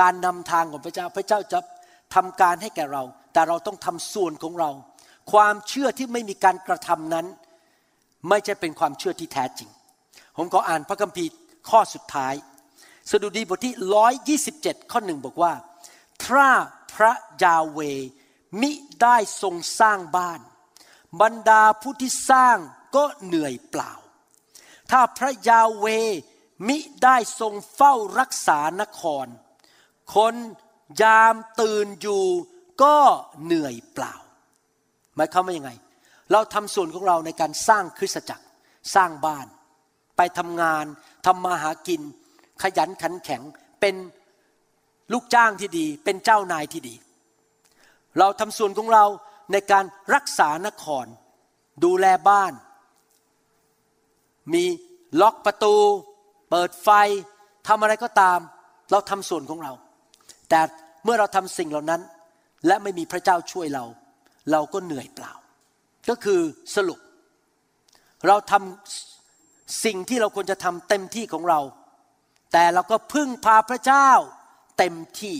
[0.00, 1.58] การนำทางของพระเจ้า พระเจ้าจะ
[2.14, 3.02] ทำการให้แก่เรา
[3.32, 4.70] แต่เราต้องทำส่วนของเรา
[5.32, 7.26] ความเชื่อที่ไม่มีการกระทำนั้น
[8.28, 9.70] ไม่ใช่เป็นความเชื่อที่แท้จริง
[10.36, 11.30] ผมขออ่านพระคัมภีร์
[11.68, 12.34] ข้อสุดท้าย
[13.10, 13.74] สดุดีบทที่
[14.48, 15.52] 127 ข้อหนึ่งบอกว่า
[16.26, 16.48] ถ้า
[16.94, 17.12] พระ
[17.42, 17.80] ยาเว
[18.60, 18.70] มิ
[19.02, 20.40] ได้ทรงสร้างบ้าน
[21.20, 22.58] บรรดาผู้ที่สร้าง
[22.96, 23.92] ก็เหนื่อยเปล่า
[24.90, 25.86] ถ้าพระยาเว
[26.68, 29.26] มิได้ทรงเฝ้ารักษานคร
[30.14, 30.34] คน
[31.02, 32.24] ยามตื่นอยู่
[32.82, 32.98] ก็
[33.44, 34.14] เหนื่อยเปล่า
[35.16, 35.70] หมายความว่ายังไง
[36.32, 38.44] เราทำส่วนของเราในการสร้างคริสตจักร
[38.94, 39.46] สร้างบ้าน
[40.16, 40.84] ไปทำงาน
[41.26, 42.00] ทำมาหากิน
[42.62, 43.42] ขยันขันแข็ง
[43.80, 43.94] เป็น
[45.12, 46.94] ลูกจ้างที่ดี เป็นเจ้านายที่ดี
[48.18, 49.04] เราทำส่วนของเรา
[49.52, 49.84] ในการ
[50.14, 51.06] รักษานคร
[51.84, 52.52] ดูแลบ้าน
[54.52, 54.64] มี
[55.20, 55.74] ล็อกประตู
[56.50, 56.88] เปิดไฟ
[57.68, 58.38] ทำอะไรก็ตาม
[58.90, 59.72] เราทำส่วนของเรา
[60.48, 60.60] แต่
[61.04, 62.02] เมื่อเราทำสิ่งเหล่านั้น
[62.66, 63.84] และไม่มีพระเจ้าช่วยเรา
[64.52, 65.32] เราก็เหนื่อยเปล่า
[66.08, 66.40] ก็คือ
[66.76, 66.98] สรุป
[68.26, 69.13] เราทำ
[69.84, 71.60] สิ่งที่เราควรจะทำเต็มที่ของเรา
[72.52, 74.10] แต่เราก็พึ่งพาพระเจ้า
[74.78, 75.36] เต็มที่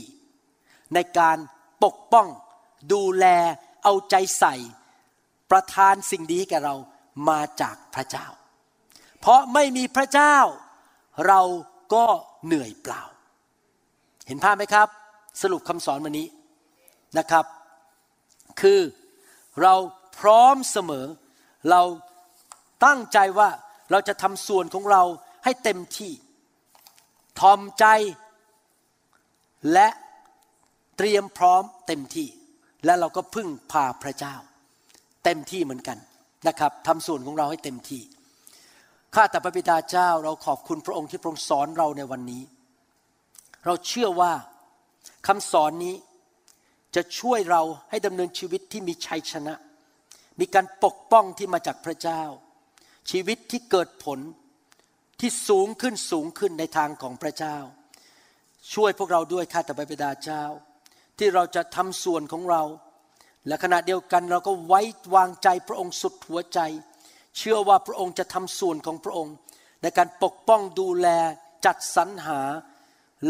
[0.95, 1.37] ในการ
[1.85, 2.29] ปกป้อง
[2.93, 3.27] ดูแล
[3.83, 4.55] เอาใจใส่
[5.51, 6.75] ประทานสิ่งดีให้แก่เรา
[7.29, 8.27] มาจากพระเจ้า
[9.21, 10.37] เพราะไม่มีพระเจ้า
[11.27, 11.41] เรา
[11.95, 12.07] ก็
[12.45, 13.03] เหนื่อยเปล่า
[14.27, 14.89] เห็นภาพไหมครับ
[15.43, 16.27] สรุปคำสอนวันนี้
[17.19, 17.45] นะครับ
[18.61, 18.81] คือ
[19.63, 19.75] เรา
[20.19, 21.07] พร้อมเสมอ
[21.71, 21.83] เรา
[22.85, 23.49] ตั้งใจว่า
[23.91, 25.03] เราจะทำส่วนของเรา
[25.45, 26.13] ให้เต็มที่
[27.41, 27.85] ทอมใจ
[29.73, 29.89] และ
[30.97, 32.29] เตรียมพร้อมเต็มที่
[32.85, 34.35] และเราก็พึ่งพาพระเจ้า
[35.25, 35.99] เต็มที่เหมือนกัน
[36.49, 38.03] นะครับทำส่วนของเราให้เต็มที่
[39.15, 42.43] ข้าแต่พระบิดาเจ้าเราขอบคุณพระองค์ที่ทรงสอนเราในวันนี้
[43.67, 44.33] เราเชื่อว่า
[45.27, 45.95] คำสอนนี้
[46.95, 49.55] จะช่วยเราให้ดำเนินชีวิตที่มีชัยชนะ
[50.41, 52.23] มีการปกป้องที่มาจากพระเจ้า
[53.11, 54.19] ชีวิตที่เกิดผล
[55.21, 57.57] ที่สูงขึ้นสูงขึ้นในทางของพระเจ้า
[58.75, 60.45] ช่วยพวกเราด้วยข้าแต่พระบิดาเจ้า
[61.19, 62.63] ที่เราจะทำส่วนของเรา
[63.47, 64.81] และขณะเดียวกันเราก็ไว้
[65.15, 66.61] วางใจพระองค์สุดหัวใจ
[67.37, 69.35] เชื่อว่าพระองค์จะทำส่วนของพระองค์
[69.83, 71.09] ในการปกป้องดูแล
[71.67, 72.41] จัดสรรหา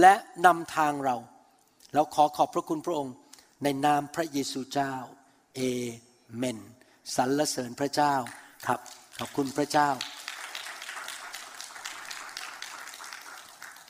[0.00, 0.14] และ
[0.46, 1.16] นำทางเรา
[1.94, 3.14] เราขอขอบพระคุณพระองค์
[3.62, 4.94] ในนามพระเยซูเจ้า
[5.56, 5.60] เอ
[6.36, 6.58] เมน
[7.16, 8.14] สรรเสริญพระเจ้า
[8.66, 8.80] ครับ
[9.20, 9.88] ขอบคุณพระเจ้า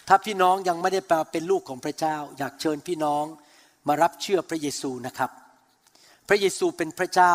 [0.08, 1.00] ถ้าพี่น้องยังไม่ได้
[1.32, 3.24] เป็นลูกของพระเจ้า อยากเชิญพี่น้อง
[3.88, 5.30] มารับเชื่อพระเยซูนะครับ
[6.28, 7.34] พระเยซูเป็นพระเจ้า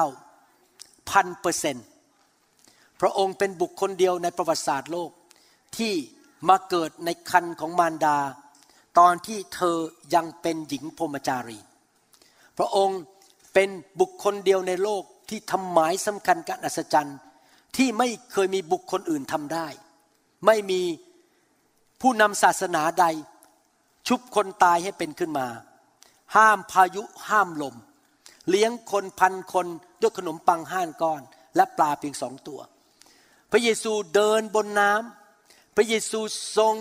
[1.10, 1.86] พันเปอร์เซนต์
[3.02, 5.12] พระองค์เป็นบุคคลเดียวในประวัติศาสตร์โลก
[5.78, 5.94] ที่
[6.50, 8.18] มาเกิดในคันของมารดา
[9.00, 9.78] ตอนที่เธอ
[10.16, 11.60] ยังเป็นหญิงพรมจารี
[12.58, 13.00] พระองค์
[13.54, 13.70] เป็น
[14.00, 17.18] บุคคลเดียวในโลกที่ทำหมายสำคัญการอัศจรรย์
[17.78, 19.68] ที่ไม่เคยมีบุคคลอื่นทำได้
[20.46, 20.82] ไม่มี
[22.02, 23.06] ผู้นำศาสนาใด
[24.08, 25.48] ชุบคนตายให้เป็นขึ้นมา
[26.36, 27.76] ห้ามพายุห้ามลม
[28.50, 29.68] เลี้ยงคนพันคน
[30.02, 31.22] ด้วยขนมปังห้านก้อน
[31.56, 32.60] และปลาเพียงสองตัว
[33.52, 36.20] พระเยซูเดินบนน้ำพระเยซู
[36.58, 36.76] ทรง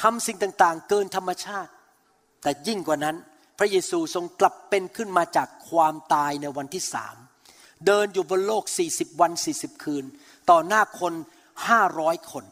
[0.00, 1.72] ทำสิ่งต่าง ๆ เกินธรรมชาติ
[2.42, 3.16] แต่ยิ่งกว่านั้น
[3.58, 7.16] พระเยซูทรงกลับเป็นขึ้นมาจากความตายในวันที่สาม
[7.86, 10.04] เดินอยู่บนโลก 40 วัน 40 คืน
[10.50, 11.14] ต่อหน้าคน
[11.72, 12.44] 500 คน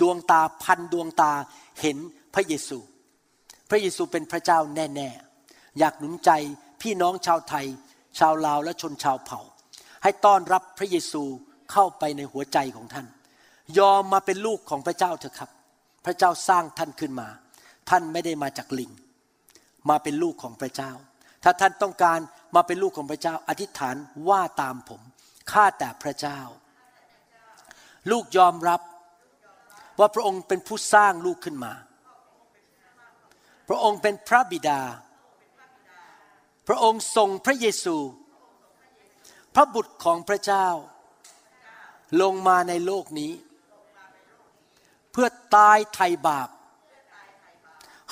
[0.00, 1.32] ดวงตาพันดวงตา
[1.80, 1.96] เห็น
[2.34, 2.78] พระเยซู
[3.70, 5.08] พระเยซูเป็นพระเจ้าแน่
[5.44, 6.30] ๆ อยากหนุนใจ
[6.82, 7.66] พี่น้องชาวไทย
[8.18, 9.40] ชาวลาวและชนชาวเผ่า
[10.02, 11.22] ให้ต้อนรับพระเยซู
[11.72, 13.06] เข้าไปในหัวใจของท่าน
[13.78, 15.50] ยอมมาเป็นลูกของพระเจ้าเถอะครับ
[16.04, 17.28] พระเจ้าสร้างท่านขึ้นมา
[17.90, 18.90] ท่านไม่ได้มาจากลิง
[19.88, 20.92] มาเป็นลูกของพระเจ้า
[21.44, 22.18] ถ้าท่านต้องการ
[22.54, 23.96] มาเป็นลูกของพระเจ้า อธิษฐาน
[24.28, 25.02] ว่าตามผม
[25.52, 26.40] ข้าแต่พระเจ้า
[28.10, 28.80] ลูกยอมรับ
[29.98, 31.72] ว่าพระองค์เป็นผู้สร้างลูกขึ้นมา
[33.68, 34.80] พระองค์เป็นพระบิดา
[36.68, 37.96] พระองค์ทรงพระเยซู
[39.54, 40.66] พระบุตรของพระเจ้า
[42.22, 43.32] ลงมาในโลกนี้
[45.12, 46.48] เพื่อตายไถ่บาป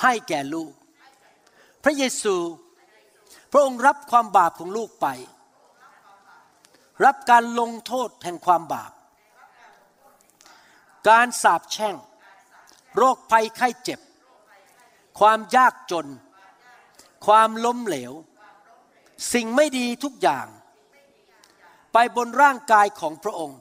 [0.01, 0.71] ให้แก่ลูก
[1.83, 2.35] พระเยซู
[3.51, 5.07] พระองค์รับความบาปของลูกไป
[7.05, 8.91] รับการลงโทษแห่งความบาป
[11.09, 11.95] การสาปแช่ง
[12.97, 13.99] โรคภัยไข้เจ็บ
[15.19, 16.07] ความยากจน
[17.25, 18.13] ความล้มเหลว
[19.33, 20.47] สิ่งไม่ดีทุกอย่าง
[21.93, 23.59] ไปบนร่างกายของพระองค์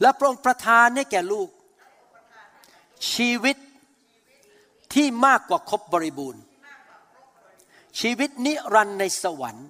[0.00, 1.48] และพระองค์ประทานให้แก่ลูก
[3.12, 3.56] ชีวิต
[4.94, 6.42] ที่มากกว่าครบบริบูรณ์
[8.00, 9.68] ชีวิตนิรันดร์ในสวรรค์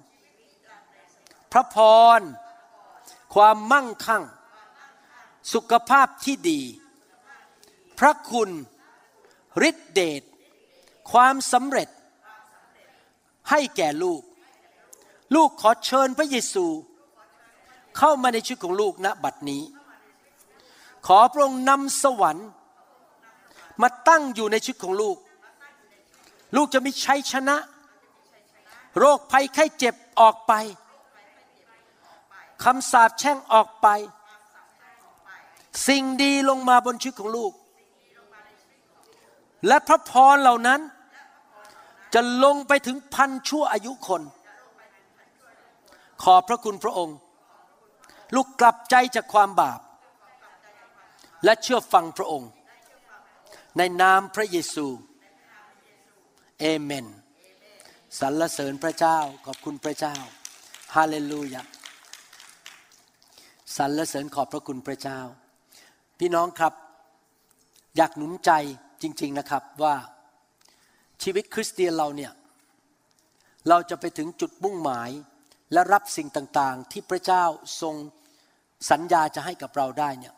[1.51, 1.77] พระพ
[2.19, 2.21] ร
[3.35, 4.23] ความมั่งคั่ง
[5.53, 6.61] สุขภาพที่ดี
[7.99, 8.49] พระคุณ
[9.69, 10.23] ฤทธิเดช
[11.11, 11.89] ความสำเร็จ
[13.49, 14.21] ให้แก่ลูก
[15.35, 16.65] ลูกขอเชิญพระเยซู
[17.97, 19.63] เข้ามาในชีวิตของลูกณบัดนี้
[21.07, 22.47] ขอพระองค์นำสวรรค์
[23.81, 25.17] มาตั้งอยู่ในชีวิตของลูก
[26.55, 27.57] ลูกจะมีชัยชนะ
[28.97, 30.53] โรคภัยไข้เจ็บออกไป
[32.63, 33.87] คำสาปแช่งออกไป
[35.87, 37.53] สิ่งดีลงมาบนชีวิตของลูก
[39.67, 40.81] และพระพรเหล่านั้น
[42.13, 44.21] จะลงไปถึงพันชั่วอายุคน
[46.23, 47.17] ขอบพระคุณพระองค์
[48.35, 49.79] ลูกกลับใจจากความบาป
[51.43, 52.49] และเชื่อฟังพระองค์
[53.77, 54.87] ในนามพระเยซู
[56.59, 57.05] เอเมน
[58.19, 60.15] สรรเสริญพระเจ้าขอบคุณพระเจ้า
[60.95, 61.63] ฮาเลลูยา
[63.77, 65.19] สรรเสริญขอบพระคุณพระเจ้า
[66.19, 66.73] พี่น้องครับ
[67.97, 68.51] อยากหนุนใจ
[69.01, 69.95] จริง ๆนะครับว่า
[71.23, 72.33] ชีวิตคริสเตียนเราเนี่ย
[73.69, 75.09] เราจะไปถึงจุดมุ่งหมาย
[75.73, 77.43] และรับสิ่งต่างๆ ที่พระเจ้า
[77.81, 77.95] ทรง
[78.91, 80.33] สัญญาจะให้กับเราได้เนี่ย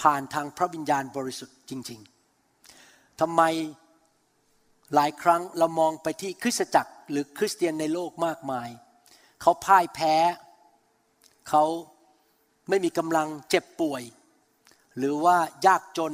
[0.00, 2.00] ผ่านทางพระวิญญาณบริสุทธิ์จริง
[2.60, 3.42] ๆทำไม
[4.94, 8.68] หลายครั้งเรามองไปที่คริสตจักรหรือคริสเตียนในโลกมากมาย
[9.42, 10.14] เขาพ่ายแพ้
[11.48, 11.64] เขา
[12.68, 14.02] ไม่มีกำลังเจ็บป่วย
[14.98, 16.12] หรือว่ายากจน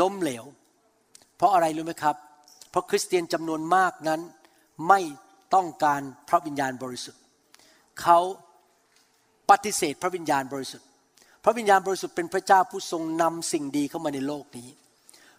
[0.00, 0.44] ล้มเหลว
[1.36, 2.16] เพราะอะไรรู้ไหมครับ
[2.70, 4.20] เพราะคริสเตียนจำนวนมากนั้น
[4.88, 5.00] ไม่
[5.54, 7.22] ต้องการพระวิญญาณบริสุทธิ์
[8.02, 8.18] เขา
[9.50, 10.86] ปฏิเสธพระวิญญาณบริสุทธิ์
[11.44, 14.68] พระวิญญาณบริสุทธิ์เป็นพระเจ้าผู้ทรงนำสิ่งดีเข้ามาในโลกนี้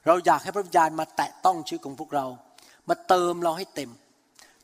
[0.08, 2.26] เราอยากให้พระวิญญาณมาแตะต้องชีวิตของพวกเรา
[2.90, 3.92] มาเติมเราให้เต็ม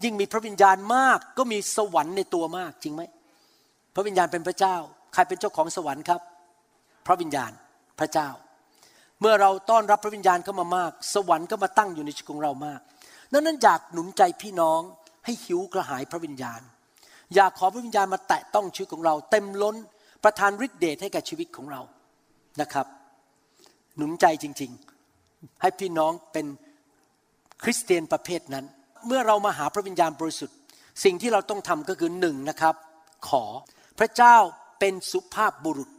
[0.04, 3.02] ยิ่งมีพระวิญญาณมากก็มีสวรรค์ในตัวมากจริงไหม
[3.96, 4.76] พระวิญญาณเป็นพระเจ้า
[5.14, 6.22] ใครเป็นเจ้าของสวรรค์ครับ
[7.06, 7.52] พระวิญญาณ
[8.00, 8.30] พระเจ้า
[9.20, 12.80] เมื่อเราต้อนรับพระวิญญาณเข้ามามาก สวรรค์ก็มาตั้งอยู่ในชีวิตของเรามาก
[13.34, 14.82] ดังนั้นอยากหนุนใจพี่น้อง
[15.26, 16.62] ให้หิวกระหายพระวิญญาณ
[17.36, 19.76] อยากขอพระวิญญาณมาแตะต้องชีวิตของเรา เต็มล้น
[20.24, 21.82] ประทานฤทธิเดชให้กับชีวิตของเรา
[22.62, 22.86] นะครับ
[23.98, 24.99] หนุนใจจริง ๆ
[25.62, 26.46] ให้พี่น้องเป็น
[27.64, 28.66] คริสเตียนประเภทนั้น
[29.08, 30.58] เมื่อเรามาหาพระวิญญาณบริสุทธิ์
[31.04, 32.76] สิ่งที่เราต้องทำก็คือหนึ่งนะครับ
[33.30, 33.44] ขอ
[34.00, 34.36] พระเจ้า
[34.80, 35.90] เป็นสุภาพบุรุษ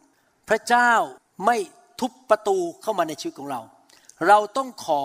[0.48, 0.92] พระเจ้า
[1.46, 1.56] ไม่
[2.00, 3.60] ทุบประตูเข้ามาในชีวิตของเรา
[4.28, 5.02] เราต้องขอ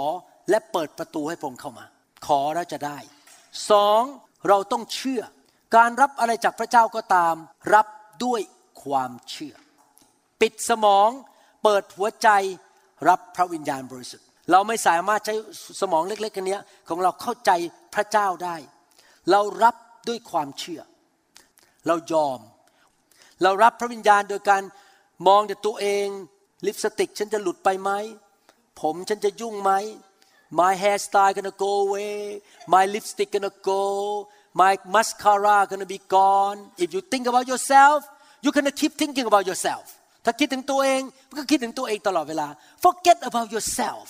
[0.50, 1.86] และเปิดประตูให้พระองค์เข้ามา
[2.28, 2.98] ขอแล้วจะได้
[3.70, 4.02] สอง
[4.48, 5.22] เราต้องเชื่อ
[5.76, 7.36] การรับอะไรจากพระเจ้าก็ตาม
[7.74, 7.88] รับ
[8.26, 8.42] ด้วย
[8.84, 9.56] ความเชื่อ
[10.42, 11.10] ปิดสมอง
[11.64, 12.30] เปิดหัวใจ
[13.10, 15.36] รับพระวิญญาณบริสุทธิ์ เราไม่สามารถใช้
[15.82, 17.52] สมองเล็กๆกันเนี้ยของเราเข้าใจ
[17.96, 18.56] พระเจ้าได้
[19.32, 19.76] เรารับ
[20.08, 20.82] ด้วยความเชื่อ
[21.88, 22.40] เรายอม
[23.44, 24.62] เรารับพระวิญญาณโดยการ
[25.28, 26.08] มองแต่ตัวเอง
[26.66, 27.92] ลิปสติกฉันจะหลุดไปไหม
[28.82, 29.72] ผมฉันจะยุ่งไหม
[30.60, 32.18] My hairstyle gonna go away
[32.74, 33.84] My lipstick gonna go
[34.62, 38.00] My mascara gonna be gone If you think about yourself
[38.44, 39.86] you gonna keep thinking about yourself
[40.26, 41.02] ถ้าคิดถึงตัวเอง
[41.38, 42.48] ก็คิดถึงตัวเองตลอดเวลา
[42.84, 44.08] Forget about yourself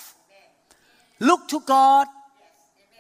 [1.20, 2.08] Look to God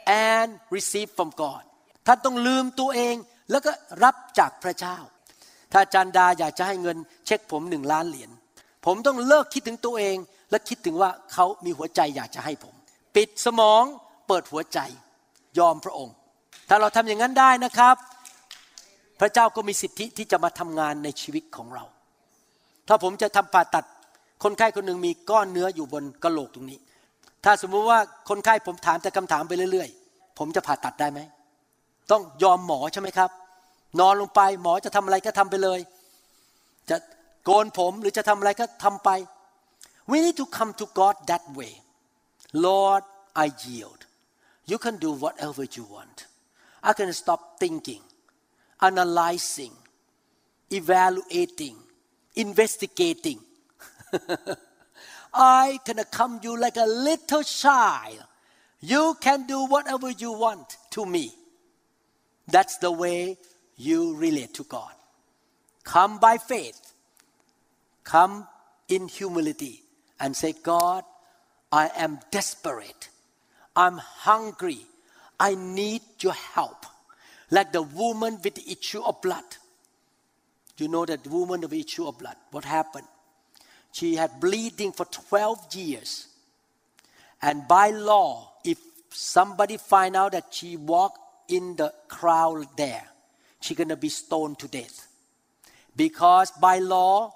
[0.07, 1.63] and receive from God
[2.07, 3.15] ท่านต้องลืมตัวเอง
[3.51, 3.71] แล้วก็
[4.03, 4.97] รับจากพระเจ้า
[5.73, 8.31] ถ้าจารย์ดาอยากจะให้เงินเช็คผมหนึ่งล้านเหรียญ
[8.85, 10.17] ผมต้องเลิกคิดถึงตัวเอง
[10.51, 12.75] และคิดถึงว่าเขามีหัวใจอยากจะให้ผม
[13.15, 13.83] ปิดสมอง
[14.27, 14.79] เปิดหัวใจ
[15.59, 16.15] ยอมพระองค์
[16.69, 17.95] ถ้าเราทำอย่างนั้นได้นะครับ
[19.19, 21.83] พระเจ้าก็มีสิทธิที่จะมาทำงานในชีวิตของเรา
[22.87, 23.85] ถ้าผมจะทำผ่าตัด
[24.43, 26.79] คนไข้คนหนึ่งมีก้อนเนื้ออยู่บนกระโหลกตรงนี้
[27.45, 31.19] ถ้าสมมุติว่าคนไข้ผมถามแต่คำถามไปเรื่อย ๆ ผมจะผ่าตัดได้ไหม
[32.11, 33.29] ต้องยอมหมอใช่ไหมครับ
[33.99, 35.79] นอนลงไปหมอจะทำอะไรก็ทำไปเลย
[36.89, 36.97] จะ
[37.45, 39.09] โกนผมหรือจะทำอะไรก็ทำไป
[40.09, 41.73] we need to come to God that way
[42.65, 43.03] Lord
[43.43, 44.01] I yield
[44.71, 46.17] you can do whatever you want
[46.89, 48.03] I can stop thinking
[48.87, 49.75] analyzing
[50.79, 51.77] evaluating
[52.43, 53.39] investigating
[55.35, 58.23] I can come to you like a little child
[58.79, 61.31] you can do whatever you want to me
[62.47, 63.37] that's the way
[63.77, 64.93] you relate to God
[65.83, 66.93] come by faith
[68.03, 68.47] come
[68.87, 69.81] in humility
[70.19, 71.03] and say, God,
[71.71, 73.09] I am desperate.
[73.75, 74.79] I'm hungry.
[75.39, 76.85] I need your help.
[77.51, 79.43] Like the woman with the issue of blood.
[80.77, 82.35] You know that woman with the issue of blood.
[82.51, 83.07] What happened?
[83.95, 86.27] She had bleeding for 12 years.
[87.41, 88.77] And by law, if
[89.09, 91.17] somebody find out that she walked
[91.47, 93.07] in the crowd there,
[93.61, 95.07] she's gonna be stoned to death.
[95.95, 97.33] Because by law,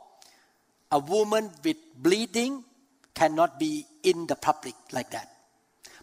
[0.92, 2.66] a woman with bleeding
[3.14, 5.32] cannot be in the public like that.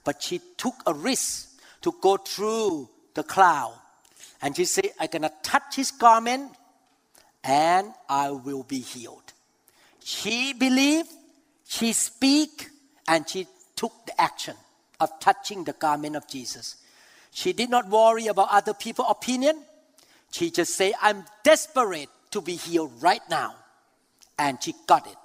[0.04, 1.50] But she took a risk
[1.82, 3.74] to go through the crowd.
[4.40, 6.52] And she said, I'm going to touch his garment
[7.44, 9.25] and I will be healed.
[10.06, 11.10] She believed,
[11.66, 12.70] she speak,
[13.08, 14.54] and she took the action
[15.00, 16.76] of touching the garment of Jesus.
[17.32, 19.60] She did not worry about other people's opinion.
[20.30, 23.56] She just say, I'm desperate to be healed right now
[24.38, 25.16] and she got it.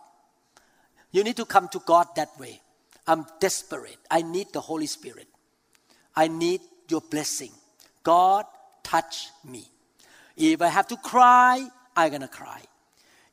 [1.11, 2.59] You need to come to God that way.
[3.05, 3.99] I'm desperate.
[4.09, 5.27] I need the Holy Spirit.
[6.15, 7.51] I need your blessing.
[8.01, 8.45] God,
[8.81, 9.63] touch me.
[10.35, 12.63] If I have to cry, I'm gonna cry.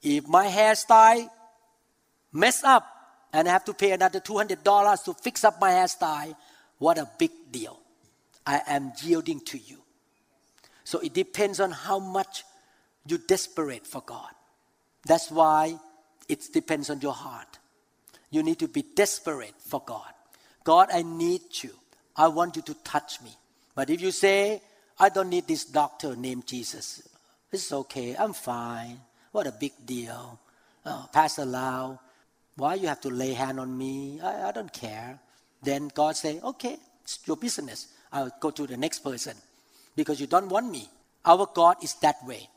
[0.03, 1.31] If my hairstyle
[2.33, 2.87] mess up
[3.33, 6.35] and I have to pay another $200 to fix up my hairstyle,
[6.79, 7.79] what a big deal.
[8.47, 9.79] I am yielding to you.
[10.85, 12.45] So it depends on how much
[13.07, 14.31] you desperate for God.
[15.05, 15.76] That's why
[16.29, 17.59] it depends on your heart.
[18.31, 20.12] You need to be desperate for God.
[20.64, 21.70] God, I need you.
[22.16, 23.31] I want you to touch me.
[23.74, 24.61] But if you say,
[24.99, 27.07] I don't need this doctor named Jesus,
[27.53, 28.16] it's okay.
[28.18, 28.98] I'm fine.
[29.32, 30.39] What a big deal.
[30.85, 31.98] Oh, Pastor Lau,
[32.59, 34.20] why you have to lay hand on me?
[34.20, 35.18] I, I don't care.
[35.62, 37.89] Then God say, okay, it's your business.
[38.12, 39.36] I'll go to the next person
[39.94, 40.89] because you don't want me.
[41.24, 42.48] Our God is that way.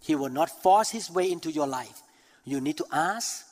[0.00, 2.00] He will not force his way into your life.
[2.44, 3.46] You need to ask.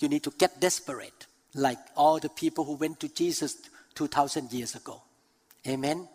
[0.00, 3.56] You need to get desperate, like all the people who went to Jesus
[3.94, 5.00] 2,000 years ago.
[5.66, 6.08] Amen?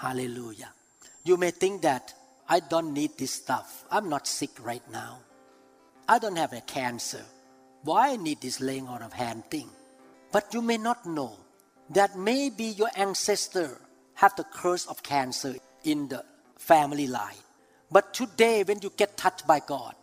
[0.00, 0.70] Hallelujah.
[1.24, 2.12] You may think that
[2.48, 3.84] I don't need this stuff.
[3.90, 5.20] I'm not sick right now.
[6.08, 7.24] I don't have a cancer.
[7.84, 9.68] Why I need this laying on of hand thing?
[10.30, 11.36] But you may not know
[11.90, 13.80] that maybe your ancestor
[14.14, 16.24] have the curse of cancer in the
[16.56, 17.42] family line.
[17.90, 19.94] But today, when you get touched by God,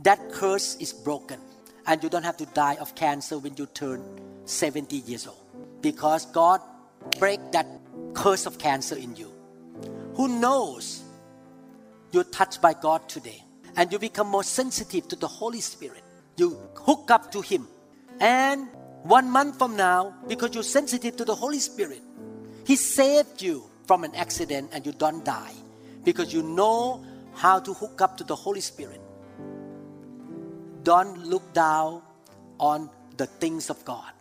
[0.00, 1.38] that curse is broken.
[1.86, 4.02] And you don't have to die of cancer when you turn
[4.46, 5.36] 70 years old.
[5.82, 6.60] Because God
[7.18, 7.66] break that
[8.14, 9.30] curse of cancer in you.
[10.14, 11.02] Who knows?
[12.12, 13.42] You're touched by God today.
[13.76, 16.02] And you become more sensitive to the Holy Spirit.
[16.36, 17.66] You hook up to Him.
[18.20, 18.68] And
[19.02, 22.02] one month from now, because you're sensitive to the Holy Spirit,
[22.66, 25.54] He saved you from an accident and you don't die.
[26.04, 27.04] Because you know
[27.34, 29.00] how to hook up to the Holy Spirit.
[30.82, 32.02] Don't look down
[32.58, 34.12] on the things of God.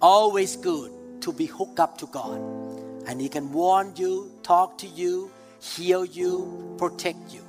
[0.00, 0.92] Always good
[1.22, 2.40] to be hooked up to God.
[3.06, 5.30] And He can warn you, talk to you,
[5.60, 7.45] heal you, protect you.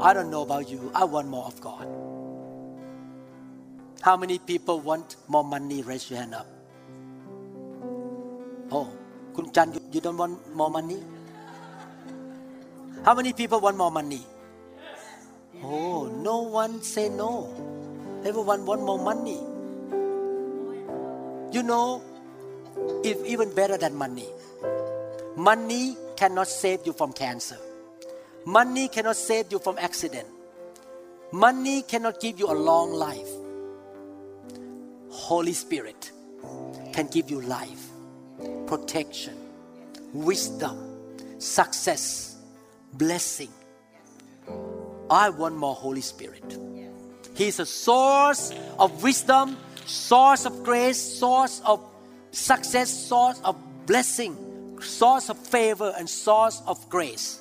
[0.00, 0.90] I don't know about you.
[0.94, 1.86] I want more of God.
[4.02, 5.82] How many people want more money?
[5.82, 6.46] Raise your hand up.
[8.70, 8.88] Oh,
[9.34, 11.02] Kun Chan, you, don't want more money?
[13.04, 14.24] How many people want more money?
[15.62, 17.52] Oh, no one say no.
[18.24, 19.40] Everyone want more money.
[21.52, 22.02] You know,
[23.04, 24.28] it's even better than money.
[25.36, 27.58] Money cannot save you from cancer.
[28.46, 30.28] Money cannot save you from accident.
[31.32, 33.28] Money cannot give you a long life.
[35.10, 36.12] Holy Spirit
[36.92, 37.88] can give you life,
[38.68, 39.36] protection,
[40.12, 40.78] wisdom,
[41.38, 42.36] success,
[42.92, 43.50] blessing.
[45.10, 46.56] I want more Holy Spirit.
[47.34, 49.56] He's a source of wisdom,
[49.86, 51.84] source of grace, source of
[52.30, 53.56] success, source of
[53.86, 57.40] blessing, source of favor, and source of grace.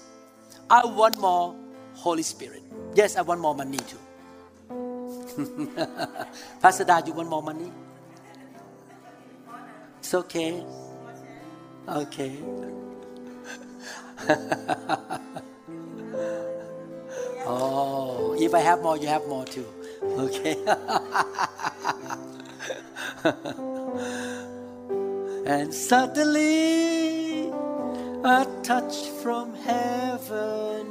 [0.70, 1.56] I want more
[1.94, 2.64] Holy Spirit.
[2.96, 4.00] Yes, I want more money too.
[6.62, 7.72] Pastor Dad, you want more money?
[10.00, 10.64] It's okay.
[11.88, 12.38] Okay.
[17.46, 19.66] oh, if I have more, you have more too.
[20.04, 20.58] Okay.
[25.48, 27.35] and suddenly,
[28.24, 30.88] a touch from heaven.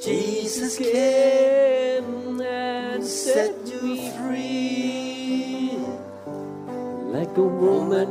[0.00, 5.78] Jesus came and set you free.
[7.12, 8.08] like a woman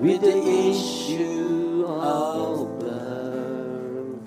[0.00, 0.38] with the
[0.70, 4.20] issue of blood.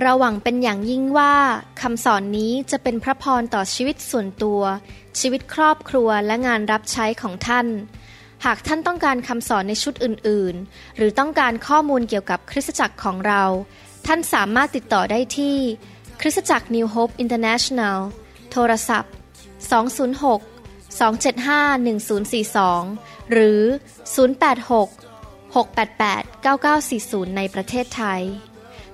[0.00, 1.34] เราหวังเป็นอย่างยิ่งว่า
[1.80, 4.62] คำสอนนี้จะเป็นพระพรต่อชีวิตส่วนตัว
[5.20, 7.66] ชีวิตครอบครัวและงานรับใช้ของท่าน
[8.44, 13.42] หากท่านต้องการคำสอนในชุดอื่นๆ หรือต้องการข้อมูลเกี่ยวกับคริสตจักรของเรา
[14.06, 15.56] ท่านสามารถติดต่อได้ที่
[16.20, 17.98] คริสตจักร New Hope International
[18.52, 21.76] โทรศัพท์ 206 275
[22.84, 23.60] 1042 หรือ
[24.44, 28.22] 086 688 9940 ในประเทศไทย